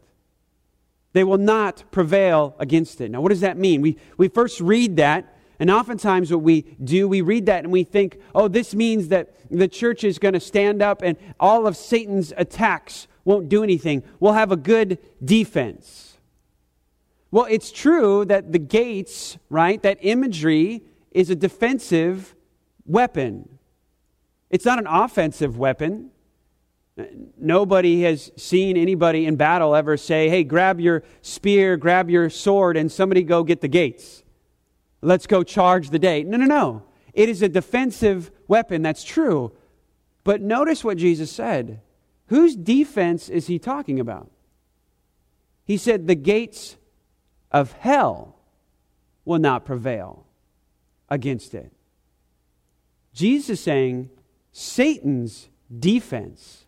They 1.14 1.24
will 1.24 1.38
not 1.38 1.84
prevail 1.90 2.56
against 2.58 3.00
it. 3.00 3.10
Now, 3.10 3.22
what 3.22 3.30
does 3.30 3.40
that 3.40 3.56
mean? 3.56 3.80
We, 3.80 3.96
we 4.18 4.28
first 4.28 4.60
read 4.60 4.96
that, 4.96 5.38
and 5.58 5.70
oftentimes 5.70 6.30
what 6.30 6.42
we 6.42 6.62
do, 6.82 7.08
we 7.08 7.22
read 7.22 7.46
that 7.46 7.64
and 7.64 7.72
we 7.72 7.84
think, 7.84 8.18
oh, 8.34 8.48
this 8.48 8.74
means 8.74 9.08
that 9.08 9.34
the 9.50 9.68
church 9.68 10.04
is 10.04 10.18
going 10.18 10.34
to 10.34 10.40
stand 10.40 10.82
up 10.82 11.00
and 11.02 11.16
all 11.38 11.66
of 11.66 11.76
Satan's 11.76 12.32
attacks 12.36 13.06
won't 13.24 13.48
do 13.48 13.62
anything. 13.62 14.02
We'll 14.20 14.34
have 14.34 14.52
a 14.52 14.56
good 14.56 14.98
defense. 15.24 16.18
Well, 17.30 17.46
it's 17.50 17.72
true 17.72 18.24
that 18.26 18.52
the 18.52 18.58
gates, 18.58 19.38
right, 19.50 19.82
that 19.82 19.98
imagery 20.02 20.82
is 21.10 21.30
a 21.30 21.34
defensive 21.34 22.34
weapon. 22.86 23.48
It's 24.50 24.64
not 24.64 24.78
an 24.78 24.86
offensive 24.86 25.58
weapon. 25.58 26.10
Nobody 27.36 28.02
has 28.02 28.30
seen 28.36 28.76
anybody 28.76 29.26
in 29.26 29.34
battle 29.34 29.74
ever 29.74 29.96
say, 29.96 30.28
hey, 30.28 30.44
grab 30.44 30.78
your 30.78 31.02
spear, 31.22 31.76
grab 31.76 32.08
your 32.08 32.30
sword, 32.30 32.76
and 32.76 32.92
somebody 32.92 33.24
go 33.24 33.42
get 33.42 33.60
the 33.60 33.68
gates. 33.68 34.22
Let's 35.02 35.26
go 35.26 35.42
charge 35.42 35.90
the 35.90 35.98
day. 35.98 36.22
No, 36.22 36.36
no, 36.36 36.46
no. 36.46 36.82
It 37.12 37.28
is 37.28 37.42
a 37.42 37.48
defensive 37.48 38.30
weapon. 38.46 38.82
That's 38.82 39.02
true. 39.02 39.52
But 40.22 40.40
notice 40.40 40.84
what 40.84 40.98
Jesus 40.98 41.32
said. 41.32 41.80
Whose 42.28 42.56
defense 42.56 43.28
is 43.28 43.46
he 43.46 43.58
talking 43.58 44.00
about? 44.00 44.30
He 45.64 45.76
said, 45.76 46.06
The 46.06 46.14
gates 46.14 46.76
of 47.50 47.72
hell 47.72 48.36
will 49.24 49.38
not 49.38 49.64
prevail 49.64 50.26
against 51.08 51.54
it. 51.54 51.72
Jesus 53.12 53.50
is 53.50 53.60
saying 53.60 54.10
Satan's 54.52 55.48
defense 55.76 56.66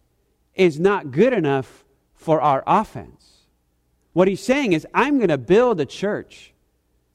is 0.54 0.80
not 0.80 1.10
good 1.10 1.32
enough 1.32 1.84
for 2.14 2.40
our 2.40 2.62
offense. 2.66 3.42
What 4.12 4.28
he's 4.28 4.42
saying 4.42 4.72
is, 4.72 4.86
I'm 4.94 5.18
going 5.18 5.28
to 5.28 5.36
build 5.36 5.80
a 5.80 5.84
church 5.84 6.54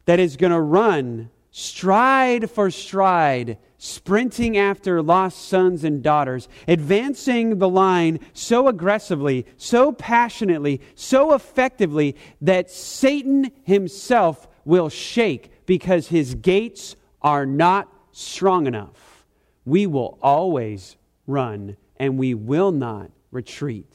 that 0.05 0.19
is 0.19 0.37
going 0.37 0.51
to 0.51 0.61
run 0.61 1.30
stride 1.51 2.49
for 2.49 2.71
stride 2.71 3.57
sprinting 3.83 4.57
after 4.57 5.01
lost 5.01 5.49
sons 5.49 5.83
and 5.83 6.03
daughters, 6.03 6.47
advancing 6.67 7.57
the 7.57 7.67
line 7.67 8.19
so 8.31 8.67
aggressively, 8.67 9.43
so 9.57 9.91
passionately, 9.91 10.79
so 10.93 11.33
effectively 11.33 12.15
that 12.39 12.69
Satan 12.69 13.51
himself 13.63 14.47
will 14.65 14.87
shake 14.87 15.65
because 15.65 16.07
his 16.07 16.35
gates 16.35 16.95
are 17.23 17.43
not 17.43 17.91
strong 18.11 18.67
enough. 18.67 19.25
We 19.65 19.87
will 19.87 20.19
always 20.21 20.95
run 21.25 21.75
and 21.97 22.19
we 22.19 22.35
will 22.35 22.71
not 22.71 23.09
retreat. 23.31 23.91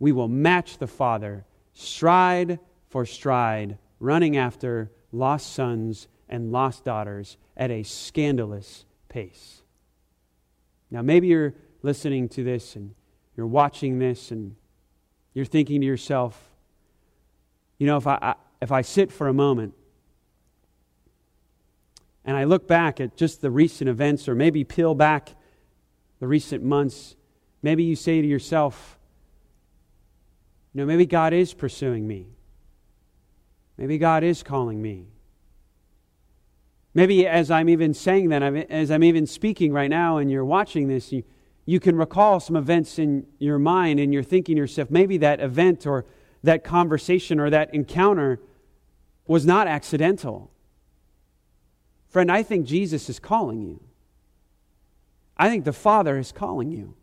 We 0.00 0.10
will 0.10 0.28
match 0.28 0.78
the 0.78 0.88
Father 0.88 1.44
stride 1.74 2.58
for 2.88 3.06
stride, 3.06 3.78
running 4.00 4.36
after 4.36 4.90
lost 5.16 5.52
sons 5.52 6.08
and 6.28 6.52
lost 6.52 6.84
daughters 6.84 7.36
at 7.56 7.70
a 7.70 7.82
scandalous 7.82 8.84
pace. 9.08 9.62
Now, 10.90 11.02
maybe 11.02 11.28
you're 11.28 11.54
listening 11.82 12.28
to 12.30 12.44
this 12.44 12.76
and 12.76 12.94
you're 13.36 13.46
watching 13.46 13.98
this 13.98 14.30
and 14.30 14.56
you're 15.34 15.44
thinking 15.44 15.80
to 15.80 15.86
yourself, 15.86 16.50
you 17.78 17.86
know, 17.86 17.96
if 17.96 18.06
I, 18.06 18.18
I, 18.20 18.34
if 18.62 18.72
I 18.72 18.82
sit 18.82 19.12
for 19.12 19.28
a 19.28 19.34
moment 19.34 19.74
and 22.24 22.36
I 22.36 22.44
look 22.44 22.66
back 22.66 23.00
at 23.00 23.16
just 23.16 23.40
the 23.40 23.50
recent 23.50 23.88
events 23.88 24.28
or 24.28 24.34
maybe 24.34 24.64
peel 24.64 24.94
back 24.94 25.30
the 26.20 26.26
recent 26.26 26.62
months, 26.64 27.16
maybe 27.62 27.84
you 27.84 27.96
say 27.96 28.22
to 28.22 28.26
yourself, 28.26 28.98
you 30.72 30.80
know, 30.80 30.86
maybe 30.86 31.06
God 31.06 31.32
is 31.32 31.54
pursuing 31.54 32.06
me. 32.06 32.35
Maybe 33.76 33.98
God 33.98 34.24
is 34.24 34.42
calling 34.42 34.80
me. 34.80 35.06
Maybe 36.94 37.26
as 37.26 37.50
I'm 37.50 37.68
even 37.68 37.92
saying 37.92 38.30
that, 38.30 38.42
as 38.42 38.90
I'm 38.90 39.04
even 39.04 39.26
speaking 39.26 39.72
right 39.72 39.90
now 39.90 40.16
and 40.16 40.30
you're 40.30 40.44
watching 40.44 40.88
this, 40.88 41.12
you, 41.12 41.24
you 41.66 41.78
can 41.78 41.96
recall 41.96 42.40
some 42.40 42.56
events 42.56 42.98
in 42.98 43.26
your 43.38 43.58
mind 43.58 44.00
and 44.00 44.14
you're 44.14 44.22
thinking 44.22 44.56
yourself, 44.56 44.90
maybe 44.90 45.18
that 45.18 45.40
event 45.40 45.86
or 45.86 46.06
that 46.42 46.64
conversation 46.64 47.38
or 47.38 47.50
that 47.50 47.74
encounter 47.74 48.40
was 49.26 49.44
not 49.44 49.66
accidental. 49.66 50.50
Friend, 52.08 52.30
I 52.30 52.42
think 52.42 52.66
Jesus 52.66 53.10
is 53.10 53.18
calling 53.18 53.60
you. 53.60 53.82
I 55.36 55.50
think 55.50 55.64
the 55.64 55.72
Father 55.72 56.16
is 56.16 56.32
calling 56.32 56.70
you. 56.70 56.94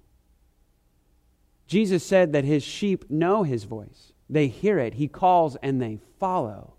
Jesus 1.67 2.03
said 2.03 2.33
that 2.33 2.45
his 2.45 2.63
sheep 2.63 3.09
know 3.09 3.43
his 3.43 3.65
voice, 3.65 4.12
they 4.33 4.47
hear 4.47 4.79
it. 4.79 4.95
He 4.95 5.07
calls 5.07 5.55
and 5.57 5.81
they 5.81 5.99
follow. 6.19 6.73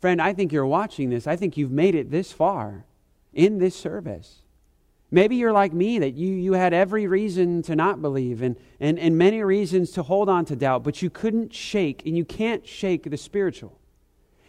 Friend, 0.00 0.20
I 0.20 0.32
think 0.34 0.52
you're 0.52 0.66
watching 0.66 1.10
this. 1.10 1.26
I 1.26 1.36
think 1.36 1.56
you've 1.56 1.70
made 1.70 1.94
it 1.94 2.10
this 2.10 2.30
far 2.32 2.84
in 3.32 3.58
this 3.58 3.74
service. 3.74 4.42
Maybe 5.10 5.36
you're 5.36 5.52
like 5.52 5.72
me, 5.72 5.98
that 6.00 6.14
you, 6.14 6.28
you 6.34 6.52
had 6.54 6.74
every 6.74 7.06
reason 7.06 7.62
to 7.62 7.76
not 7.76 8.02
believe 8.02 8.42
and, 8.42 8.56
and, 8.80 8.98
and 8.98 9.16
many 9.16 9.42
reasons 9.42 9.92
to 9.92 10.02
hold 10.02 10.28
on 10.28 10.44
to 10.46 10.56
doubt, 10.56 10.82
but 10.82 11.02
you 11.02 11.08
couldn't 11.08 11.54
shake, 11.54 12.04
and 12.04 12.16
you 12.16 12.24
can't 12.24 12.66
shake 12.66 13.08
the 13.08 13.16
spiritual. 13.16 13.78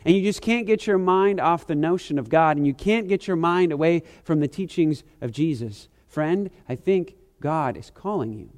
And 0.04 0.16
you 0.16 0.24
just 0.24 0.42
can't 0.42 0.66
get 0.66 0.88
your 0.88 0.98
mind 0.98 1.40
off 1.40 1.68
the 1.68 1.76
notion 1.76 2.18
of 2.18 2.30
God, 2.30 2.58
and 2.58 2.66
you 2.66 2.74
can't 2.74 3.08
get 3.08 3.28
your 3.28 3.36
mind 3.36 3.72
away 3.72 4.04
from 4.24 4.40
the 4.40 4.48
teachings 4.48 5.04
of 5.22 5.32
Jesus. 5.32 5.88
Friend, 6.08 6.50
I 6.68 6.76
think 6.76 7.16
God 7.40 7.78
is 7.78 7.92
calling 7.92 8.34
you. 8.34 8.50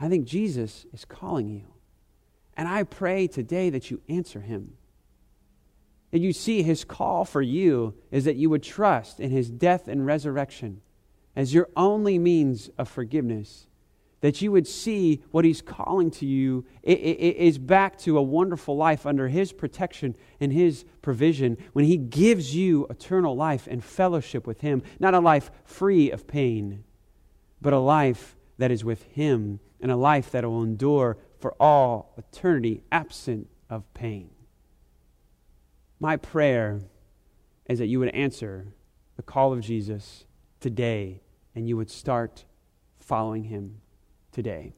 I 0.00 0.08
think 0.08 0.26
Jesus 0.26 0.86
is 0.92 1.04
calling 1.04 1.48
you. 1.48 1.62
And 2.60 2.68
I 2.68 2.82
pray 2.82 3.26
today 3.26 3.70
that 3.70 3.90
you 3.90 4.02
answer 4.06 4.42
him. 4.42 4.74
And 6.12 6.22
you 6.22 6.34
see 6.34 6.62
his 6.62 6.84
call 6.84 7.24
for 7.24 7.40
you 7.40 7.94
is 8.10 8.26
that 8.26 8.36
you 8.36 8.50
would 8.50 8.62
trust 8.62 9.18
in 9.18 9.30
his 9.30 9.48
death 9.48 9.88
and 9.88 10.04
resurrection 10.04 10.82
as 11.34 11.54
your 11.54 11.70
only 11.74 12.18
means 12.18 12.68
of 12.76 12.86
forgiveness, 12.86 13.66
that 14.20 14.42
you 14.42 14.52
would 14.52 14.66
see 14.66 15.22
what 15.30 15.46
He's 15.46 15.62
calling 15.62 16.10
to 16.10 16.26
you 16.26 16.66
is 16.82 17.56
back 17.56 17.96
to 18.00 18.18
a 18.18 18.22
wonderful 18.22 18.76
life 18.76 19.06
under 19.06 19.28
His 19.28 19.52
protection 19.52 20.14
and 20.38 20.52
His 20.52 20.84
provision 21.00 21.56
when 21.72 21.86
He 21.86 21.96
gives 21.96 22.54
you 22.54 22.86
eternal 22.90 23.34
life 23.34 23.66
and 23.70 23.82
fellowship 23.82 24.46
with 24.46 24.60
Him. 24.60 24.82
Not 24.98 25.14
a 25.14 25.20
life 25.20 25.50
free 25.64 26.10
of 26.10 26.26
pain, 26.26 26.84
but 27.62 27.72
a 27.72 27.78
life 27.78 28.36
that 28.58 28.70
is 28.70 28.84
with 28.84 29.02
Him 29.04 29.60
and 29.80 29.90
a 29.90 29.96
life 29.96 30.32
that 30.32 30.44
will 30.44 30.62
endure 30.62 31.16
for 31.40 31.54
all 31.60 32.12
eternity, 32.16 32.82
absent 32.92 33.48
of 33.68 33.92
pain. 33.94 34.30
My 35.98 36.16
prayer 36.16 36.80
is 37.66 37.78
that 37.78 37.86
you 37.86 37.98
would 37.98 38.10
answer 38.10 38.68
the 39.16 39.22
call 39.22 39.52
of 39.52 39.60
Jesus 39.60 40.24
today 40.60 41.20
and 41.54 41.68
you 41.68 41.76
would 41.76 41.90
start 41.90 42.44
following 42.98 43.44
him 43.44 43.80
today. 44.32 44.74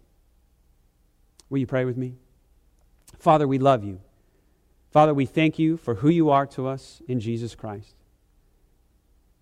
Will 1.50 1.58
you 1.58 1.66
pray 1.66 1.84
with 1.84 1.96
me? 1.96 2.16
Father, 3.18 3.46
we 3.46 3.58
love 3.58 3.84
you. 3.84 4.00
Father, 4.90 5.14
we 5.14 5.26
thank 5.26 5.58
you 5.58 5.76
for 5.76 5.96
who 5.96 6.08
you 6.08 6.30
are 6.30 6.46
to 6.46 6.66
us 6.66 7.02
in 7.08 7.20
Jesus 7.20 7.54
Christ. 7.54 7.94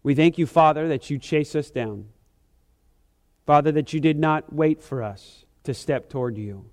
We 0.03 0.15
thank 0.15 0.39
you, 0.39 0.47
Father, 0.47 0.89
that 0.89 1.11
you 1.11 1.19
chase 1.19 1.55
us 1.55 1.71
down. 1.71 2.07
Father, 3.47 3.73
that 3.73 3.93
you 3.93 4.01
did 4.01 4.19
not 4.19 4.53
wait 4.53 4.83
for 4.83 5.03
us 5.03 5.45
to 5.65 5.75
step 5.75 6.09
toward 6.09 6.39
you, 6.39 6.67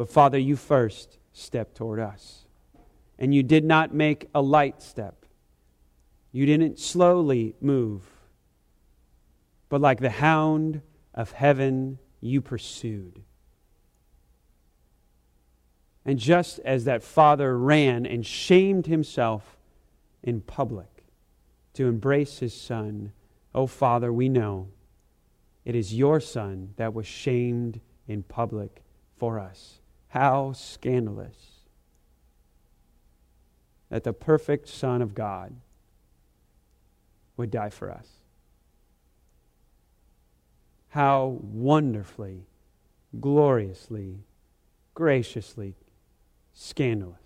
but 0.00 0.08
Father, 0.08 0.38
you 0.38 0.56
first 0.56 1.18
stepped 1.34 1.74
toward 1.74 2.00
us. 2.00 2.46
And 3.18 3.34
you 3.34 3.42
did 3.42 3.66
not 3.66 3.92
make 3.92 4.30
a 4.34 4.40
light 4.40 4.80
step. 4.80 5.26
You 6.32 6.46
didn't 6.46 6.78
slowly 6.78 7.54
move, 7.60 8.00
but 9.68 9.82
like 9.82 10.00
the 10.00 10.08
hound 10.08 10.80
of 11.12 11.32
heaven, 11.32 11.98
you 12.18 12.40
pursued. 12.40 13.20
And 16.06 16.18
just 16.18 16.60
as 16.60 16.86
that 16.86 17.02
father 17.02 17.58
ran 17.58 18.06
and 18.06 18.24
shamed 18.24 18.86
himself 18.86 19.58
in 20.22 20.40
public 20.40 21.04
to 21.74 21.88
embrace 21.88 22.38
his 22.38 22.58
son, 22.58 23.12
oh, 23.54 23.66
Father, 23.66 24.10
we 24.10 24.30
know 24.30 24.68
it 25.66 25.74
is 25.74 25.92
your 25.92 26.20
son 26.20 26.72
that 26.76 26.94
was 26.94 27.06
shamed 27.06 27.82
in 28.08 28.22
public 28.22 28.82
for 29.18 29.38
us. 29.38 29.79
How 30.10 30.52
scandalous 30.52 31.64
that 33.88 34.04
the 34.04 34.12
perfect 34.12 34.68
Son 34.68 35.02
of 35.02 35.14
God 35.14 35.54
would 37.36 37.50
die 37.50 37.70
for 37.70 37.90
us 37.90 38.20
how 40.90 41.38
wonderfully, 41.40 42.46
gloriously, 43.20 44.18
graciously 44.92 45.74
scandalous. 46.52 47.16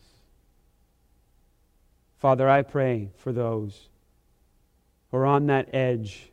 Father, 2.19 2.49
I 2.49 2.63
pray 2.63 3.11
for 3.17 3.33
those 3.33 3.89
who 5.11 5.17
are 5.17 5.27
on 5.27 5.47
that 5.47 5.75
edge 5.75 6.31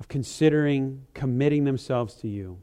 of 0.00 0.08
considering 0.08 1.06
committing 1.14 1.64
themselves 1.64 2.14
to 2.16 2.28
you. 2.28 2.58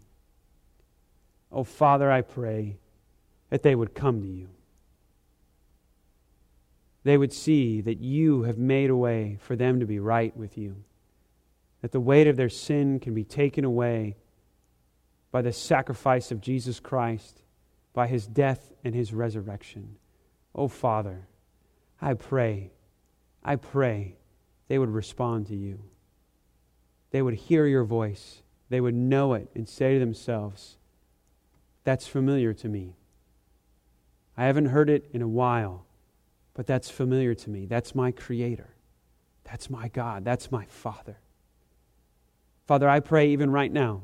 Oh, 1.53 1.63
Father, 1.63 2.11
I 2.11 2.21
pray 2.21 2.77
that 3.49 3.63
they 3.63 3.75
would 3.75 3.93
come 3.93 4.21
to 4.21 4.27
you. 4.27 4.49
They 7.03 7.17
would 7.17 7.33
see 7.33 7.81
that 7.81 7.99
you 7.99 8.43
have 8.43 8.57
made 8.57 8.89
a 8.89 8.95
way 8.95 9.37
for 9.41 9.55
them 9.55 9.79
to 9.79 9.85
be 9.85 9.99
right 9.99 10.35
with 10.35 10.57
you 10.57 10.83
that 11.83 11.91
the 11.91 11.99
weight 11.99 12.27
of 12.27 12.37
their 12.37 12.49
sin 12.49 12.97
can 12.97 13.13
be 13.13 13.25
taken 13.25 13.65
away 13.65 14.15
by 15.31 15.41
the 15.41 15.51
sacrifice 15.51 16.31
of 16.31 16.39
Jesus 16.39 16.79
Christ, 16.79 17.43
by 17.91 18.07
his 18.07 18.25
death 18.25 18.71
and 18.85 18.95
his 18.95 19.13
resurrection. 19.13 19.97
Oh, 20.55 20.69
Father, 20.69 21.27
I 22.01 22.13
pray, 22.13 22.71
I 23.43 23.57
pray 23.57 24.15
they 24.69 24.79
would 24.79 24.91
respond 24.91 25.47
to 25.47 25.55
you. 25.57 25.81
They 27.11 27.21
would 27.21 27.33
hear 27.33 27.67
your 27.67 27.83
voice, 27.83 28.43
they 28.69 28.79
would 28.79 28.95
know 28.95 29.33
it, 29.33 29.49
and 29.53 29.67
say 29.67 29.95
to 29.95 29.99
themselves, 29.99 30.77
That's 31.83 32.07
familiar 32.07 32.53
to 32.53 32.69
me. 32.69 32.95
I 34.37 34.45
haven't 34.45 34.67
heard 34.67 34.89
it 34.89 35.09
in 35.13 35.21
a 35.21 35.27
while, 35.27 35.85
but 36.53 36.65
that's 36.65 36.89
familiar 36.89 37.35
to 37.35 37.49
me. 37.49 37.65
That's 37.65 37.93
my 37.93 38.11
Creator. 38.11 38.69
That's 39.43 39.69
my 39.69 39.89
God. 39.89 40.23
That's 40.23 40.51
my 40.51 40.65
Father. 40.65 41.17
Father, 42.65 42.89
I 42.89 42.99
pray 42.99 43.29
even 43.29 43.51
right 43.51 43.71
now 43.71 44.03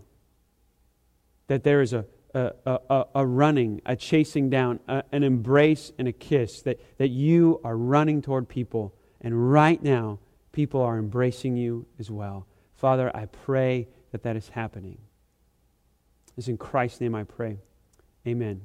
that 1.47 1.63
there 1.63 1.81
is 1.81 1.93
a, 1.93 2.05
a, 2.33 2.51
a, 2.65 3.05
a 3.15 3.25
running, 3.25 3.81
a 3.85 3.95
chasing 3.95 4.49
down, 4.49 4.79
a, 4.87 5.03
an 5.11 5.23
embrace, 5.23 5.91
and 5.97 6.07
a 6.07 6.11
kiss, 6.11 6.61
that, 6.63 6.79
that 6.97 7.07
you 7.07 7.59
are 7.63 7.75
running 7.75 8.21
toward 8.21 8.47
people, 8.47 8.93
and 9.21 9.51
right 9.51 9.81
now, 9.81 10.19
people 10.51 10.81
are 10.81 10.97
embracing 10.97 11.55
you 11.55 11.85
as 11.97 12.11
well. 12.11 12.45
Father, 12.75 13.09
I 13.15 13.25
pray 13.25 13.87
that 14.11 14.23
that 14.23 14.35
is 14.35 14.49
happening. 14.49 14.97
It's 16.37 16.47
in 16.47 16.57
Christ's 16.57 17.01
name 17.01 17.15
I 17.15 17.23
pray. 17.23 17.59
Amen. 18.29 18.61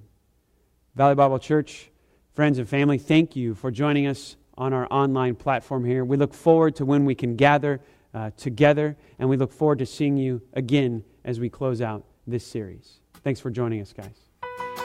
Valley 0.95 1.15
Bible 1.15 1.39
Church, 1.39 1.91
friends 2.35 2.59
and 2.59 2.69
family, 2.69 2.99
thank 2.99 3.35
you 3.35 3.55
for 3.55 3.71
joining 3.71 4.07
us 4.07 4.37
on 4.59 4.75
our 4.75 4.87
online 4.91 5.35
platform 5.35 5.87
here. 5.87 6.05
We 6.05 6.19
look 6.19 6.35
forward 6.35 6.77
to 6.77 6.85
when 6.85 7.07
we 7.07 7.15
can 7.15 7.35
gather 7.35 7.81
uh, 8.13 8.31
together, 8.37 8.95
and 9.19 9.27
we 9.27 9.39
look 9.39 9.51
forward 9.51 9.79
to 9.79 9.87
seeing 9.87 10.19
you 10.19 10.43
again 10.53 11.03
as 11.25 11.41
we 11.41 11.49
close 11.49 11.81
out 11.81 12.05
this 12.27 12.47
series. 12.47 13.01
Thanks 13.23 13.41
for 13.41 13.49
joining 13.49 13.81
us, 13.81 13.95
guys. 13.95 14.84